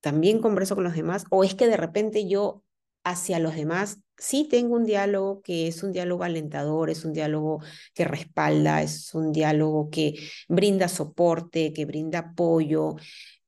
también 0.00 0.40
converso 0.40 0.74
con 0.74 0.82
los 0.82 0.96
demás, 0.96 1.24
o 1.30 1.44
es 1.44 1.54
que 1.54 1.68
de 1.68 1.76
repente 1.76 2.28
yo 2.28 2.64
hacia 3.04 3.38
los 3.38 3.54
demás 3.54 4.00
sí 4.18 4.48
tengo 4.50 4.74
un 4.74 4.84
diálogo 4.84 5.42
que 5.42 5.68
es 5.68 5.84
un 5.84 5.92
diálogo 5.92 6.24
alentador, 6.24 6.90
es 6.90 7.04
un 7.04 7.12
diálogo 7.12 7.62
que 7.94 8.04
respalda, 8.04 8.82
es 8.82 9.14
un 9.14 9.30
diálogo 9.30 9.88
que 9.88 10.14
brinda 10.48 10.88
soporte, 10.88 11.72
que 11.72 11.84
brinda 11.84 12.18
apoyo, 12.18 12.96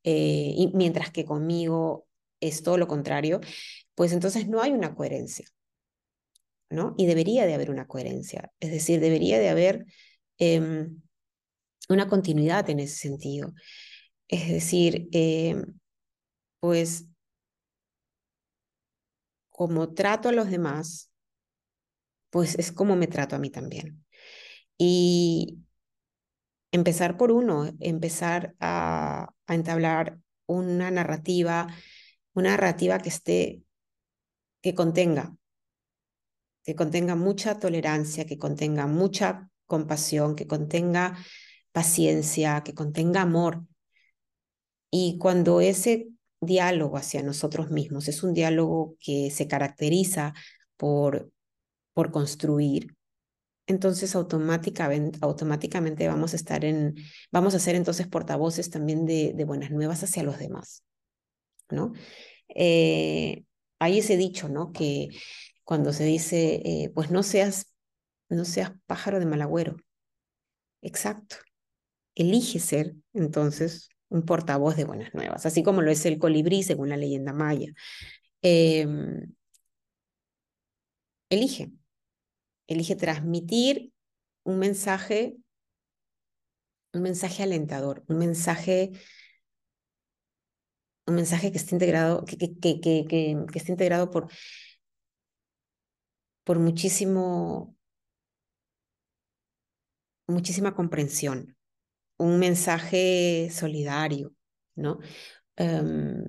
eh, 0.04 0.54
y 0.56 0.70
mientras 0.74 1.10
que 1.10 1.24
conmigo 1.24 2.06
es 2.42 2.62
todo 2.62 2.76
lo 2.78 2.88
contrario, 2.88 3.40
pues 3.94 4.12
entonces 4.12 4.48
no 4.48 4.60
hay 4.60 4.72
una 4.72 4.94
coherencia, 4.94 5.46
¿no? 6.70 6.94
Y 6.98 7.06
debería 7.06 7.46
de 7.46 7.54
haber 7.54 7.70
una 7.70 7.86
coherencia, 7.86 8.52
es 8.60 8.70
decir, 8.70 9.00
debería 9.00 9.38
de 9.38 9.48
haber 9.48 9.86
em, 10.38 11.00
una 11.88 12.08
continuidad 12.08 12.68
en 12.70 12.80
ese 12.80 12.96
sentido. 12.96 13.54
Es 14.28 14.48
decir, 14.48 15.08
em, 15.12 15.78
pues 16.60 17.06
como 19.50 19.94
trato 19.94 20.28
a 20.28 20.32
los 20.32 20.50
demás, 20.50 21.12
pues 22.30 22.58
es 22.58 22.72
como 22.72 22.96
me 22.96 23.06
trato 23.06 23.36
a 23.36 23.38
mí 23.38 23.50
también. 23.50 24.04
Y 24.78 25.58
empezar 26.72 27.16
por 27.16 27.30
uno, 27.30 27.70
empezar 27.80 28.54
a, 28.58 29.32
entablar 29.46 30.18
una 30.46 30.90
narrativa, 30.90 31.68
una 32.34 32.50
narrativa 32.50 32.98
que 32.98 33.08
esté, 33.08 33.62
que 34.60 34.74
contenga, 34.74 35.36
que 36.64 36.74
contenga 36.74 37.14
mucha 37.14 37.58
tolerancia, 37.58 38.24
que 38.26 38.38
contenga 38.38 38.86
mucha 38.86 39.50
compasión, 39.66 40.36
que 40.36 40.46
contenga 40.46 41.18
paciencia, 41.72 42.62
que 42.64 42.74
contenga 42.74 43.22
amor. 43.22 43.64
Y 44.90 45.18
cuando 45.18 45.60
ese 45.60 46.08
diálogo 46.40 46.96
hacia 46.96 47.22
nosotros 47.22 47.70
mismos, 47.70 48.08
es 48.08 48.22
un 48.22 48.34
diálogo 48.34 48.96
que 49.00 49.30
se 49.30 49.48
caracteriza 49.48 50.34
por, 50.76 51.30
por 51.94 52.10
construir, 52.12 52.94
entonces 53.66 54.14
automáticamente, 54.14 55.18
automáticamente 55.22 56.08
vamos 56.08 56.32
a 56.32 56.36
estar 56.36 56.64
en, 56.64 56.96
vamos 57.30 57.54
a 57.54 57.58
ser 57.58 57.76
entonces 57.76 58.08
portavoces 58.08 58.70
también 58.70 59.06
de, 59.06 59.32
de 59.34 59.44
buenas 59.44 59.70
nuevas 59.70 60.02
hacia 60.02 60.22
los 60.22 60.38
demás, 60.38 60.84
¿no? 61.72 61.92
Eh, 62.54 63.44
hay 63.78 63.98
ese 63.98 64.16
dicho, 64.16 64.48
¿no? 64.48 64.72
Que 64.72 65.08
cuando 65.64 65.92
se 65.92 66.04
dice, 66.04 66.62
eh, 66.64 66.90
pues 66.94 67.10
no 67.10 67.22
seas, 67.22 67.74
no 68.28 68.44
seas 68.44 68.72
pájaro 68.86 69.18
de 69.18 69.26
mal 69.26 69.42
agüero. 69.42 69.76
Exacto. 70.82 71.36
Elige 72.14 72.58
ser 72.60 72.94
entonces 73.14 73.88
un 74.08 74.22
portavoz 74.24 74.76
de 74.76 74.84
buenas 74.84 75.14
nuevas, 75.14 75.46
así 75.46 75.62
como 75.62 75.80
lo 75.82 75.90
es 75.90 76.04
el 76.04 76.18
colibrí 76.18 76.62
según 76.62 76.90
la 76.90 76.96
leyenda 76.98 77.32
maya. 77.32 77.72
Em, 78.42 79.32
elige, 81.30 81.72
elige 82.66 82.96
transmitir 82.96 83.92
un 84.44 84.58
mensaje, 84.58 85.36
un 86.92 87.02
mensaje 87.02 87.42
alentador, 87.42 88.04
un 88.08 88.18
mensaje, 88.18 88.92
un 91.12 91.16
mensaje 91.16 91.52
que 91.52 91.58
esté 91.58 91.74
integrado, 91.74 92.24
que, 92.24 92.36
que, 92.36 92.80
que, 92.80 92.80
que, 92.80 93.36
que 93.52 93.72
integrado 93.72 94.10
por, 94.10 94.28
por 96.44 96.58
muchísimo, 96.58 97.76
muchísima 100.26 100.74
comprensión, 100.74 101.56
un 102.18 102.38
mensaje 102.38 103.48
solidario, 103.50 104.32
¿no? 104.74 104.98
Em, 105.56 106.24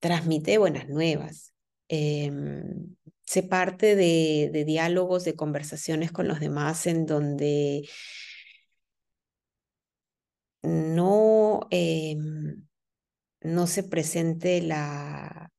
transmite 0.00 0.58
buenas 0.58 0.88
nuevas, 0.88 1.54
em, 1.88 2.96
sé 3.22 3.42
parte 3.44 3.94
de, 3.94 4.50
de 4.52 4.64
diálogos, 4.64 5.24
de 5.24 5.36
conversaciones 5.36 6.10
con 6.12 6.26
los 6.28 6.40
demás 6.40 6.86
en 6.86 7.06
donde 7.06 7.88
no, 10.62 11.60
em, 11.70 12.62
no 13.44 13.66
se 13.66 13.82
presente 13.82 14.62
la, 14.62 15.50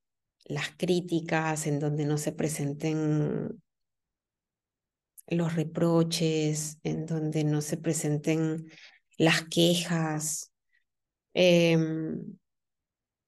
las 0.46 0.70
críticas, 0.78 1.68
en 1.68 1.80
donde 1.80 2.06
no 2.06 2.18
se 2.18 2.32
presenten 2.32 3.62
los 5.28 5.56
reproches, 5.56 6.80
en 6.84 7.06
donde 7.06 7.44
no 7.44 7.62
se 7.62 7.78
presenten 7.78 8.70
las 9.18 9.44
quejas. 9.44 10.52
Em, 11.34 12.38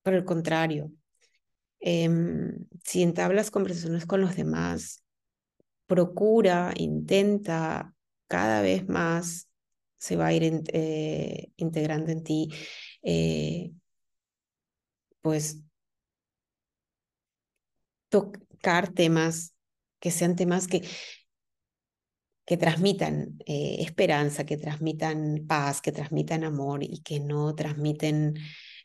por 0.03 0.13
el 0.13 0.25
contrario, 0.25 0.91
em, 1.79 2.65
si 2.83 3.01
entablas 3.03 3.51
conversaciones 3.51 4.05
con 4.05 4.21
los 4.21 4.35
demás, 4.35 5.03
procura, 5.87 6.73
intenta 6.77 7.93
cada 8.27 8.61
vez 8.61 8.87
más 8.87 9.47
se 9.97 10.15
va 10.15 10.27
a 10.27 10.33
ir 10.33 10.63
eh, 10.73 11.51
integrando 11.55 12.11
en 12.11 12.23
ti, 12.23 12.49
eh, 13.01 13.71
pues 15.25 15.57
tocar 18.09 18.93
temas 18.93 19.55
que 19.99 20.11
sean 20.11 20.35
temas 20.35 20.67
que, 20.67 20.83
que 22.45 22.57
transmitan 22.57 23.35
eh, 23.47 23.77
esperanza, 23.79 24.45
que 24.45 24.55
transmitan 24.55 25.47
paz, 25.47 25.81
que 25.81 25.91
transmitan 25.91 26.43
amor 26.43 26.83
y 26.83 27.01
que 27.01 27.19
no 27.19 27.55
transmiten, 27.55 28.35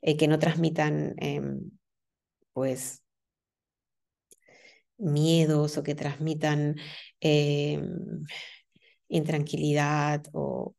que 0.01 0.29
no 0.29 0.39
transmitan 0.39 1.15
em, 1.19 1.73
pues 2.55 3.03
miedos 4.97 5.77
o 5.77 5.83
que 5.83 5.95
transmitan 5.95 6.77
em, 7.21 8.25
intranquilidad 9.09 10.25
o, 10.33 10.75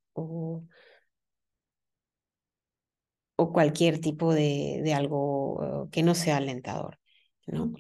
cualquier 3.49 3.99
tipo 3.99 4.33
de, 4.33 4.81
de, 4.83 4.93
algo 4.93 5.89
que 5.91 6.03
no 6.03 6.15
sea 6.15 6.37
alentador, 6.37 6.99
¿no? 7.47 7.73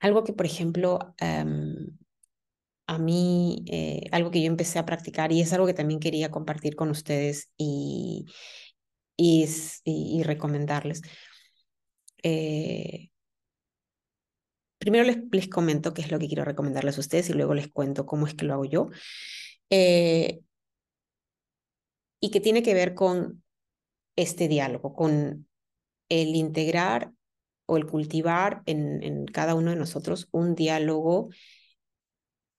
Algo 0.00 0.24
que, 0.24 0.32
por 0.32 0.46
ejemplo, 0.46 1.14
em, 1.18 1.96
a 2.86 2.98
mí, 2.98 3.64
eh, 3.68 4.08
algo 4.12 4.30
que 4.30 4.42
yo 4.42 4.46
empecé 4.48 4.78
a 4.78 4.86
practicar 4.86 5.32
y 5.32 5.40
es 5.40 5.52
algo 5.52 5.66
que 5.66 5.74
también 5.74 6.00
quería 6.00 6.30
compartir 6.30 6.76
con 6.76 6.90
ustedes 6.90 7.50
y, 7.56 8.26
y, 9.16 9.46
y, 9.84 10.22
recomendarles. 10.24 11.02
Eh, 12.22 13.10
primero 14.78 15.04
les, 15.04 15.18
les, 15.32 15.48
comento 15.48 15.94
qué 15.94 16.02
es 16.02 16.10
lo 16.10 16.18
que 16.18 16.26
quiero 16.28 16.44
recomendarles 16.44 16.96
a 16.98 17.00
ustedes 17.00 17.30
y 17.30 17.32
luego 17.34 17.54
les 17.54 17.68
cuento 17.68 18.06
cómo 18.06 18.26
es 18.26 18.34
que 18.34 18.44
lo 18.46 18.54
hago 18.54 18.64
yo. 18.66 18.90
Eh, 19.70 20.40
y 22.20 22.30
que 22.30 22.40
tiene 22.40 22.62
que 22.62 22.74
ver 22.74 22.94
con 22.94 23.43
este 24.16 24.48
diálogo, 24.48 24.94
con 24.94 25.48
el 26.08 26.36
integrar 26.36 27.12
o 27.66 27.76
el 27.76 27.86
cultivar 27.86 28.62
en, 28.66 29.26
cada 29.26 29.54
uno 29.54 29.70
de 29.70 29.76
nosotros 29.76 30.28
un 30.32 30.54
diálogo 30.54 31.30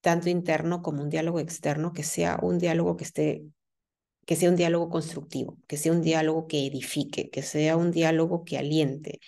tanto 0.01 0.29
interno 0.29 0.81
como 0.81 1.01
un 1.01 1.09
diálogo 1.09 1.39
externo, 1.39 1.93
que 1.93 2.03
sea 2.03 2.37
un 2.41 2.59
diálogo 2.59 2.97
que 2.97 3.03
esté 3.03 3.43
que 4.25 4.35
sea 4.35 4.49
un 4.49 4.55
diálogo 4.55 4.89
constructivo, 4.89 5.59
que 5.67 5.77
sea 5.77 5.91
un 5.91 6.01
diálogo 6.01 6.47
que 6.47 6.65
edifique, 6.65 7.29
que 7.29 7.43
sea 7.43 7.77
un 7.77 7.91
diálogo 7.91 8.43
que 8.43 8.57
aliente, 8.57 9.19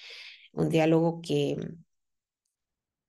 un 0.53 0.69
diálogo 0.69 1.21
que, 1.21 1.55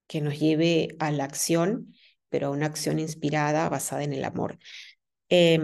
que 0.05 0.21
nos 0.21 0.39
lleve 0.39 0.89
a 0.99 1.11
la 1.11 1.23
acción, 1.23 1.95
pero 2.29 2.47
a 2.47 2.49
una 2.51 2.67
acción 2.67 2.99
inspirada, 2.99 3.69
basada 3.69 4.03
en 4.03 4.13
el 4.13 4.23
amor. 4.23 4.59
Eh, 5.29 5.59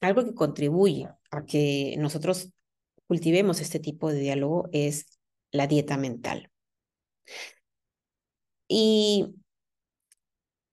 algo 0.00 0.24
que 0.24 0.34
contribuye 0.34 1.08
a 1.30 1.44
que 1.44 1.96
nosotros 1.98 2.50
cultivemos 3.06 3.60
este 3.60 3.80
tipo 3.80 4.10
de 4.12 4.20
diálogo 4.20 4.68
es 4.72 5.18
la 5.50 5.66
dieta 5.66 5.96
mental. 5.96 6.50
Y 8.68 9.34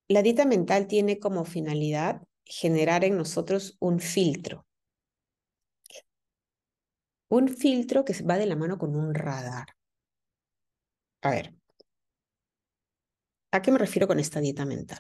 la 0.08 0.22
dieta 0.22 0.46
mental 0.46 0.88
tiene 0.88 1.20
como 1.20 1.46
finalidad 1.46 2.22
generar 2.46 3.04
en 3.04 3.18
nosotros 3.18 3.78
un 3.80 4.00
filtro. 4.00 4.66
Un 7.30 7.50
filtro 7.50 8.04
que 8.04 8.14
va 8.24 8.38
de 8.38 8.48
la 8.48 8.56
mano 8.56 8.78
con 8.80 8.96
un 8.96 9.14
radar. 9.14 9.68
A 11.22 11.30
ver, 11.32 11.54
¿a 13.52 13.62
qué 13.62 13.72
me 13.72 13.80
refiero 13.80 14.08
con 14.08 14.20
esta 14.20 14.40
dieta 14.40 14.66
mental? 14.66 15.00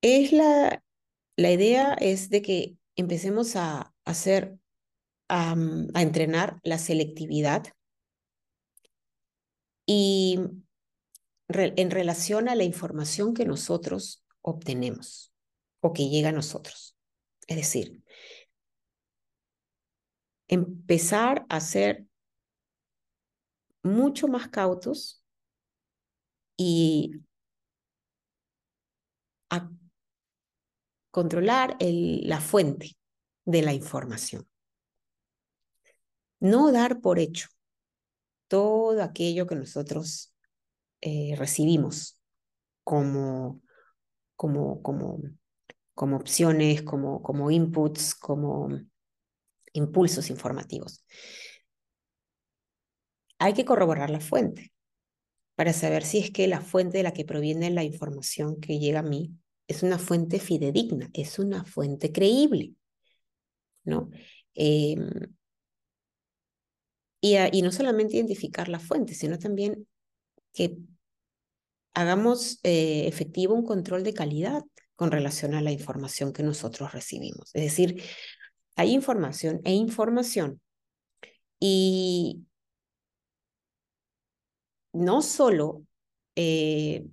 Es 0.00 0.32
la 0.32 0.82
la 1.42 1.50
idea 1.50 1.94
es 1.94 2.30
de 2.30 2.40
que 2.40 2.76
empecemos 2.94 3.56
a 3.56 3.92
hacer, 4.04 4.58
a, 5.28 5.54
entrenar 5.96 6.60
la 6.62 6.78
selectividad 6.78 7.64
y 9.84 10.38
en 11.48 11.90
relación 11.90 12.48
a 12.48 12.54
la 12.54 12.62
información 12.62 13.34
que 13.34 13.44
nosotros 13.44 14.24
obtenemos 14.40 15.34
o 15.80 15.92
que 15.92 16.08
llega 16.08 16.28
a 16.28 16.32
nosotros. 16.32 16.96
Es 17.48 17.56
decir, 17.56 18.04
empezar 20.48 21.44
a 21.48 21.60
ser 21.60 22.06
mucho 23.82 24.28
más 24.28 24.48
cautos 24.48 25.24
y 26.56 27.20
a 29.50 29.68
controlar 31.12 31.76
la 31.78 32.40
fuente 32.40 32.96
de 33.44 33.62
la 33.62 33.74
información. 33.74 34.48
No 36.40 36.72
dar 36.72 37.00
por 37.00 37.20
hecho 37.20 37.48
todo 38.48 39.02
aquello 39.02 39.46
que 39.46 39.54
nosotros 39.54 40.34
eh, 41.00 41.34
recibimos 41.36 42.18
como, 42.82 43.62
como, 44.36 44.82
como, 44.82 45.20
como 45.94 46.16
opciones, 46.16 46.82
como, 46.82 47.22
como 47.22 47.50
inputs, 47.50 48.14
como 48.14 48.70
impulsos 49.74 50.30
informativos. 50.30 51.04
Hay 53.38 53.52
que 53.52 53.64
corroborar 53.64 54.08
la 54.08 54.20
fuente 54.20 54.72
para 55.56 55.74
saber 55.74 56.04
si 56.04 56.18
es 56.18 56.30
que 56.30 56.48
la 56.48 56.62
fuente 56.62 56.98
de 56.98 57.04
la 57.04 57.12
que 57.12 57.26
proviene 57.26 57.70
la 57.70 57.84
información 57.84 58.60
que 58.60 58.78
llega 58.78 59.00
a 59.00 59.04
mí 59.04 59.36
es 59.72 59.82
una 59.82 59.98
fuente 59.98 60.38
fidedigna, 60.38 61.10
es 61.14 61.38
una 61.38 61.64
fuente 61.64 62.12
creíble, 62.12 62.74
¿no? 63.84 64.10
Em, 64.54 65.10
y, 67.20 67.36
y, 67.52 67.62
no 67.62 67.72
solamente 67.72 68.16
identificar 68.16 68.68
la 68.68 68.80
fuente, 68.80 69.14
sino 69.14 69.38
también 69.38 69.86
que 70.52 70.76
hagamos 71.94 72.60
eh, 72.62 73.06
efectivo 73.06 73.54
un 73.54 73.64
control 73.64 74.02
de 74.04 74.14
calidad 74.14 74.62
con 74.96 75.10
relación 75.10 75.54
a 75.54 75.60
la 75.62 75.72
información 75.72 76.32
que 76.32 76.42
nosotros 76.42 76.92
recibimos. 76.92 77.50
Es 77.54 77.62
decir, 77.62 78.02
hay 78.76 78.92
información 78.92 79.60
e 79.64 79.72
información. 79.72 80.60
Y 81.60 82.44
no 84.92 85.22
solo 85.22 85.84
eh, 86.36 87.06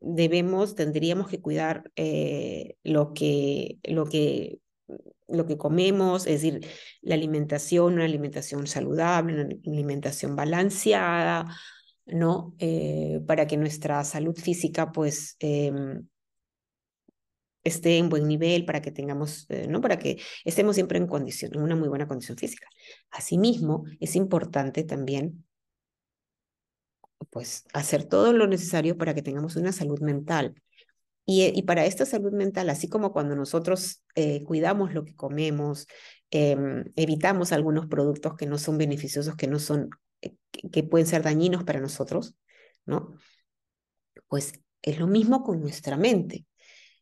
debemos, 0.00 0.74
tendríamos 0.74 1.28
que 1.28 1.40
cuidar 1.40 1.90
eh, 1.96 2.76
lo, 2.82 3.12
que, 3.12 3.78
lo, 3.84 4.06
que, 4.06 4.60
lo 5.26 5.46
que 5.46 5.58
comemos, 5.58 6.26
es 6.26 6.42
decir, 6.42 6.66
la 7.02 7.14
alimentación, 7.14 7.94
una 7.94 8.04
alimentación 8.04 8.66
saludable, 8.66 9.34
una 9.34 9.48
alimentación 9.66 10.36
balanceada, 10.36 11.46
¿no? 12.06 12.54
Eh, 12.58 13.20
para 13.26 13.46
que 13.46 13.56
nuestra 13.56 14.02
salud 14.04 14.34
física, 14.36 14.92
pues, 14.92 15.36
em, 15.40 16.06
esté 17.64 17.98
en 17.98 18.08
buen 18.08 18.26
nivel, 18.26 18.64
para 18.64 18.80
que 18.80 18.90
tengamos, 18.90 19.46
eh, 19.50 19.66
¿no? 19.68 19.80
Para 19.80 19.98
que 19.98 20.18
estemos 20.44 20.74
siempre 20.76 20.98
en 20.98 21.06
condición, 21.06 21.52
en 21.54 21.62
una 21.62 21.76
muy 21.76 21.88
buena 21.88 22.08
condición 22.08 22.38
física. 22.38 22.66
Asimismo, 23.10 23.84
es 24.00 24.16
importante 24.16 24.84
también 24.84 25.44
pues 27.30 27.64
hacer 27.72 28.04
todo 28.04 28.32
lo 28.32 28.46
necesario 28.46 28.96
para 28.96 29.14
que 29.14 29.22
tengamos 29.22 29.56
una 29.56 29.72
salud 29.72 30.00
mental. 30.00 30.54
Y, 31.26 31.44
y 31.58 31.62
para 31.62 31.84
esta 31.84 32.06
salud 32.06 32.32
mental, 32.32 32.70
así 32.70 32.88
como 32.88 33.12
cuando 33.12 33.36
nosotros 33.36 34.02
eh, 34.14 34.42
cuidamos 34.44 34.94
lo 34.94 35.04
que 35.04 35.14
comemos, 35.14 35.86
em, 36.30 36.84
evitamos 36.96 37.52
algunos 37.52 37.86
productos 37.86 38.34
que 38.36 38.46
no 38.46 38.58
son 38.58 38.78
beneficiosos, 38.78 39.36
que 39.36 39.46
no 39.46 39.58
son, 39.58 39.90
eh, 40.22 40.34
que 40.72 40.82
pueden 40.84 41.06
ser 41.06 41.22
dañinos 41.22 41.64
para 41.64 41.80
nosotros, 41.80 42.34
¿no? 42.86 43.14
Pues 44.28 44.52
es 44.82 44.98
lo 44.98 45.06
mismo 45.06 45.42
con 45.42 45.60
nuestra 45.60 45.96
mente. 45.96 46.46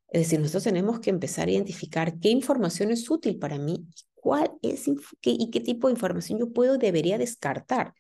Es 0.08 0.22
decir, 0.22 0.40
nosotros 0.40 0.64
tenemos 0.64 1.00
que 1.00 1.10
empezar 1.10 1.48
a 1.48 1.52
identificar 1.52 2.18
qué 2.18 2.30
información 2.30 2.90
es 2.90 3.08
útil 3.10 3.38
para 3.38 3.58
mí 3.58 3.86
cuál 4.26 4.50
es 4.60 4.88
y 5.22 5.50
qué 5.52 5.60
tipo 5.60 5.86
de 5.86 5.92
información 5.92 6.40
yo 6.40 6.52
puedo, 6.52 6.78
debería 6.78 7.16
descartar. 7.16 7.94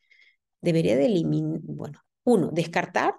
Debería 0.60 0.96
de 0.96 1.06
eliminar, 1.06 1.60
bueno, 1.62 2.00
uno, 2.26 2.50
descartar 2.52 3.14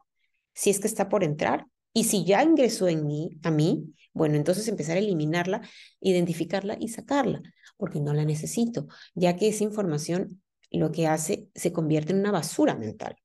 si 0.53 0.69
es 0.69 0.79
que 0.79 0.87
está 0.87 1.09
por 1.09 1.23
entrar 1.23 1.65
y 1.93 2.03
si 2.03 2.25
ya 2.25 2.43
ingresó 2.43 2.87
en 2.87 3.07
mí, 3.07 3.39
a 3.41 3.49
mí, 3.49 3.95
bueno, 4.13 4.35
entonces 4.35 4.67
empezar 4.67 4.97
a 4.97 4.99
eliminarla, 4.99 5.61
identificarla 5.99 6.77
y 6.79 6.89
sacarla, 6.89 7.41
porque 7.77 8.01
no 8.01 8.13
la 8.13 8.25
necesito, 8.25 8.87
ya 9.15 9.35
que 9.35 9.47
esa 9.47 9.63
información 9.63 10.41
lo 10.69 10.91
que 10.91 11.07
hace 11.07 11.47
se 11.55 11.71
convierte 11.71 12.11
en 12.11 12.19
una 12.19 12.31
basura 12.31 12.75
mental, 12.75 13.15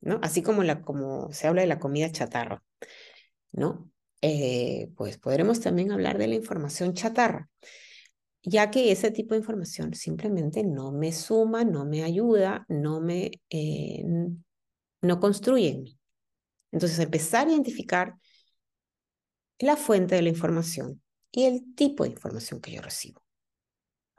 ¿no? 0.00 0.18
Así 0.22 0.42
como, 0.42 0.62
la, 0.62 0.82
como 0.82 1.32
se 1.32 1.46
habla 1.46 1.62
de 1.62 1.68
la 1.68 1.78
comida 1.78 2.10
chatarra, 2.10 2.62
¿no? 3.52 3.90
Eh, 4.22 4.90
pues 4.96 5.18
podremos 5.18 5.60
también 5.60 5.92
hablar 5.92 6.18
de 6.18 6.26
la 6.26 6.34
información 6.34 6.94
chatarra, 6.94 7.48
ya 8.42 8.70
que 8.70 8.90
ese 8.92 9.10
tipo 9.10 9.34
de 9.34 9.40
información 9.40 9.94
simplemente 9.94 10.64
no 10.64 10.90
me 10.90 11.12
suma, 11.12 11.64
no 11.64 11.84
me 11.84 12.02
ayuda, 12.02 12.64
no 12.68 13.00
me, 13.00 13.30
eh, 13.50 14.04
no 15.06 15.20
construye 15.20 15.70
en 15.70 15.82
mí. 15.82 15.98
Entonces, 16.72 16.98
empezar 16.98 17.46
a 17.46 17.52
identificar 17.52 18.14
la 19.58 19.76
fuente 19.76 20.14
de 20.14 20.22
la 20.22 20.28
información 20.28 21.02
y 21.32 21.44
el 21.44 21.74
tipo 21.74 22.04
de 22.04 22.10
información 22.10 22.60
que 22.60 22.72
yo 22.72 22.82
recibo, 22.82 23.22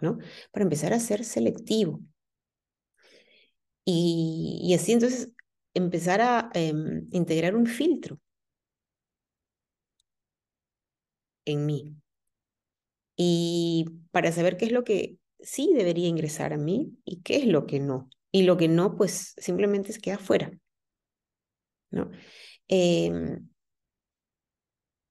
¿no? 0.02 0.18
Para 0.52 0.64
empezar 0.64 0.94
a 0.94 1.00
ser 1.00 1.24
selectivo. 1.24 2.02
Y, 3.86 4.74
así 4.76 4.92
entonces 4.94 5.30
empezar 5.74 6.22
a 6.22 6.50
em, 6.54 7.08
integrar 7.12 7.56
un 7.56 7.68
filtro 7.68 8.20
en 11.46 11.66
mí. 11.66 11.96
Y 13.16 13.86
para 14.12 14.32
saber 14.32 14.58
qué 14.58 14.66
es 14.66 14.72
lo 14.72 14.84
que 14.84 15.18
sí 15.40 15.74
debería 15.76 16.08
ingresar 16.08 16.54
a 16.54 16.58
mí 16.58 16.98
y 17.06 17.22
qué 17.22 17.38
es 17.38 17.46
lo 17.46 17.66
que 17.66 17.80
no. 17.80 18.10
Y 18.32 18.44
lo 18.44 18.58
que 18.58 18.68
no, 18.68 18.96
pues 18.96 19.34
simplemente 19.38 19.94
se 19.94 20.02
queda 20.02 20.18
fuera. 20.20 20.52
¿No? 21.92 22.12
Em, 22.68 23.48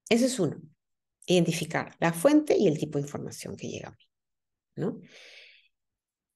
ese 0.09 0.27
es 0.27 0.39
uno, 0.39 0.61
identificar 1.27 1.97
la 2.01 2.12
fuente 2.12 2.57
y 2.59 2.68
el 2.68 2.79
tipo 2.79 2.99
de 2.99 3.05
información 3.05 3.57
que 3.57 3.68
llega 3.68 3.89
a 3.89 3.93
mí, 3.93 3.99
¿no? 4.77 5.01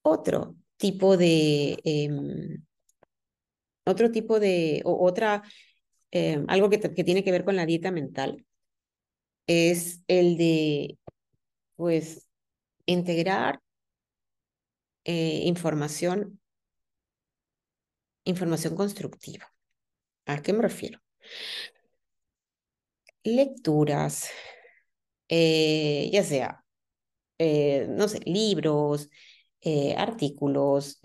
Otro 0.03 0.55
tipo 0.77 1.17
de, 1.17 1.79
em, 1.83 2.63
otro 3.85 4.11
tipo 4.11 4.39
de, 4.39 4.81
otra, 4.85 5.43
em, 6.11 6.45
algo 6.49 6.69
que, 6.69 6.79
que 6.79 7.03
tiene 7.03 7.23
que 7.23 7.31
ver 7.31 7.45
con 7.45 7.55
la 7.55 7.65
dieta 7.65 7.91
mental, 7.91 8.45
es 9.47 10.01
el 10.07 10.37
de, 10.37 10.97
pues, 11.75 12.27
integrar 12.85 13.61
eh, 15.05 15.43
información, 15.45 16.39
información 18.25 18.75
constructiva. 18.75 19.50
¿A 20.25 20.41
qué 20.41 20.51
me 20.53 20.63
refiero? 20.63 20.99
Lecturas, 23.23 24.29
eh, 25.29 26.09
ya 26.11 26.23
sea, 26.23 26.63
eh, 27.39 27.87
no 27.89 28.07
sé, 28.07 28.21
libros, 28.25 29.09
eh, 29.61 29.95
artículos 29.97 30.99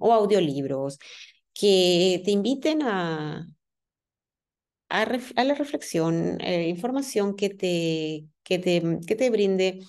o 0.00 0.12
audiolibros 0.12 0.98
que 1.54 2.22
te 2.24 2.30
inviten 2.32 2.82
a, 2.82 3.46
a, 4.88 5.04
la 5.44 5.54
reflexión, 5.54 6.38
información 6.42 7.36
que 7.36 7.50
te, 7.50 8.26
que 8.42 8.58
te, 8.58 8.82
que 9.06 9.16
te 9.16 9.30
brinde 9.30 9.80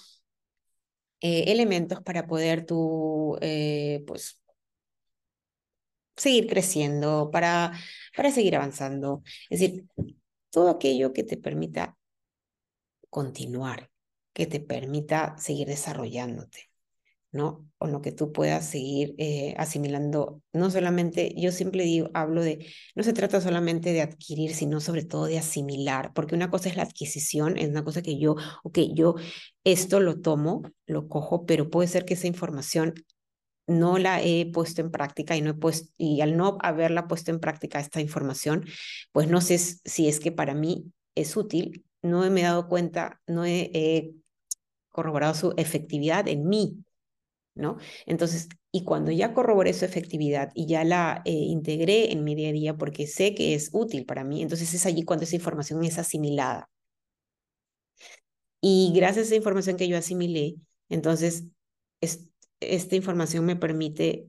elementos 1.21 2.01
para 2.01 2.27
poder 2.27 2.65
tú, 2.65 3.37
pues, 4.07 4.40
seguir 6.21 6.47
creciendo, 6.47 7.29
para, 7.31 7.73
para 8.15 8.31
seguir 8.31 8.55
avanzando. 8.55 9.23
Es 9.49 9.59
decir, 9.59 9.85
todo 10.51 10.69
aquello 10.69 11.13
que 11.13 11.23
te 11.23 11.37
permita 11.37 11.97
continuar, 13.09 13.89
que 14.33 14.47
te 14.47 14.59
permita 14.59 15.37
seguir 15.37 15.67
desarrollándote, 15.67 16.69
¿no? 17.31 17.67
O 17.77 17.87
lo 17.87 18.01
que 18.01 18.11
tú 18.11 18.31
puedas 18.31 18.69
seguir 18.69 19.15
eh, 19.17 19.53
asimilando. 19.57 20.41
No 20.53 20.69
solamente, 20.71 21.33
yo 21.37 21.51
siempre 21.51 21.83
digo, 21.83 22.09
hablo 22.13 22.41
de, 22.43 22.65
no 22.95 23.03
se 23.03 23.13
trata 23.13 23.41
solamente 23.41 23.93
de 23.93 24.01
adquirir, 24.01 24.53
sino 24.55 24.79
sobre 24.79 25.03
todo 25.05 25.25
de 25.25 25.39
asimilar, 25.39 26.13
porque 26.13 26.35
una 26.35 26.49
cosa 26.51 26.69
es 26.69 26.77
la 26.77 26.83
adquisición, 26.83 27.57
es 27.57 27.69
una 27.69 27.83
cosa 27.83 28.01
que 28.01 28.19
yo, 28.19 28.35
ok, 28.63 28.79
yo 28.93 29.15
esto 29.63 29.99
lo 29.99 30.21
tomo, 30.21 30.63
lo 30.85 31.07
cojo, 31.07 31.45
pero 31.45 31.69
puede 31.69 31.87
ser 31.87 32.05
que 32.05 32.13
esa 32.15 32.27
información 32.27 32.93
no 33.79 33.97
la 33.97 34.21
he 34.21 34.51
puesto 34.51 34.81
en 34.81 34.91
práctica 34.91 35.35
y 35.35 35.41
no 35.41 35.51
he 35.51 35.53
puesto 35.53 35.91
y 35.97 36.21
al 36.21 36.37
no 36.37 36.57
haberla 36.61 37.07
puesto 37.07 37.31
en 37.31 37.39
práctica 37.39 37.79
esta 37.79 38.01
información, 38.01 38.65
pues 39.11 39.27
no 39.27 39.41
sé 39.41 39.57
si 39.57 40.07
es 40.07 40.19
que 40.19 40.31
para 40.31 40.53
mí 40.55 40.91
es 41.15 41.35
útil, 41.37 41.85
no 42.01 42.29
me 42.29 42.41
he 42.41 42.43
dado 42.43 42.67
cuenta, 42.67 43.21
no 43.27 43.45
he, 43.45 44.13
corroborado 44.89 45.33
su 45.33 45.53
efectividad 45.55 46.27
en 46.27 46.47
mí, 46.49 46.83
¿no? 47.55 47.77
Entonces, 48.05 48.49
y 48.73 48.83
cuando 48.83 49.11
ya 49.11 49.33
corroboré 49.33 49.73
su 49.73 49.85
efectividad 49.85 50.51
y 50.53 50.67
ya 50.67 50.83
la 50.83 51.21
eh, 51.25 51.31
integré 51.31 52.11
en 52.11 52.25
mi 52.25 52.35
día 52.35 52.49
a 52.49 52.51
día 52.51 52.77
porque 52.77 53.07
sé 53.07 53.33
que 53.35 53.55
es 53.55 53.69
útil 53.73 54.05
para 54.05 54.25
mí, 54.25 54.41
entonces 54.41 54.73
es 54.73 54.85
allí 54.85 55.03
cuando 55.03 55.23
esa 55.23 55.37
información 55.37 55.83
es 55.85 55.97
asimilada. 55.97 56.69
Y 58.61 58.91
gracias 58.95 59.25
a 59.25 59.27
esa 59.27 59.35
información 59.35 59.77
que 59.77 59.87
yo 59.87 59.97
asimilé, 59.97 60.55
entonces 60.89 61.45
es, 62.01 62.30
esta 62.61 62.95
información 62.95 63.45
me 63.45 63.55
permite 63.55 64.27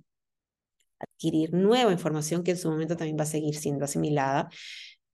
adquirir 0.99 1.53
nueva 1.53 1.93
información 1.93 2.43
que 2.45 2.53
en 2.53 2.59
su 2.59 2.71
momento 2.71 2.97
también 2.97 3.19
va 3.19 3.25
a 3.25 3.27
seguir 3.27 3.57
siendo 3.57 3.85
asimilada, 3.85 4.49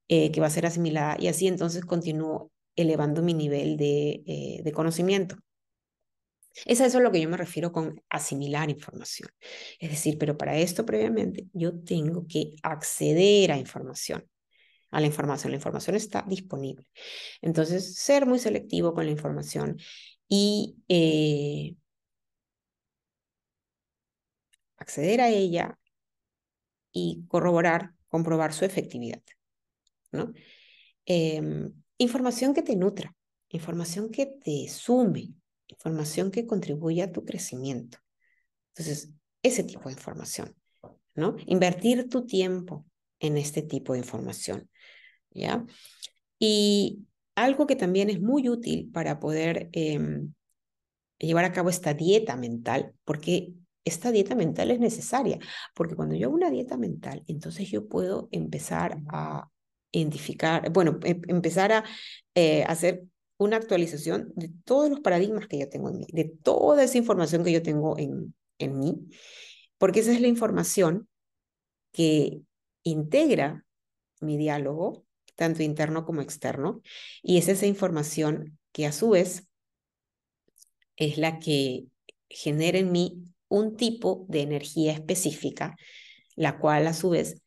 eh, 0.07 0.31
que 0.31 0.41
va 0.41 0.47
a 0.47 0.51
ser 0.51 0.65
asimilada 0.65 1.17
y 1.19 1.27
así 1.27 1.47
entonces 1.47 1.85
continúo 1.85 2.51
elevando 2.75 3.21
mi 3.21 3.33
nivel 3.33 3.77
de, 3.77 4.23
eh, 4.25 4.61
de 4.63 4.71
conocimiento. 4.71 5.37
Es 6.65 6.81
a 6.81 6.85
eso 6.85 6.97
a 6.97 7.01
lo 7.01 7.11
que 7.11 7.21
yo 7.21 7.29
me 7.29 7.37
refiero 7.37 7.71
con 7.71 8.01
asimilar 8.09 8.69
información. 8.69 9.29
Es 9.79 9.91
decir, 9.91 10.17
pero 10.17 10.37
para 10.37 10.57
esto 10.57 10.85
previamente 10.85 11.47
yo 11.53 11.79
tengo 11.79 12.25
que 12.27 12.55
acceder 12.63 13.51
a 13.51 13.57
información, 13.57 14.27
a 14.91 14.99
la 14.99 15.07
información. 15.07 15.51
La 15.51 15.57
información 15.57 15.95
está 15.95 16.25
disponible. 16.27 16.85
Entonces, 17.41 17.95
ser 17.95 18.25
muy 18.25 18.39
selectivo 18.39 18.93
con 18.93 19.05
la 19.05 19.11
información 19.11 19.77
y 20.27 20.77
eh, 20.89 21.75
acceder 24.79 25.21
a 25.21 25.29
ella 25.29 25.77
y 26.91 27.25
corroborar, 27.27 27.93
comprobar 28.07 28.53
su 28.53 28.65
efectividad. 28.65 29.21
¿no? 30.11 30.33
Em, 31.05 31.73
información 31.97 32.53
que 32.53 32.63
te 32.63 32.75
nutra, 32.75 33.15
información 33.49 34.09
que 34.09 34.25
te 34.25 34.67
sume, 34.69 35.33
información 35.67 36.31
que 36.31 36.45
contribuya 36.45 37.05
a 37.05 37.11
tu 37.11 37.25
crecimiento. 37.25 37.99
Entonces, 38.69 39.11
ese 39.43 39.63
tipo 39.63 39.89
de 39.89 39.93
información, 39.93 40.55
¿no? 41.15 41.35
Invertir 41.45 42.09
tu 42.09 42.25
tiempo 42.25 42.85
en 43.19 43.37
este 43.37 43.61
tipo 43.61 43.93
de 43.93 43.99
información, 43.99 44.69
¿ya? 45.31 45.65
Y 46.39 47.05
algo 47.35 47.67
que 47.67 47.75
también 47.75 48.09
es 48.09 48.21
muy 48.21 48.49
útil 48.49 48.89
para 48.91 49.19
poder 49.19 49.69
em, 49.73 50.33
llevar 51.17 51.45
a 51.45 51.51
cabo 51.51 51.69
esta 51.69 51.93
dieta 51.93 52.35
mental, 52.35 52.93
porque 53.03 53.53
esta 53.85 54.11
dieta 54.11 54.35
mental 54.35 54.71
es 54.71 54.79
necesaria, 54.79 55.39
porque 55.73 55.95
cuando 55.95 56.15
yo 56.15 56.27
hago 56.27 56.35
una 56.35 56.49
dieta 56.49 56.77
mental, 56.77 57.23
entonces 57.27 57.69
yo 57.69 57.87
puedo 57.87 58.29
empezar 58.31 58.97
a 59.09 59.49
identificar, 59.91 60.69
bueno, 60.71 60.99
em, 61.03 61.21
empezar 61.27 61.71
a 61.71 61.83
eh, 62.35 62.63
hacer 62.63 63.03
una 63.37 63.57
actualización 63.57 64.31
de 64.35 64.51
todos 64.65 64.89
los 64.89 64.99
paradigmas 64.99 65.47
que 65.47 65.59
yo 65.59 65.69
tengo 65.69 65.89
en 65.89 65.99
mí, 65.99 66.07
de 66.11 66.25
toda 66.25 66.83
esa 66.83 66.97
información 66.97 67.43
que 67.43 67.51
yo 67.51 67.63
tengo 67.63 67.97
en, 67.97 68.35
en 68.59 68.79
mí, 68.79 69.07
porque 69.77 70.01
esa 70.01 70.11
es 70.11 70.21
la 70.21 70.27
información 70.27 71.07
que 71.91 72.41
integra 72.83 73.65
mi 74.19 74.37
diálogo, 74.37 75.05
tanto 75.35 75.63
interno 75.63 76.05
como 76.05 76.21
externo, 76.21 76.81
y 77.23 77.37
es 77.37 77.47
esa 77.47 77.65
información 77.65 78.59
que 78.73 78.85
a 78.85 78.91
su 78.91 79.09
vez 79.11 79.47
es 80.97 81.17
la 81.17 81.39
que 81.39 81.85
genera 82.29 82.77
en 82.77 82.91
mí 82.91 83.23
un 83.49 83.75
tipo 83.75 84.25
de 84.29 84.41
energía 84.41 84.93
específica, 84.93 85.75
la 86.35 86.59
cual 86.59 86.87
a 86.87 86.93
su 86.93 87.09
vez 87.09 87.41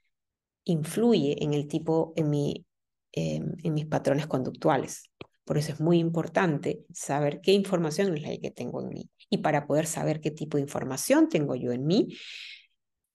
influye 0.65 1.43
en 1.43 1.55
el 1.55 1.69
tipo, 1.69 2.13
en, 2.17 2.31
mi, 2.31 2.67
em, 3.13 3.55
en 3.63 3.75
mis 3.75 3.87
patrones 3.87 4.27
conductuales. 4.27 5.11
Por 5.45 5.59
eso 5.59 5.73
es 5.73 5.81
muy 5.81 5.99
importante 5.99 6.85
saber 6.93 7.41
qué 7.41 7.53
información 7.53 8.17
es 8.17 8.23
la 8.23 8.37
que 8.37 8.51
tengo 8.51 8.83
en 8.83 8.89
mí. 8.91 9.11
Y 9.31 9.39
para 9.39 9.67
poder 9.67 9.87
saber 9.87 10.21
qué 10.21 10.31
tipo 10.31 10.57
de 10.57 10.63
información 10.63 11.29
tengo 11.29 11.55
yo 11.57 11.73
en 11.73 11.87
mí, 11.87 12.09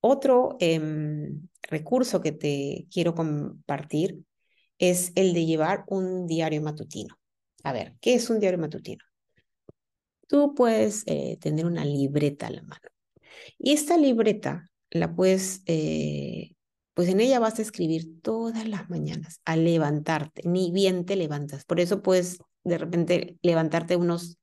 otro 0.02 0.58
em, 0.60 1.48
recurso 1.64 2.22
que 2.22 2.32
te 2.32 2.88
quiero 2.92 3.16
compartir 3.16 4.20
es 4.80 5.12
el 5.16 5.34
de 5.34 5.46
llevar 5.46 5.84
un 5.88 6.28
diario 6.28 6.62
matutino. 6.62 7.18
A 7.64 7.74
ver, 7.74 7.96
¿qué 8.02 8.14
es 8.16 8.30
un 8.30 8.40
diario 8.40 8.60
matutino? 8.60 9.04
Tú 10.28 10.54
puedes 10.56 11.04
eh, 11.08 11.38
tener 11.42 11.66
una 11.66 11.86
libreta 11.86 12.48
a 12.48 12.52
la 12.52 12.62
mano. 12.64 12.88
Y 13.58 13.74
esta 13.74 13.98
libreta 13.98 14.70
la 14.92 15.16
puedes, 15.16 15.62
eh, 15.66 16.56
pues 16.94 17.10
en 17.10 17.20
ella 17.22 17.40
vas 17.40 17.60
a 17.60 17.62
escribir 17.62 18.22
todas 18.22 18.68
las 18.68 18.90
mañanas 18.90 19.42
al 19.46 19.64
levantarte, 19.64 20.42
ni 20.46 20.72
bien 20.72 21.06
te 21.06 21.16
levantas. 21.16 21.66
Por 21.66 21.80
eso 21.80 22.02
puedes 22.02 22.40
de 22.64 22.78
repente 22.78 23.38
levantarte 23.42 23.96
unos 23.96 24.38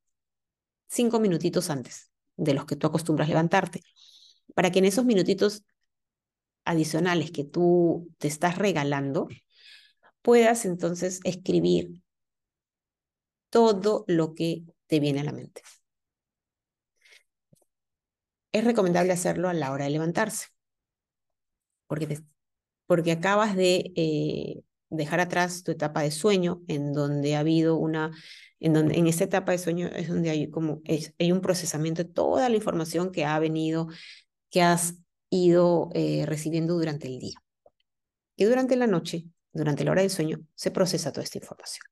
cinco 0.89 1.21
minutitos 1.21 1.71
antes 1.71 2.11
de 2.37 2.55
los 2.55 2.67
que 2.67 2.77
tú 2.77 2.87
acostumbras 2.87 3.29
levantarte, 3.29 3.83
para 4.55 4.71
que 4.71 4.81
en 4.81 4.87
esos 4.87 5.05
minutitos 5.05 5.65
adicionales 6.65 7.31
que 7.31 7.45
tú 7.45 8.09
te 8.19 8.29
estás 8.29 8.57
regalando, 8.59 9.29
puedas 10.23 10.65
entonces 10.65 11.21
escribir 11.25 12.03
todo 13.51 14.05
lo 14.09 14.35
que 14.35 14.65
te 14.87 15.01
viene 15.01 15.21
a 15.21 15.25
la 15.25 15.33
mente. 15.33 15.63
Es 18.53 18.65
recomendable 18.65 19.13
hacerlo 19.13 19.49
a 19.49 19.55
la 19.55 19.73
hora 19.73 19.85
de 19.85 19.91
levantarse, 19.91 20.47
porque, 21.87 22.21
porque 22.87 23.13
acabas 23.13 23.57
de 23.57 23.93
eh, 23.97 24.63
dejar 24.91 25.21
atrás 25.21 25.65
tu 25.65 25.73
etapa 25.73 26.03
de 26.03 26.11
sueño, 26.11 26.63
en 26.69 26.93
donde 26.93 27.37
ha 27.37 27.41
habido 27.41 27.77
una, 27.77 28.13
en 28.61 28.73
donde 28.73 28.97
en 28.97 29.07
esta 29.07 29.25
etapa 29.25 29.53
de 29.53 29.59
sueño 29.59 29.89
es 29.89 30.09
donde 30.09 30.31
hay 30.31 30.51
como 30.51 30.83
hay 30.87 31.33
un 31.33 31.41
procesamiento 31.41 32.05
de 32.05 32.11
toda 32.11 32.49
la 32.49 32.57
información 32.57 33.11
que 33.13 33.25
ha 33.25 33.39
venido, 33.39 33.89
que 34.51 34.63
has 34.63 34.95
ido 35.31 35.91
eh, 35.95 36.25
recibiendo 36.27 36.75
durante 36.75 37.09
el 37.09 37.19
día. 37.19 37.35
Y 38.37 38.45
durante 38.45 38.77
la 38.77 38.87
noche, 38.87 39.25
durante 39.53 39.85
la 39.85 39.93
hora 39.93 40.03
del 40.03 40.11
sueño, 40.11 40.41
se 40.55 40.71
procesa 40.71 41.13
toda 41.13 41.25
esta 41.25 41.39
información. 41.39 41.87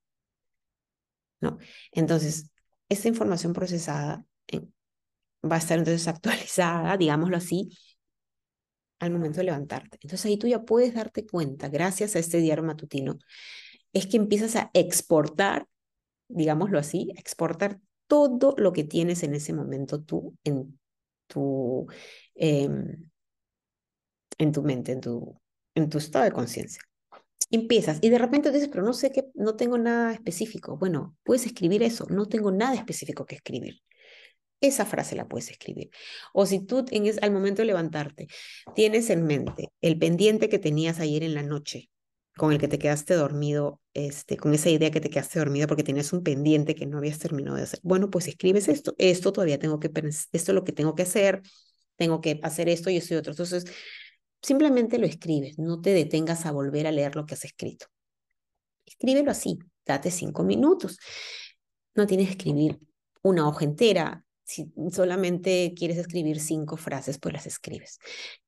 ¿No? 1.40 1.58
Entonces, 1.90 2.51
esta 2.92 3.08
información 3.08 3.52
procesada 3.52 4.24
eh, 4.48 4.60
va 5.44 5.56
a 5.56 5.58
estar 5.58 5.78
entonces 5.78 6.06
actualizada, 6.08 6.96
digámoslo 6.96 7.36
así, 7.36 7.70
al 9.00 9.10
momento 9.10 9.38
de 9.38 9.44
levantarte. 9.44 9.98
Entonces 10.00 10.24
ahí 10.26 10.36
tú 10.36 10.46
ya 10.46 10.62
puedes 10.62 10.94
darte 10.94 11.26
cuenta, 11.26 11.68
gracias 11.68 12.14
a 12.16 12.18
este 12.20 12.38
diario 12.38 12.64
matutino, 12.64 13.18
es 13.92 14.06
que 14.06 14.16
empiezas 14.16 14.56
a 14.56 14.70
exportar, 14.74 15.66
digámoslo 16.28 16.78
así, 16.78 17.12
exportar 17.16 17.80
todo 18.06 18.54
lo 18.58 18.72
que 18.72 18.84
tienes 18.84 19.22
en 19.22 19.34
ese 19.34 19.52
momento 19.52 20.02
tú 20.02 20.36
en 20.44 20.78
tu, 21.26 21.86
em, 22.34 23.10
en 24.38 24.52
tu 24.52 24.62
mente, 24.62 24.92
en 24.92 25.00
tu, 25.00 25.40
en 25.74 25.88
tu 25.88 25.98
estado 25.98 26.24
de 26.24 26.32
conciencia. 26.32 26.82
Empiezas 27.52 27.98
y 28.00 28.08
de 28.08 28.18
repente 28.18 28.50
dices, 28.50 28.68
pero 28.68 28.82
no 28.82 28.94
sé 28.94 29.12
qué, 29.12 29.26
no 29.34 29.56
tengo 29.56 29.76
nada 29.76 30.12
específico. 30.12 30.78
Bueno, 30.78 31.16
puedes 31.22 31.44
escribir 31.46 31.82
eso, 31.82 32.06
no 32.08 32.26
tengo 32.26 32.50
nada 32.50 32.74
específico 32.74 33.26
que 33.26 33.34
escribir. 33.34 33.82
Esa 34.62 34.86
frase 34.86 35.16
la 35.16 35.28
puedes 35.28 35.50
escribir. 35.50 35.90
O 36.32 36.46
si 36.46 36.60
tú 36.60 36.84
en 36.90 37.12
al 37.22 37.30
momento 37.30 37.60
de 37.60 37.66
levantarte 37.66 38.28
tienes 38.74 39.10
en 39.10 39.24
mente 39.24 39.68
el 39.82 39.98
pendiente 39.98 40.48
que 40.48 40.58
tenías 40.58 40.98
ayer 40.98 41.22
en 41.24 41.34
la 41.34 41.42
noche, 41.42 41.90
con 42.36 42.52
el 42.52 42.58
que 42.58 42.68
te 42.68 42.78
quedaste 42.78 43.14
dormido, 43.14 43.80
este, 43.92 44.38
con 44.38 44.54
esa 44.54 44.70
idea 44.70 44.90
que 44.90 45.00
te 45.00 45.10
quedaste 45.10 45.38
dormido 45.38 45.66
porque 45.68 45.82
tenías 45.82 46.12
un 46.14 46.22
pendiente 46.22 46.74
que 46.74 46.86
no 46.86 46.98
habías 46.98 47.18
terminado 47.18 47.56
de 47.56 47.64
hacer. 47.64 47.80
Bueno, 47.82 48.08
pues 48.08 48.28
escribes 48.28 48.68
esto, 48.68 48.94
esto 48.96 49.32
todavía 49.32 49.58
tengo 49.58 49.78
que 49.78 49.90
esto 49.92 50.30
es 50.32 50.48
lo 50.48 50.64
que 50.64 50.72
tengo 50.72 50.94
que 50.94 51.02
hacer, 51.02 51.42
tengo 51.96 52.20
que 52.22 52.40
hacer 52.42 52.70
esto 52.70 52.88
y 52.88 52.96
esto 52.96 53.12
y 53.12 53.18
otro. 53.18 53.32
Entonces, 53.32 53.66
simplemente 54.42 54.98
lo 54.98 55.06
escribes, 55.06 55.58
no 55.58 55.80
te 55.80 55.90
detengas 55.90 56.46
a 56.46 56.52
volver 56.52 56.86
a 56.86 56.92
leer 56.92 57.16
lo 57.16 57.26
que 57.26 57.34
has 57.34 57.44
escrito. 57.44 57.86
Escríbelo 58.84 59.30
así, 59.30 59.58
date 59.86 60.10
cinco 60.10 60.42
minutos. 60.42 60.98
No 61.94 62.06
tienes 62.06 62.28
que 62.28 62.32
escribir 62.32 62.80
una 63.22 63.48
hoja 63.48 63.64
entera, 63.64 64.24
si 64.44 64.72
solamente 64.90 65.72
quieres 65.76 65.98
escribir 65.98 66.40
cinco 66.40 66.76
frases, 66.76 67.18
pues 67.18 67.32
las 67.32 67.46
escribes. 67.46 67.98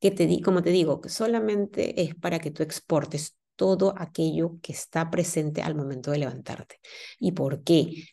Que 0.01 0.11
te 0.11 0.27
di, 0.27 0.41
como 0.41 0.63
te 0.63 0.71
digo, 0.71 1.01
que 1.01 1.09
solamente 1.09 2.03
es 2.03 2.15
para 2.15 2.41
que 2.41 2.51
tú 2.51 2.63
exportes 2.63 3.37
todo 3.57 3.95
aquello 3.97 4.59
que 4.61 4.73
está 4.73 5.11
presente 5.11 5.63
al 5.63 5.75
momento 5.75 6.11
de 6.11 6.19
levantarte. 6.19 6.81
¿Y 7.19 7.33
por 7.33 7.63
qué? 7.63 8.09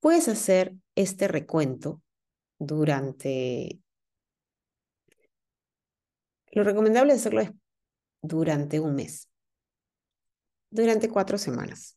Puedes 0.00 0.28
hacer 0.28 0.74
este 0.94 1.28
recuento 1.28 2.02
durante... 2.58 3.78
Lo 6.52 6.64
recomendable 6.64 7.12
es 7.12 7.20
hacerlo 7.20 7.42
durante 8.22 8.80
un 8.80 8.94
mes, 8.94 9.28
durante 10.70 11.08
cuatro 11.08 11.38
semanas. 11.38 11.96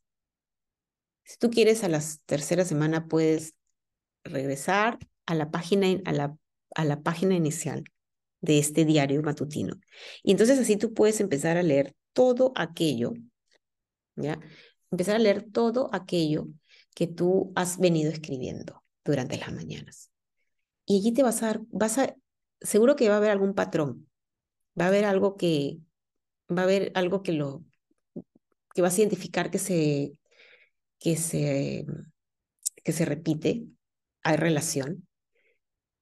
Si 1.24 1.38
tú 1.38 1.49
quieres 1.49 1.84
a 1.84 1.89
la 1.89 2.02
tercera 2.26 2.66
semana, 2.66 3.08
puedes 3.08 3.56
regresar 4.24 4.99
a 5.26 5.36
la 5.36 5.49
página, 5.52 5.88
a 6.06 6.12
la, 6.12 6.36
a 6.76 6.86
la 6.86 7.02
página 7.02 7.36
inicial 7.36 7.84
de 8.41 8.60
este 8.60 8.86
diario 8.86 9.22
matutino. 9.22 9.76
Y 10.24 10.32
entonces 10.32 10.60
así 10.60 10.78
tú 10.78 10.93
puedes 10.93 11.22
empezar 11.22 11.58
a 11.58 11.64
leer 11.64 11.95
todo 12.14 12.52
aquello, 12.56 13.14
¿ya? 14.16 14.39
Empezar 14.89 15.16
a 15.16 15.20
leer 15.20 15.43
todo 15.52 15.89
aquello 15.93 16.47
que 16.93 17.08
tú 17.08 17.54
has 17.56 17.80
venido 17.80 18.12
escribiendo 18.12 18.84
durante 19.06 19.38
las 19.38 19.54
mañanas. 19.54 20.12
Y 20.86 20.97
allí 20.97 21.14
te 21.14 21.24
vas 21.24 21.41
a 21.43 21.47
dar, 21.47 21.62
vas 21.70 21.97
a, 21.97 22.16
seguro 22.60 22.95
que 22.95 23.08
va 23.08 23.16
a 23.16 23.18
haber 23.18 23.32
algún 23.32 23.54
patrón, 23.54 24.10
va 24.80 24.86
a 24.86 24.88
haber 24.88 25.05
algo 25.05 25.38
que, 25.38 25.80
va 26.49 26.61
a 26.61 26.65
haber 26.65 26.91
algo 26.95 27.24
que 27.24 27.34
lo, 27.34 27.63
que 28.74 28.82
vas 28.82 28.97
a 28.97 29.01
identificar 29.01 29.51
que 29.51 29.59
se, 29.59 30.13
que 30.99 31.17
se, 31.17 31.86
que 32.84 32.91
se 32.91 33.05
repite, 33.05 33.65
hay 34.24 34.38
relación, 34.38 35.07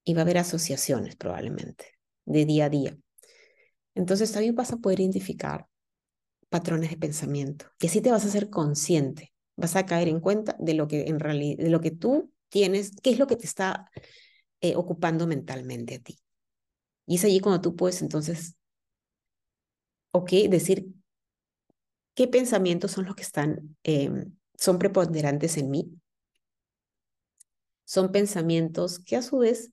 y 0.04 0.14
va 0.14 0.22
a 0.22 0.24
haber 0.24 0.40
asociaciones 0.40 1.16
probablemente 1.16 1.86
de 2.26 2.46
día 2.46 2.66
a 2.66 2.70
día. 2.70 2.98
Entonces 3.96 4.32
también 4.32 4.56
vas 4.56 4.72
a 4.72 4.78
poder 4.78 5.00
identificar 5.00 5.68
patrones 6.50 6.90
de 6.90 6.98
pensamiento. 6.98 7.66
Y 7.80 7.88
así 7.88 8.02
te 8.02 8.12
vas 8.12 8.26
a 8.26 8.28
hacer 8.28 8.50
consciente, 8.50 9.34
vas 9.56 9.76
a 9.76 9.86
caer 9.86 10.08
en 10.08 10.20
cuenta 10.20 10.56
de 10.60 10.74
lo 10.74 10.88
que 10.88 11.04
en 11.08 11.18
de 11.18 11.70
lo 11.70 11.82
que 11.82 11.92
tú 11.92 12.32
tienes, 12.50 12.92
qué 13.04 13.12
es 13.12 13.20
lo 13.20 13.28
que 13.28 13.36
te 13.36 13.46
está 13.46 13.90
eh, 14.62 14.76
ocupando 14.76 15.28
mentalmente 15.28 15.96
a 15.96 16.00
ti. 16.00 16.20
Y 17.06 17.16
es 17.16 17.24
allí 17.24 17.40
cuando 17.40 17.62
tú 17.62 17.76
puedes 17.76 18.02
entonces, 18.02 18.56
ok, 20.12 20.32
decir 20.50 20.88
qué 22.16 22.28
pensamientos 22.28 22.92
son 22.92 23.06
los 23.06 23.16
que 23.16 23.24
están, 23.24 23.78
em, 23.84 24.36
son 24.56 24.80
preponderantes 24.80 25.58
en 25.58 25.70
mí. 25.70 25.92
Son 27.86 28.12
pensamientos 28.12 29.00
que 29.00 29.16
a 29.16 29.22
su 29.22 29.40
vez 29.40 29.72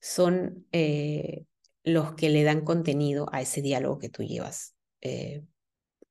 son 0.00 0.66
eh, 0.72 1.46
los 1.84 2.14
que 2.14 2.28
le 2.28 2.44
dan 2.44 2.62
contenido 2.62 3.28
a 3.32 3.40
ese 3.40 3.62
diálogo 3.62 3.98
que 3.98 4.08
tú 4.08 4.22
llevas 4.22 4.74
eh, 5.00 5.44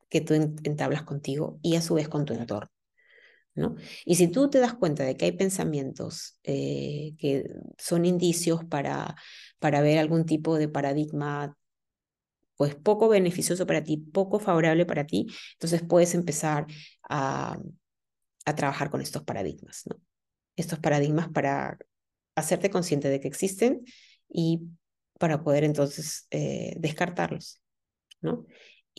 que 0.10 0.22
tú 0.22 0.34
entablas 0.34 1.04
contigo 1.04 1.60
y 1.62 1.76
a 1.76 1.82
su 1.82 1.96
vez 1.96 2.08
con 2.08 2.26
tu 2.26 2.34
entorno. 2.34 2.72
¿no? 3.56 3.76
Y 4.06 4.16
si 4.16 4.28
tú 4.28 4.50
te 4.50 4.60
das 4.60 4.76
cuenta 4.76 5.04
de 5.04 5.18
que 5.18 5.26
hay 5.26 5.32
pensamientos 5.32 6.40
eh, 6.44 7.16
que 7.18 7.50
son 7.78 8.06
indicios 8.06 8.64
para, 8.64 9.16
para 9.60 9.82
ver 9.82 9.98
algún 9.98 10.26
tipo 10.26 10.58
de 10.58 10.70
paradigma 10.70 11.57
pues 12.58 12.76
poco 12.76 13.08
beneficioso 13.08 13.66
para 13.66 13.84
ti, 13.84 13.98
poco 13.98 14.40
favorable 14.40 14.86
para 14.86 15.06
ti, 15.06 15.28
entonces 15.54 15.84
puedes 15.88 16.14
empezar 16.16 16.66
a, 17.10 17.58
a 18.46 18.56
trabajar 18.56 18.90
con 18.90 19.02
estos 19.02 19.24
paradigmas, 19.24 19.84
¿no? 19.88 19.96
Estos 20.56 20.80
paradigmas 20.80 21.30
para 21.30 21.78
hacerte 22.36 22.70
consciente 22.70 23.10
de 23.10 23.20
que 23.20 23.28
existen 23.28 23.86
y 24.28 24.62
para 25.20 25.44
poder 25.44 25.64
entonces 25.64 26.28
eh, 26.32 26.76
descartarlos, 26.78 27.62
¿no? 28.22 28.46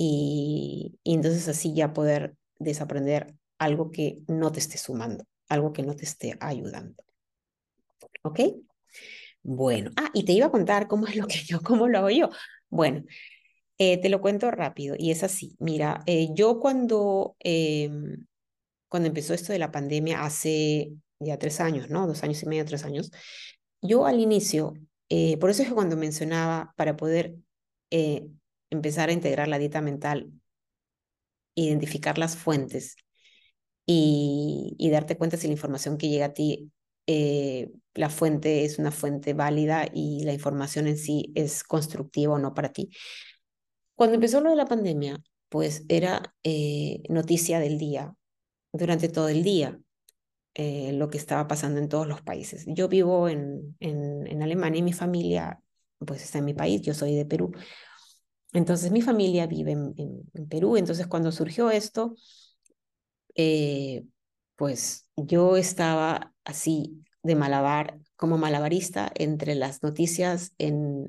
y, 0.00 0.98
entonces 1.04 1.48
así 1.48 1.74
ya 1.74 1.92
poder 1.92 2.36
desaprender 2.58 3.34
algo 3.58 3.90
que 3.90 4.20
no 4.28 4.52
te 4.52 4.60
esté 4.60 4.78
sumando, 4.78 5.24
algo 5.48 5.72
que 5.72 5.82
no 5.82 5.96
te 5.96 6.04
esté 6.04 6.36
ayudando. 6.40 7.02
¿Ok? 8.22 8.40
Bueno, 9.42 9.90
ah, 9.96 10.10
y 10.14 10.24
te 10.24 10.32
iba 10.32 10.46
a 10.46 10.50
contar 10.50 10.86
cómo 10.86 11.06
es 11.08 11.16
lo 11.16 11.26
que 11.26 11.38
yo, 11.44 11.60
cómo 11.62 11.88
lo 11.88 11.98
hago 11.98 12.10
yo. 12.10 12.30
Bueno, 12.68 13.04
eh, 13.78 14.00
te 14.00 14.08
lo 14.08 14.20
cuento 14.20 14.50
rápido 14.50 14.96
y 14.98 15.10
es 15.10 15.22
así. 15.22 15.56
Mira, 15.58 16.02
eh, 16.06 16.28
yo 16.34 16.60
cuando, 16.60 17.36
em, 17.40 18.26
cuando 18.88 19.08
empezó 19.08 19.34
esto 19.34 19.52
de 19.52 19.58
la 19.58 19.72
pandemia 19.72 20.24
hace 20.24 20.92
ya 21.20 21.38
tres 21.38 21.60
años, 21.60 21.90
¿no? 21.90 22.06
Dos 22.06 22.22
años 22.24 22.42
y 22.42 22.46
medio, 22.46 22.64
tres 22.64 22.84
años, 22.84 23.10
yo 23.82 24.06
al 24.06 24.20
inicio, 24.20 24.74
eh, 25.08 25.38
por 25.38 25.50
eso 25.50 25.62
es 25.62 25.68
que 25.68 25.74
cuando 25.74 25.96
mencionaba 25.96 26.74
para 26.76 26.96
poder 26.96 27.36
empezar 28.70 29.08
a 29.08 29.12
integrar 29.12 29.48
la 29.48 29.58
dieta 29.58 29.80
mental, 29.80 30.30
identificar 31.54 32.18
las 32.18 32.36
fuentes 32.36 32.96
y, 33.86 34.88
darte 34.92 35.16
cuenta 35.16 35.36
si 35.36 35.46
la 35.46 35.54
información 35.54 35.98
que 35.98 36.08
llega 36.08 36.26
a 36.26 36.34
ti, 36.34 36.70
eh, 37.06 37.70
la 37.94 38.10
fuente 38.10 38.64
es 38.64 38.78
una 38.78 38.92
fuente 38.92 39.32
válida 39.32 39.88
y 39.92 40.24
la 40.24 40.34
información 40.34 40.86
en 40.86 40.98
sí 40.98 41.32
es 41.34 41.64
constructiva 41.64 42.34
o 42.34 42.38
no 42.38 42.54
para 42.54 42.70
ti. 42.72 42.90
Cuando 43.98 44.14
empezó 44.14 44.40
lo 44.40 44.50
de 44.50 44.56
la 44.56 44.66
pandemia, 44.66 45.20
pues 45.48 45.84
era 45.88 46.32
eh, 46.44 47.02
noticia 47.08 47.58
del 47.58 47.78
día, 47.78 48.14
durante 48.72 49.08
todo 49.08 49.28
el 49.28 49.42
día. 49.42 49.76
eh, 50.54 50.92
lo 50.94 51.10
que 51.10 51.18
estaba 51.18 51.48
pasando 51.48 51.80
en 51.80 51.88
todos 51.88 52.06
los 52.06 52.22
países. 52.22 52.64
Yo 52.68 52.88
vivo 52.88 53.28
en, 53.28 53.76
en, 53.80 54.42
Alemania 54.42 54.80
y 54.80 54.82
mi 54.82 54.92
familia 54.92 55.60
pues 55.98 56.22
está 56.24 56.38
en 56.38 56.46
mi 56.46 56.54
país, 56.54 56.82
yo 56.82 56.94
soy 56.94 57.16
de 57.16 57.26
Perú. 57.26 57.52
Entonces 58.52 58.92
mi 58.92 59.02
familia 59.02 59.46
vive 59.46 59.72
en, 59.72 59.94
en 60.34 60.48
Perú, 60.48 60.76
entonces 60.76 61.06
cuando 61.08 61.32
surgió 61.32 61.70
esto, 61.70 62.14
eh, 63.34 64.04
pues 64.56 65.08
yo 65.16 65.56
estaba 65.56 66.34
así 66.44 67.04
de 67.22 67.36
malabar, 67.36 67.98
como 68.16 68.38
malabarista 68.38 69.10
entre 69.16 69.54
las 69.56 69.82
noticias 69.82 70.54
en, 70.58 71.08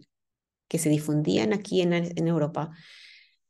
que 0.70 0.80
se 0.80 0.90
difundían 0.90 1.52
aquí 1.52 1.82
en, 1.82 1.94
Europa, 2.28 2.72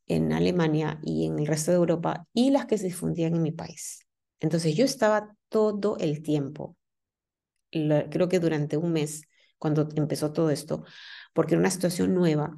en 0.08 0.34
Alemania 0.34 1.00
y 1.04 1.28
en 1.28 1.38
el 1.38 1.46
resto 1.46 1.70
de 1.70 1.78
Europa, 1.78 2.26
y 2.34 2.50
las 2.50 2.66
que 2.66 2.80
se 2.80 2.86
difundían 2.86 3.36
en 3.36 3.44
mi 3.44 3.52
país. 3.52 4.08
Entonces 4.40 4.76
yo 4.76 4.86
estaba 4.86 5.36
todo 5.50 5.98
el 6.00 6.24
tiempo, 6.24 6.76
creo 7.72 8.30
que 8.30 8.40
durante 8.40 8.78
un 8.78 8.94
mes, 8.94 9.24
cuando 9.60 9.88
empezó 9.96 10.32
todo 10.32 10.50
esto, 10.50 10.86
porque 11.34 11.54
era 11.54 11.60
una 11.60 11.70
situación 11.70 12.16
nueva 12.16 12.58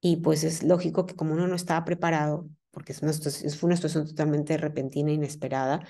y 0.00 0.16
pues 0.16 0.44
es 0.44 0.62
lógico 0.62 1.06
que 1.06 1.14
como 1.14 1.32
uno 1.32 1.46
no 1.46 1.54
estaba 1.54 1.84
preparado, 1.84 2.48
porque 2.72 2.92
es 2.92 3.02
una 3.02 3.12
fue 3.12 3.68
una 3.68 3.76
situación 3.76 4.06
totalmente 4.06 4.56
repentina, 4.56 5.12
inesperada 5.12 5.86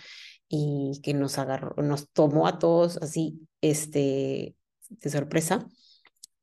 y 0.48 1.00
que 1.02 1.14
nos 1.14 1.38
agarró, 1.38 1.82
nos 1.82 2.10
tomó 2.10 2.46
a 2.46 2.58
todos 2.58 2.98
así, 2.98 3.48
este, 3.62 4.56
de 4.88 5.10
sorpresa, 5.10 5.66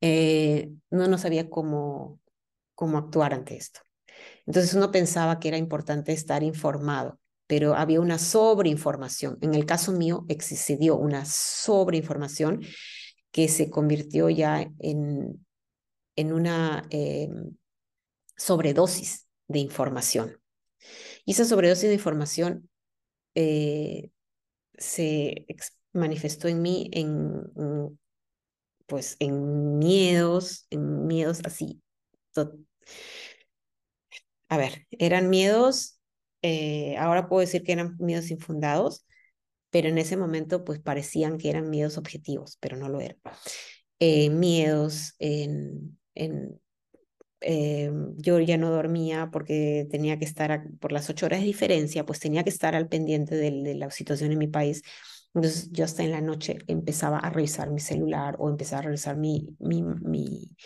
eh, 0.00 0.72
no, 0.90 1.18
sabía 1.18 1.50
cómo, 1.50 2.20
cómo 2.74 2.98
actuar 2.98 3.34
ante 3.34 3.56
esto. 3.56 3.80
Entonces 4.46 4.74
uno 4.74 4.90
pensaba 4.90 5.38
que 5.40 5.48
era 5.48 5.56
importante 5.56 6.12
estar 6.12 6.42
informado, 6.42 7.20
pero 7.46 7.74
había 7.74 8.00
una 8.00 8.18
sobreinformación. 8.18 9.38
En 9.40 9.54
el 9.54 9.66
caso 9.66 9.92
mío 9.92 10.24
existió 10.28 10.96
una 10.96 11.24
sobreinformación 11.24 12.62
que 13.30 13.48
se 13.48 13.70
convirtió 13.70 14.30
ya 14.30 14.70
en, 14.78 15.46
en 16.16 16.32
una 16.32 16.86
em, 16.90 17.56
sobredosis 18.36 19.28
de 19.48 19.60
información. 19.60 20.40
Y 21.24 21.32
esa 21.32 21.44
sobredosis 21.44 21.88
de 21.88 21.94
información 21.94 22.70
eh, 23.34 24.10
se 24.76 25.46
manifestó 25.92 26.48
en 26.48 26.62
mí 26.62 26.90
en, 26.92 27.98
pues, 28.88 29.16
en 29.20 29.78
miedos, 29.78 30.66
en 30.70 31.06
miedos 31.06 31.40
así. 31.44 31.80
A 34.48 34.56
ver, 34.56 34.86
eran 34.90 35.30
miedos, 35.30 36.00
eh, 36.42 36.96
ahora 36.98 37.28
puedo 37.28 37.40
decir 37.40 37.62
que 37.64 37.72
eran 37.72 37.96
miedos 37.98 38.30
infundados, 38.30 39.04
pero 39.70 39.88
en 39.88 39.98
ese 39.98 40.16
momento 40.16 40.64
pues 40.64 40.80
parecían 40.80 41.38
que 41.38 41.50
eran 41.50 41.70
miedos 41.70 41.98
objetivos, 41.98 42.56
pero 42.60 42.76
no 42.76 42.88
lo 42.88 43.00
eran. 43.00 43.18
Eh, 44.00 44.30
miedos 44.30 45.14
en, 45.18 45.98
en 46.14 46.60
eh, 47.40 47.92
yo 48.16 48.40
ya 48.40 48.56
no 48.56 48.70
dormía 48.70 49.30
porque 49.32 49.86
tenía 49.90 50.18
que 50.18 50.24
estar 50.24 50.64
por 50.80 50.92
las 50.92 51.08
ocho 51.08 51.26
horas 51.26 51.40
de 51.40 51.46
diferencia, 51.46 52.04
pues 52.04 52.18
tenía 52.18 52.42
que 52.42 52.50
estar 52.50 52.74
al 52.74 52.88
pendiente 52.88 53.36
de, 53.36 53.74
la 53.74 53.90
situación 53.90 54.32
en 54.32 54.38
mi 54.38 54.48
país. 54.48 54.82
Entonces 55.38 55.70
yo 55.72 55.84
hasta 55.84 56.02
en 56.02 56.12
la 56.12 56.20
noche 56.20 56.58
empezaba 56.66 57.18
a 57.18 57.30
revisar 57.30 57.70
mi 57.70 57.80
celular 57.80 58.36
o 58.38 58.48
empezaba 58.48 58.80
a 58.80 58.84
revisar 58.86 59.16
mi, 59.16 59.56
mi, 59.58 59.82
mi 59.82 60.56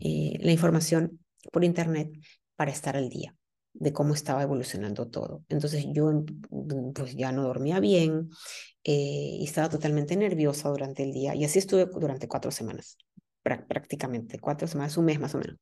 eh, 0.00 0.38
la 0.40 0.52
información 0.52 1.20
por 1.52 1.64
internet 1.64 2.10
para 2.56 2.70
estar 2.70 2.96
al 2.96 3.08
día 3.08 3.34
de 3.72 3.92
cómo 3.92 4.14
estaba 4.14 4.42
evolucionando 4.42 5.08
todo. 5.08 5.44
Entonces 5.48 5.86
yo 5.92 6.10
mm, 6.10 6.92
pues 6.94 7.14
ya 7.16 7.32
no 7.32 7.42
dormía 7.42 7.80
bien 7.80 8.30
eh, 8.84 9.36
y 9.40 9.44
estaba 9.44 9.68
totalmente 9.68 10.16
nerviosa 10.16 10.68
durante 10.68 11.04
el 11.04 11.12
día 11.12 11.34
y 11.34 11.44
así 11.44 11.58
estuve 11.58 11.86
durante 11.86 12.28
cuatro 12.28 12.50
semanas 12.50 12.96
prácticamente, 13.42 14.38
cuatro 14.38 14.66
semanas, 14.68 14.96
un 14.96 15.06
mes 15.06 15.18
más 15.18 15.34
o 15.34 15.38
menos. 15.38 15.58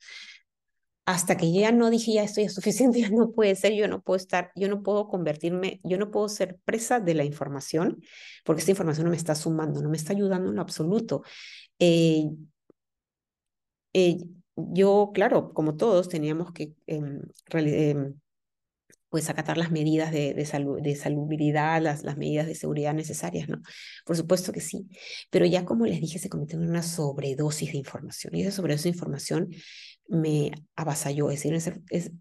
Hasta 1.07 1.37
que 1.37 1.53
ya 1.53 1.71
no 1.71 1.89
dije, 1.89 2.15
ya 2.15 2.25
estoy 2.25 2.45
es 2.45 2.55
suficiente, 2.55 3.01
ya 3.01 3.11
no 3.11 3.31
puede 3.33 3.55
ser, 3.57 3.73
yo 3.75 3.89
no 3.89 4.03
puedo 4.03 4.17
estar, 4.17 4.51
yo 4.57 4.69
no 4.69 4.83
puedo 4.83 5.09
convertirme, 5.09 5.81
yo 5.85 5.99
no 5.99 6.11
puedo 6.11 6.29
ser 6.29 6.59
presa 6.65 7.01
de 7.01 7.15
la 7.15 7.25
información, 7.25 8.03
porque 8.45 8.61
esta 8.61 8.73
información 8.73 9.05
no 9.07 9.11
me 9.13 9.17
está 9.17 9.35
sumando, 9.35 9.81
no 9.83 9.89
me 9.89 9.97
está 9.97 10.13
ayudando 10.13 10.51
en 10.51 10.57
lo 10.57 10.63
absoluto. 10.63 11.23
Eh, 11.79 12.25
eh, 13.93 14.19
yo, 14.57 15.11
claro, 15.15 15.53
como 15.53 15.77
todos, 15.77 16.09
teníamos 16.09 16.53
que 16.53 16.75
em, 16.87 17.21
em, 17.53 18.15
pues 19.17 19.31
acatar 19.31 19.57
las 19.57 19.71
medidas 19.71 20.13
de, 20.13 20.35
de, 20.35 20.45
salud, 20.45 20.79
de 20.83 20.95
salubridad, 20.95 21.81
las, 21.81 22.05
las 22.05 22.19
medidas 22.19 22.47
de 22.47 22.55
seguridad 22.55 22.93
necesarias, 22.93 23.49
¿no? 23.49 23.63
Por 24.05 24.15
supuesto 24.15 24.53
que 24.53 24.61
sí, 24.61 24.91
pero 25.31 25.47
ya 25.47 25.65
como 25.65 25.87
les 25.87 26.03
dije, 26.03 26.19
se 26.19 26.29
en 26.31 26.69
una 26.69 26.83
sobredosis 26.83 27.73
de 27.73 27.79
información 27.79 28.35
y 28.35 28.43
esa 28.43 28.51
sobredosis 28.51 28.85
de 28.85 28.91
información 28.91 29.49
me 30.07 30.53
avasalló, 30.75 31.31
es 31.31 31.43
decir, 31.43 31.83
es, 31.89 32.13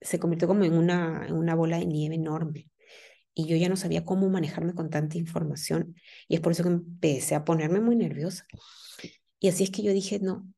se 0.00 0.18
convirtió 0.20 0.46
como 0.46 0.62
en 0.62 0.74
una, 0.74 1.26
en 1.26 1.34
una 1.34 1.56
bola 1.56 1.76
de 1.80 1.86
nieve 1.86 2.14
enorme 2.14 2.68
y 3.34 3.46
yo 3.48 3.56
ya 3.56 3.68
no 3.68 3.74
sabía 3.74 4.04
cómo 4.04 4.30
manejarme 4.30 4.74
con 4.74 4.90
tanta 4.90 5.18
información 5.18 5.96
y 6.28 6.36
es 6.36 6.40
por 6.40 6.52
eso 6.52 6.62
que 6.62 6.68
empecé 6.68 7.34
a 7.34 7.44
ponerme 7.44 7.80
muy 7.80 7.96
nerviosa. 7.96 8.46
Y 9.40 9.48
así 9.48 9.64
es 9.64 9.70
que 9.72 9.82
yo 9.82 9.92
dije, 9.92 10.20
no, 10.20 10.48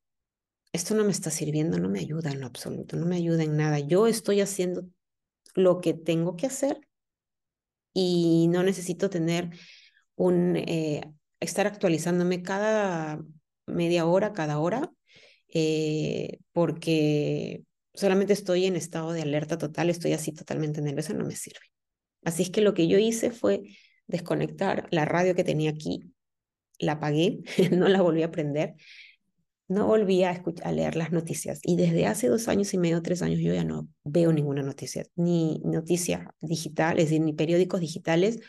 esto 0.74 0.94
no 0.94 1.04
me 1.04 1.10
está 1.12 1.30
sirviendo, 1.30 1.78
no 1.78 1.88
me 1.88 2.00
ayuda 2.00 2.32
en 2.32 2.40
lo 2.42 2.46
absoluto, 2.48 2.98
no 2.98 3.06
me 3.06 3.16
ayuda 3.16 3.44
en 3.44 3.56
nada. 3.56 3.78
Yo 3.78 4.06
estoy 4.06 4.42
haciendo 4.42 4.90
lo 5.56 5.80
que 5.80 5.94
tengo 5.94 6.36
que 6.36 6.46
hacer 6.46 6.80
y 7.92 8.46
no 8.48 8.62
necesito 8.62 9.10
tener 9.10 9.50
un, 10.14 10.56
eh, 10.56 11.02
estar 11.40 11.66
actualizándome 11.66 12.42
cada 12.42 13.20
media 13.66 14.06
hora, 14.06 14.32
cada 14.32 14.58
hora, 14.58 14.92
eh, 15.52 16.38
porque 16.52 17.64
solamente 17.94 18.32
estoy 18.34 18.66
en 18.66 18.76
estado 18.76 19.12
de 19.12 19.22
alerta 19.22 19.58
total, 19.58 19.90
estoy 19.90 20.12
así 20.12 20.32
totalmente 20.32 20.82
nerviosa, 20.82 21.14
no 21.14 21.24
me 21.24 21.36
sirve. 21.36 21.66
Así 22.22 22.42
es 22.42 22.50
que 22.50 22.60
lo 22.60 22.74
que 22.74 22.88
yo 22.88 22.98
hice 22.98 23.30
fue 23.30 23.62
desconectar 24.06 24.88
la 24.90 25.04
radio 25.04 25.34
que 25.34 25.44
tenía 25.44 25.70
aquí, 25.70 26.12
la 26.78 26.92
apagué, 26.92 27.40
no 27.72 27.88
la 27.88 28.02
volví 28.02 28.22
a 28.22 28.30
prender 28.30 28.74
no 29.68 29.86
volví 29.86 30.22
a, 30.22 30.30
escuchar, 30.30 30.68
a 30.68 30.72
leer 30.72 30.96
las 30.96 31.12
noticias. 31.12 31.60
Y 31.62 31.76
desde 31.76 32.06
hace 32.06 32.28
dos 32.28 32.48
años 32.48 32.72
y 32.74 32.78
medio, 32.78 33.02
tres 33.02 33.22
años, 33.22 33.40
yo 33.40 33.52
ya 33.52 33.64
no 33.64 33.88
veo 34.04 34.32
ninguna 34.32 34.62
noticia, 34.62 35.04
ni 35.16 35.60
noticia 35.64 36.34
digital, 36.40 36.98
es 36.98 37.06
decir, 37.06 37.20
ni 37.20 37.32
periódicos 37.32 37.80
digitales, 37.80 38.40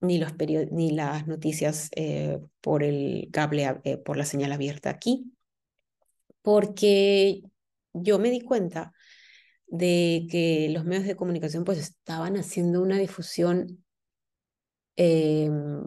ni, 0.00 0.18
los 0.18 0.32
ni 0.72 0.90
las 0.92 1.26
noticias 1.26 1.90
eh, 1.96 2.38
por 2.60 2.82
el 2.82 3.28
cable, 3.32 3.80
eh, 3.84 3.96
por 3.98 4.16
la 4.16 4.24
señal 4.24 4.52
abierta 4.52 4.90
aquí, 4.90 5.32
porque 6.42 7.42
yo 7.92 8.18
me 8.18 8.30
di 8.30 8.40
cuenta 8.40 8.92
de 9.66 10.26
que 10.30 10.68
los 10.70 10.84
medios 10.84 11.06
de 11.06 11.16
comunicación 11.16 11.64
pues 11.64 11.78
estaban 11.78 12.36
haciendo 12.36 12.82
una 12.82 12.98
difusión 12.98 13.84
em, 14.96 15.82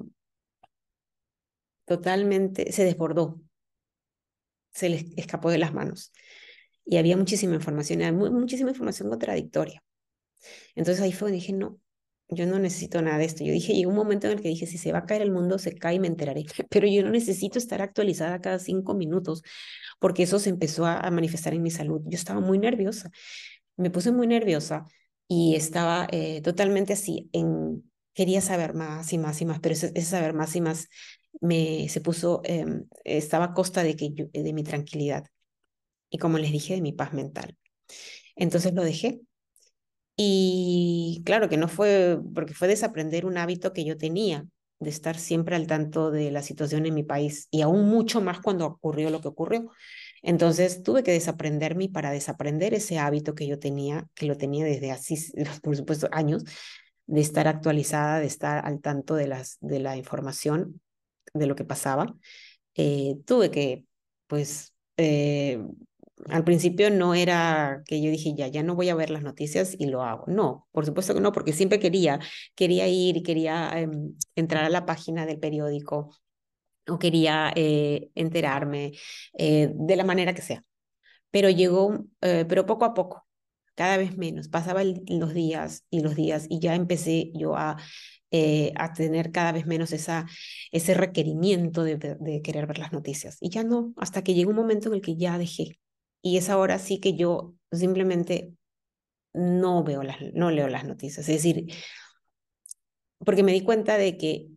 totalmente, 1.86 2.72
se 2.72 2.84
desbordó 2.84 3.42
se 4.72 4.90
les 4.90 5.06
escapó 5.18 5.50
de 5.50 5.58
las 5.58 5.74
manos. 5.74 6.12
Y 6.86 6.98
había 6.98 7.18
muchísima 7.18 7.56
información, 7.56 8.16
muchísima 8.16 8.72
información 8.72 9.10
contradictoria. 9.10 9.84
Entonces 10.76 11.04
ahí 11.04 11.12
fue 11.12 11.28
donde 11.28 11.40
dije, 11.40 11.54
no, 11.54 11.80
yo 12.30 12.46
no 12.46 12.60
necesito 12.60 13.02
nada 13.02 13.18
de 13.18 13.26
esto. 13.26 13.44
Yo 13.44 13.52
dije, 13.52 13.74
llegó 13.74 13.90
un 13.90 13.96
momento 13.96 14.28
en 14.28 14.34
el 14.34 14.42
que 14.42 14.50
dije, 14.50 14.68
si 14.68 14.78
se 14.78 14.92
va 14.92 15.00
a 15.00 15.06
caer 15.06 15.22
el 15.22 15.32
mundo, 15.32 15.58
se 15.58 15.76
cae 15.76 15.96
y 15.96 16.00
me 16.00 16.08
enteraré. 16.08 16.46
Pero 16.70 16.88
yo 16.88 17.04
no 17.04 17.10
necesito 17.10 17.58
estar 17.58 17.82
actualizada 17.82 18.40
cada 18.42 18.60
cinco 18.60 18.94
minutos, 18.94 19.42
porque 20.00 20.24
eso 20.24 20.40
se 20.40 20.50
empezó 20.50 20.86
a, 20.86 21.10
manifestar 21.12 21.54
en 21.54 21.64
mi 21.64 21.72
salud. 21.72 22.02
Yo 22.06 22.16
estaba 22.16 22.40
muy 22.40 22.60
nerviosa, 22.60 23.10
me 23.78 23.90
puse 23.90 24.12
muy 24.12 24.28
nerviosa 24.28 24.86
y 25.28 25.56
estaba 25.56 26.08
eh, 26.12 26.42
totalmente 26.42 26.94
así, 26.94 27.30
en, 27.34 27.84
quería 28.14 28.42
saber 28.42 28.74
más 28.74 29.12
y 29.14 29.18
más 29.18 29.42
y 29.42 29.46
más, 29.46 29.60
pero 29.60 29.74
ese 29.74 30.02
saber 30.02 30.34
más 30.34 30.56
y 30.56 30.62
más 30.62 30.88
me 31.42 31.88
se 31.90 32.02
puso, 32.02 32.42
em, 32.44 32.86
estaba 33.04 33.46
a 33.46 33.54
costa 33.54 33.84
de, 33.84 33.96
que 33.96 34.30
de 34.32 34.54
mi 34.54 34.64
tranquilidad 34.64 35.26
y 36.10 36.18
como 36.18 36.38
les 36.38 36.52
dije, 36.52 36.76
de 36.76 36.82
mi 36.82 36.92
paz 36.94 37.14
mental. 37.14 37.58
Entonces 38.36 38.74
lo 38.74 38.84
dejé. 38.84 39.22
Y 40.16 41.22
claro 41.26 41.50
que 41.50 41.58
no 41.58 41.68
fue, 41.68 42.20
porque 42.36 42.54
fue 42.54 42.68
desaprender 42.68 43.26
un 43.26 43.38
hábito 43.38 43.74
que 43.74 43.86
yo 43.86 43.98
tenía, 43.98 44.46
de 44.80 44.90
estar 44.90 45.18
siempre 45.18 45.56
al 45.56 45.68
tanto 45.68 46.10
de 46.12 46.32
la 46.32 46.42
situación 46.42 46.86
en 46.86 46.94
mi 46.94 47.04
país 47.04 47.48
y 47.52 47.62
aún 47.62 47.90
mucho 47.90 48.22
más 48.22 48.40
cuando 48.40 48.66
ocurrió 48.66 49.10
lo 49.10 49.22
que 49.22 49.28
ocurrió. 49.28 49.72
Entonces 50.22 50.84
tuve 50.84 51.04
que 51.04 51.12
desaprenderme 51.12 51.90
para 51.90 52.12
desaprender 52.12 52.74
ese 52.74 52.98
hábito 52.98 53.36
que 53.36 53.48
yo 53.48 53.60
tenía, 53.60 54.08
que 54.16 54.26
lo 54.26 54.38
tenía 54.38 54.66
desde 54.66 54.92
así, 54.92 55.18
por 55.64 55.76
supuesto, 55.76 56.08
años, 56.12 56.44
de 57.08 57.22
estar 57.22 57.48
actualizada, 57.48 58.20
de 58.20 58.28
estar 58.28 58.66
al 58.66 58.82
tanto 58.82 59.16
de, 59.16 59.28
las, 59.28 59.58
de 59.62 59.80
la 59.80 59.98
información, 59.98 60.82
de 61.34 61.48
lo 61.48 61.56
que 61.56 61.64
pasaba, 61.66 62.16
eh, 62.76 63.18
tuve 63.26 63.52
que, 63.52 63.86
pues, 64.28 64.74
eh, 64.98 65.62
al 66.30 66.44
principio 66.44 66.90
no 66.90 67.14
era 67.14 67.84
que 67.86 68.02
yo 68.02 68.12
dije, 68.12 68.34
ya, 68.36 68.48
ya 68.48 68.64
no 68.64 68.76
voy 68.76 68.90
a 68.90 68.96
ver 68.96 69.10
las 69.10 69.24
noticias 69.24 69.76
y 69.78 69.88
lo 69.88 70.04
hago. 70.04 70.26
No, 70.28 70.68
por 70.72 70.86
supuesto 70.86 71.14
que 71.14 71.22
no, 71.22 71.32
porque 71.32 71.54
siempre 71.54 71.80
quería, 71.80 72.20
quería 72.56 72.88
ir 72.88 73.18
y 73.18 73.24
quería 73.24 73.72
em, 73.80 74.16
entrar 74.36 74.66
a 74.66 74.70
la 74.70 74.86
página 74.86 75.26
del 75.26 75.40
periódico 75.40 76.16
o 76.88 77.00
quería 77.00 77.52
eh, 77.56 78.10
enterarme 78.16 78.94
de 79.34 79.96
la 79.96 80.04
manera 80.04 80.34
que 80.34 80.42
sea. 80.42 80.64
Pero 81.32 81.50
llegó, 81.50 82.06
pero 82.20 82.66
poco 82.66 82.86
a 82.86 82.94
poco, 82.94 83.28
cada 83.76 83.98
vez 83.98 84.18
menos. 84.18 84.50
Pasaban 84.50 85.02
los 85.08 85.34
días 85.34 85.86
y 85.90 86.02
los 86.02 86.16
días 86.16 86.48
y 86.50 86.60
ya 86.60 86.76
empecé 86.76 87.32
yo 87.36 87.56
a, 87.56 87.78
a 88.32 88.94
tener 88.94 89.32
cada 89.32 89.52
vez 89.52 89.66
menos 89.66 89.92
esa, 89.92 90.28
ese 90.72 90.94
requerimiento 90.94 91.84
de, 91.84 91.98
de, 91.98 92.42
querer 92.42 92.68
ver 92.68 92.78
las 92.78 92.94
noticias. 92.94 93.38
Y 93.42 93.50
ya 93.50 93.64
no, 93.64 93.94
hasta 93.98 94.24
que 94.24 94.34
llegó 94.34 94.52
un 94.52 94.58
momento 94.58 94.90
en 94.90 94.96
el 94.96 95.02
que 95.02 95.16
ya 95.16 95.38
dejé. 95.38 95.80
Y 96.22 96.38
es 96.38 96.50
ahora 96.50 96.80
sí 96.80 97.00
que 97.00 97.16
yo 97.16 97.56
simplemente 97.72 98.54
no 99.34 99.84
veo 99.84 100.04
las, 100.04 100.18
no 100.34 100.52
leo 100.52 100.68
las 100.68 100.86
noticias. 100.86 101.28
Es 101.28 101.36
decir, 101.36 101.74
porque 103.20 103.44
me 103.44 103.54
di 103.54 103.62
cuenta 103.62 103.98
de 103.98 104.18
que 104.18 104.50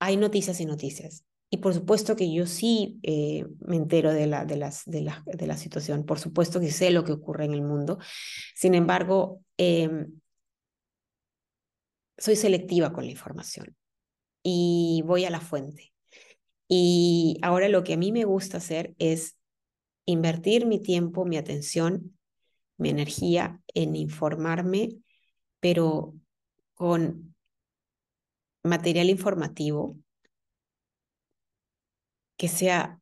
hay 0.00 0.16
noticias 0.16 0.60
y 0.60 0.66
noticias. 0.66 1.24
Y 1.50 1.58
por 1.58 1.72
supuesto 1.72 2.14
que 2.14 2.32
yo 2.32 2.46
sí 2.46 3.00
eh, 3.02 3.46
me 3.60 3.76
entero 3.76 4.12
de 4.12 4.26
la, 4.26 4.44
de, 4.44 4.56
las, 4.56 4.84
de, 4.84 5.00
la, 5.00 5.22
de 5.24 5.46
la 5.46 5.56
situación, 5.56 6.04
por 6.04 6.18
supuesto 6.18 6.60
que 6.60 6.70
sé 6.70 6.90
lo 6.90 7.04
que 7.04 7.12
ocurre 7.12 7.46
en 7.46 7.54
el 7.54 7.62
mundo. 7.62 7.98
Sin 8.54 8.74
embargo, 8.74 9.40
em, 9.56 10.20
soy 12.18 12.36
selectiva 12.36 12.92
con 12.92 13.04
la 13.04 13.12
información 13.12 13.76
y 14.42 15.02
voy 15.06 15.24
a 15.24 15.30
la 15.30 15.40
fuente. 15.40 15.92
Y 16.68 17.38
ahora 17.42 17.68
lo 17.68 17.84
que 17.84 17.94
a 17.94 17.96
mí 17.96 18.12
me 18.12 18.24
gusta 18.24 18.58
hacer 18.58 18.94
es 18.98 19.38
invertir 20.04 20.66
mi 20.66 20.80
tiempo, 20.80 21.24
mi 21.24 21.36
atención, 21.36 22.18
mi 22.76 22.90
energía 22.90 23.62
en 23.74 23.96
informarme, 23.96 24.90
pero 25.60 26.14
con 26.74 27.34
material 28.62 29.08
informativo 29.08 29.96
que 32.36 32.48
sea 32.48 33.00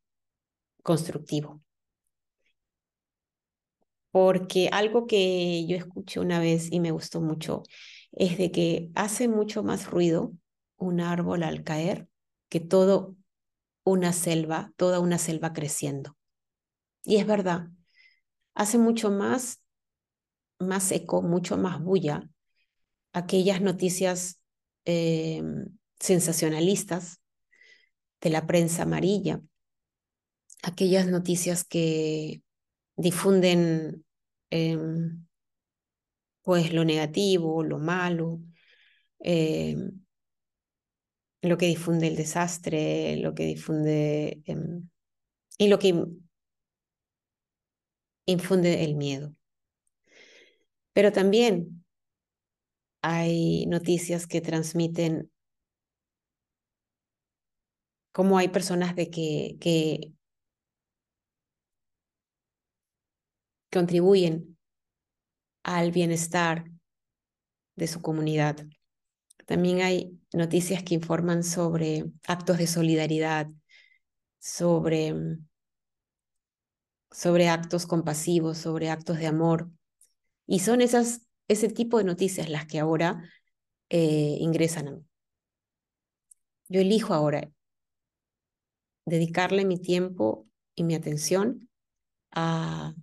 constructivo. 0.83 1.63
Porque 4.11 4.69
algo 4.73 5.07
que 5.07 5.67
yo 5.67 5.77
escuché 5.77 6.21
una 6.21 6.41
vez 6.41 6.73
y 6.73 6.81
me 6.81 6.91
gustó 6.91 7.21
mucho 7.21 7.65
es 8.17 8.39
de 8.39 8.51
que 8.51 8.91
hace 8.95 9.29
mucho 9.29 9.63
más 9.63 9.89
ruido 9.89 10.33
un 10.77 11.01
árbol 11.01 11.43
al 11.45 11.63
caer 11.63 12.09
que 12.49 12.61
todo 12.61 13.15
una 13.85 14.13
selva, 14.13 14.73
toda 14.77 14.99
una 14.99 15.19
selva 15.19 15.53
creciendo. 15.53 16.17
Y 17.05 17.17
es 17.17 17.27
verdad, 17.27 17.69
hace 18.55 18.79
mucho 18.79 19.11
más, 19.11 19.63
más 20.59 20.91
eco, 20.91 21.23
mucho 21.23 21.57
más 21.57 21.81
bulla 21.81 22.29
aquellas 23.13 23.63
noticias 23.63 24.41
em, 24.85 25.79
sensacionalistas 25.99 27.21
de 28.21 28.31
la 28.31 28.47
prensa 28.47 28.83
amarilla, 28.83 29.41
aquellas 30.63 31.07
noticias 31.07 31.65
que 31.65 32.43
difunden 32.97 34.05
em, 34.51 35.26
pues 36.47 36.73
lo 36.73 36.85
negativo, 36.85 37.65
lo 37.65 37.81
malo, 37.81 38.41
em, 39.19 40.05
lo 41.43 41.59
que 41.59 41.67
difunde 41.67 42.07
el 42.07 42.15
desastre, 42.15 43.17
lo 43.17 43.35
que 43.35 43.47
difunde 43.47 44.43
em, 44.47 44.89
y 45.59 45.67
lo 45.67 45.81
que 45.81 46.07
infunde 48.27 48.85
el 48.85 48.95
miedo. 48.95 49.35
Pero 50.93 51.11
también 51.11 51.85
hay 53.03 53.67
noticias 53.67 54.29
que 54.29 54.41
transmiten 54.41 55.33
cómo 58.13 58.39
hay 58.39 58.51
personas 58.51 58.95
de 58.95 59.11
que, 59.11 59.57
que 59.61 60.13
contribuyen 63.73 64.56
al 65.67 65.91
bienestar 65.91 66.65
de 67.75 67.89
su 67.89 68.01
comunidad. 68.01 68.57
También 69.47 69.83
hay 69.83 70.17
noticias 70.33 70.85
que 70.85 70.95
informan 70.95 71.43
sobre 71.43 72.05
actos 72.25 72.59
de 72.59 72.69
solidaridad, 72.69 73.49
sobre, 74.39 75.13
sobre 77.11 77.49
actos 77.49 77.85
compasivos, 77.87 78.59
sobre 78.59 78.91
actos 78.91 79.19
de 79.19 79.27
amor. 79.27 79.69
Y 80.47 80.61
son 80.61 80.81
esas, 80.81 81.23
ese 81.49 81.69
tipo 81.69 81.99
de 81.99 82.05
noticias 82.05 82.49
las 82.49 82.67
que 82.67 82.79
ahora 82.79 83.29
eh, 83.89 84.37
ingresan 84.39 84.87
a 84.87 84.93
mí. 84.93 85.05
Yo 86.69 86.81
elijo 86.81 87.13
ahora 87.13 87.51
dedicarle 89.05 89.65
mi 89.65 89.81
tiempo 89.81 90.47
y 90.77 90.85
mi 90.85 90.95
atención 90.95 91.69
a, 92.31 92.95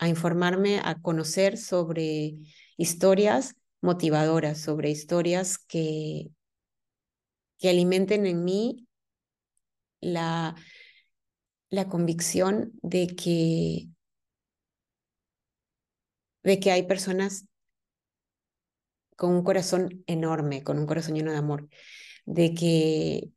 a 0.00 0.08
informarme, 0.08 0.80
a 0.82 1.00
conocer 1.00 1.58
sobre 1.58 2.34
historias 2.78 3.54
motivadoras, 3.82 4.58
sobre 4.58 4.90
historias 4.90 5.58
que, 5.58 6.30
que 7.58 7.68
alimenten 7.68 8.24
en 8.24 8.42
mí 8.42 8.88
la, 10.00 10.56
la 11.68 11.86
convicción 11.88 12.72
de 12.82 13.08
que, 13.08 13.88
de 16.44 16.58
que 16.58 16.72
hay 16.72 16.84
personas 16.84 17.44
con 19.16 19.34
un 19.34 19.44
corazón 19.44 20.02
enorme, 20.06 20.64
con 20.64 20.78
un 20.78 20.86
corazón 20.86 21.14
lleno 21.14 21.30
de 21.30 21.36
amor, 21.36 21.68
de 22.24 22.54
que 22.54 23.30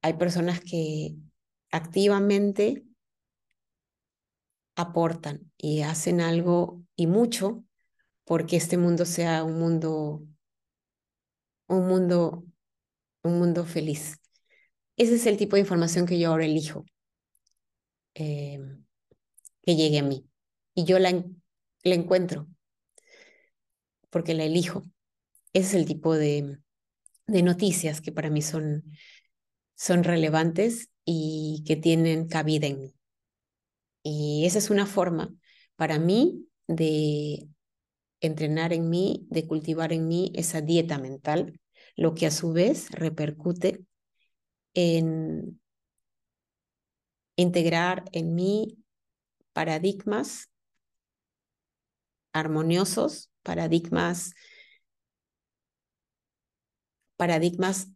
hay 0.00 0.14
personas 0.14 0.60
que 0.60 1.16
activamente 1.70 2.87
aportan 4.78 5.52
y 5.58 5.82
hacen 5.82 6.20
algo 6.22 6.82
y 6.96 7.06
mucho 7.08 7.64
porque 8.24 8.56
este 8.56 8.78
mundo 8.78 9.04
sea 9.06 9.44
un 9.44 9.58
mundo 9.60 10.22
un 11.68 11.86
mundo 11.88 12.44
un 13.24 13.38
mundo 13.40 13.64
feliz. 13.66 14.18
Ese 14.98 15.16
es 15.16 15.26
el 15.26 15.36
tipo 15.38 15.56
de 15.56 15.62
información 15.62 16.06
que 16.06 16.18
yo 16.20 16.30
ahora 16.30 16.44
elijo 16.46 16.84
em, 18.14 18.84
que 19.62 19.76
llegue 19.76 19.98
a 20.00 20.02
mí 20.02 20.26
y 20.74 20.84
yo 20.86 20.98
la, 20.98 21.12
la 21.84 21.94
encuentro 21.94 22.48
porque 24.10 24.34
la 24.34 24.44
elijo. 24.44 24.82
Ese 25.54 25.68
es 25.70 25.74
el 25.76 25.86
tipo 25.86 26.14
de, 26.16 26.58
de 27.28 27.42
noticias 27.44 28.00
que 28.00 28.12
para 28.12 28.30
mí 28.30 28.42
son 28.42 28.84
son 29.76 30.04
relevantes 30.04 30.90
y 31.04 31.64
que 31.66 31.76
tienen 31.76 32.28
cabida 32.28 32.68
en 32.68 32.80
mí. 32.80 32.94
Y 34.02 34.44
esa 34.46 34.58
es 34.58 34.70
una 34.70 34.86
forma 34.86 35.34
para 35.76 35.98
mí 35.98 36.46
de 36.66 37.48
entrenar 38.20 38.72
en 38.72 38.88
mí, 38.90 39.26
de 39.30 39.46
cultivar 39.46 39.92
en 39.92 40.08
mí 40.08 40.32
esa 40.34 40.60
dieta 40.60 40.98
mental, 40.98 41.60
lo 41.96 42.14
que 42.14 42.26
a 42.26 42.30
su 42.30 42.52
vez 42.52 42.90
repercute 42.90 43.84
en 44.74 45.60
integrar 47.36 48.04
en 48.12 48.34
mí 48.34 48.78
paradigmas 49.52 50.50
armoniosos, 52.32 53.30
paradigmas 53.42 54.34
paradigmas 57.16 57.88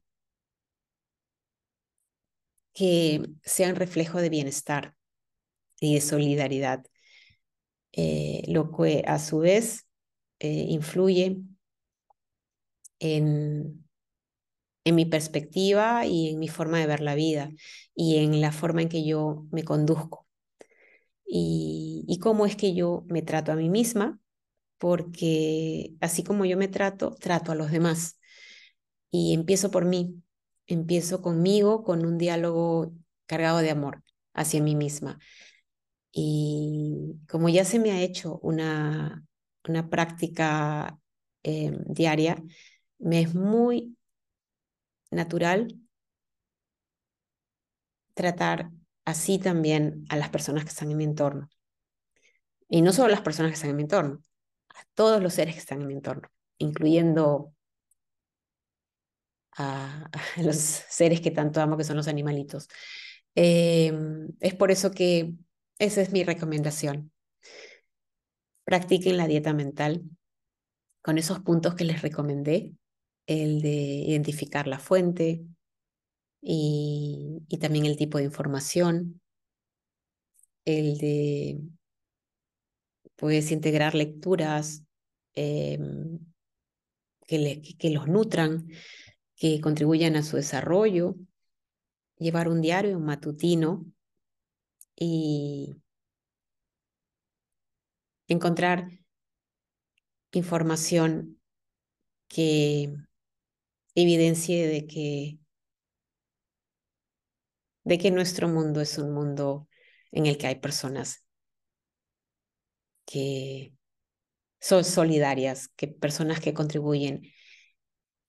que 2.75 3.23
sean 3.45 3.77
reflejo 3.77 4.21
de 4.21 4.29
bienestar 4.29 4.97
y 5.83 5.95
de 5.95 6.01
solidaridad, 6.01 6.85
eh, 7.93 8.43
lo 8.49 8.71
que 8.73 9.05
a 9.07 9.19
su 9.19 9.39
vez 9.41 9.87
eh, 10.41 10.67
influye 10.69 11.39
en, 13.01 13.85
en 14.85 14.95
mi 14.95 15.07
perspectiva 15.07 16.07
y 16.07 16.31
en 16.31 16.39
mi 16.41 16.49
forma 16.49 16.79
de 16.81 16.87
ver 16.87 17.01
la 17.01 17.15
vida 17.15 17.51
y 17.95 18.19
en 18.19 18.41
la 18.41 18.53
forma 18.53 18.83
en 18.83 18.89
que 18.89 19.05
yo 19.07 19.47
me 19.53 19.65
conduzco. 19.65 20.27
Y, 21.27 22.05
y 22.09 22.19
cómo 22.19 22.47
es 22.47 22.57
que 22.57 22.75
yo 22.75 23.05
me 23.09 23.23
trato 23.23 23.53
a 23.53 23.57
mí 23.57 23.71
misma, 23.71 24.19
porque 24.79 25.95
así 26.01 26.25
como 26.25 26.45
yo 26.47 26.57
me 26.59 26.69
trato, 26.69 27.17
trato 27.21 27.53
a 27.53 27.55
los 27.57 27.71
demás. 27.73 28.19
Y 29.11 29.35
empiezo 29.35 29.71
por 29.71 29.85
mí, 29.87 30.23
empiezo 30.67 31.23
conmigo 31.23 31.85
con 31.85 32.07
un 32.07 32.19
diálogo 32.19 32.95
cargado 33.27 33.59
de 33.59 33.71
amor 33.71 34.03
hacia 34.35 34.63
mí 34.63 34.75
misma. 34.77 35.19
Y 36.13 37.17
como 37.29 37.49
ya 37.49 37.65
se 37.65 37.79
me 37.79 37.93
ha 37.93 38.01
hecho 38.03 38.39
una, 38.43 39.25
una 39.67 39.89
práctica 39.89 40.99
eh, 41.43 41.73
diaria, 41.87 42.43
me 42.99 43.21
es 43.21 43.35
muy 43.35 43.97
natural 45.11 45.69
tratar 48.15 48.71
así 49.05 49.39
también 49.39 50.05
a 50.09 50.17
las 50.17 50.29
personas 50.31 50.65
que 50.65 50.71
están 50.71 50.91
en 50.91 50.97
mi 50.99 51.05
entorno. 51.05 51.49
Y 52.69 52.83
no 52.83 52.93
solo 52.93 53.07
a 53.09 53.11
las 53.11 53.21
personas 53.21 53.51
que 53.51 53.55
están 53.57 53.71
en 53.71 53.77
mi 53.77 53.83
entorno, 53.83 54.23
a 54.71 54.81
todos 54.95 55.23
los 55.23 55.35
seres 55.35 55.55
que 55.55 55.61
están 55.61 55.81
en 55.83 55.89
mi 55.89 55.95
entorno, 55.95 56.29
incluyendo 56.59 57.55
a, 59.57 60.11
los 60.43 60.57
seres 60.57 61.21
que 61.21 61.31
tanto 61.31 61.61
amo, 61.61 61.77
que 61.77 61.85
son 61.85 61.97
los 61.97 62.09
animalitos. 62.09 62.69
Em, 63.35 64.29
es 64.41 64.55
por 64.55 64.71
eso 64.71 64.91
que 64.91 65.35
esa 65.79 66.01
es 66.01 66.13
mi 66.13 66.25
recomendación. 66.25 67.13
Practiquen 68.65 69.17
la 69.17 69.27
dieta 69.27 69.53
mental 69.53 70.03
con 71.03 71.19
esos 71.19 71.41
puntos 71.41 71.75
que 71.75 71.85
les 71.85 72.03
recomendé, 72.03 72.73
el 73.27 73.61
de 73.61 73.71
identificar 73.71 74.67
la 74.67 74.79
fuente 74.79 75.45
y, 76.41 77.43
también 77.61 77.87
el 77.87 77.97
tipo 77.97 78.19
de 78.19 78.25
información, 78.25 79.21
el 80.65 80.99
de 80.99 81.61
puedes 83.17 83.53
integrar 83.53 83.95
lecturas 83.95 84.85
em, 85.35 86.19
que, 87.27 87.63
que 87.79 87.91
los 87.91 88.09
nutran, 88.09 88.69
que 89.37 89.61
contribuyan 89.61 90.17
a 90.17 90.23
su 90.23 90.37
desarrollo, 90.37 91.17
llevar 92.19 92.49
un 92.49 92.61
diario, 92.61 92.99
matutino 93.01 93.85
y 95.05 95.75
encontrar 98.29 98.89
información 100.31 101.41
que 102.29 102.95
evidencie 103.97 104.69
de 104.69 104.87
que, 104.87 105.39
de 107.83 107.99
que 107.99 108.13
nuestro 108.13 108.47
mundo 108.47 108.81
es 108.81 108.97
un 108.97 109.13
mundo 109.13 109.69
en 110.13 110.27
el 110.27 110.39
que 110.39 110.47
hay 110.47 110.55
personas 110.61 111.25
que 113.05 113.75
son 114.61 114.85
solidarias, 114.85 115.69
que 115.75 115.89
personas 115.89 116.39
que 116.39 116.55
contribuyen 116.55 117.23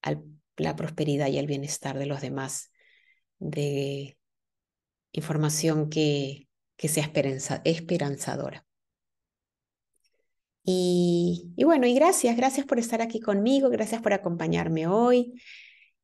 a 0.01 0.15
la 0.57 0.75
prosperidad 0.75 1.27
y 1.27 1.37
al 1.37 1.45
bienestar 1.45 1.99
de 1.99 2.07
los 2.07 2.21
demás, 2.21 2.71
de 3.37 4.17
información 5.11 5.91
que, 5.91 6.47
que 6.77 6.87
sea 6.87 7.11
esperanzadora. 7.63 8.65
Y, 10.65 11.53
bueno, 11.57 11.87
y 11.87 11.93
gracias, 11.93 12.37
gracias 12.37 12.65
por 12.65 12.79
estar 12.79 13.01
aquí 13.01 13.19
conmigo, 13.19 13.69
gracias 13.69 14.01
por 14.01 14.13
acompañarme 14.13 14.87
hoy, 14.87 15.33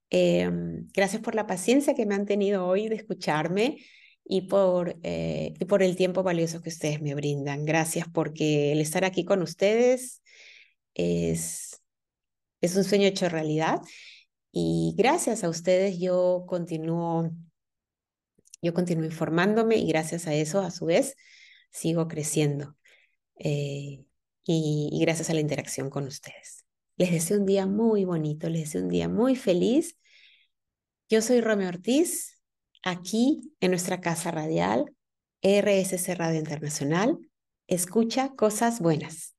em, 0.09 0.87
gracias 0.93 1.21
por 1.21 1.35
la 1.35 1.47
paciencia 1.47 1.93
que 1.95 2.05
me 2.05 2.15
han 2.15 2.25
tenido 2.25 2.67
hoy 2.67 2.89
de 2.89 2.95
escucharme 2.95 3.77
y 4.25 4.41
por, 4.41 4.99
eh, 5.03 5.53
y 5.59 5.65
por 5.65 5.81
el 5.83 5.95
tiempo 5.95 6.23
valioso 6.23 6.61
que 6.61 6.69
ustedes 6.69 7.01
me 7.01 7.15
brindan. 7.15 7.65
Gracias 7.65 8.07
porque 8.13 8.71
el 8.73 8.81
estar 8.81 9.05
aquí 9.05 9.23
con 9.25 9.41
ustedes 9.41 10.21
es, 10.93 11.81
es 12.61 12.75
un 12.75 12.83
sueño 12.83 13.07
hecho 13.07 13.29
realidad 13.29 13.81
y 14.51 14.95
gracias 14.97 15.43
a 15.43 15.49
ustedes 15.49 15.99
yo 15.99 16.45
continúo, 16.47 17.31
yo 18.61 18.73
continúo 18.73 19.05
informándome 19.05 19.77
y 19.77 19.87
gracias 19.87 20.27
a 20.27 20.33
eso, 20.33 20.61
a 20.61 20.71
su 20.71 20.85
vez, 20.85 21.15
sigo 21.71 22.07
creciendo. 22.07 22.75
Eh, 23.37 24.05
y, 24.45 24.99
gracias 25.01 25.29
a 25.29 25.33
la 25.33 25.41
interacción 25.41 25.89
con 25.89 26.05
ustedes. 26.07 26.65
Les 26.97 27.11
deseo 27.11 27.39
un 27.39 27.45
día 27.45 27.65
muy 27.65 28.03
bonito, 28.05 28.49
les 28.49 28.63
deseo 28.63 28.81
un 28.83 28.89
día 28.89 29.07
muy 29.07 29.35
feliz. 29.35 29.97
Yo 31.09 31.21
soy 31.21 31.41
Romeo 31.41 31.69
Ortiz, 31.69 32.41
aquí 32.83 33.53
en 33.59 33.71
nuestra 33.71 34.01
casa 34.01 34.31
radial, 34.31 34.93
RSC 35.41 36.15
Radio 36.15 36.39
Internacional. 36.39 37.17
Escucha 37.67 38.35
cosas 38.35 38.79
buenas. 38.81 39.38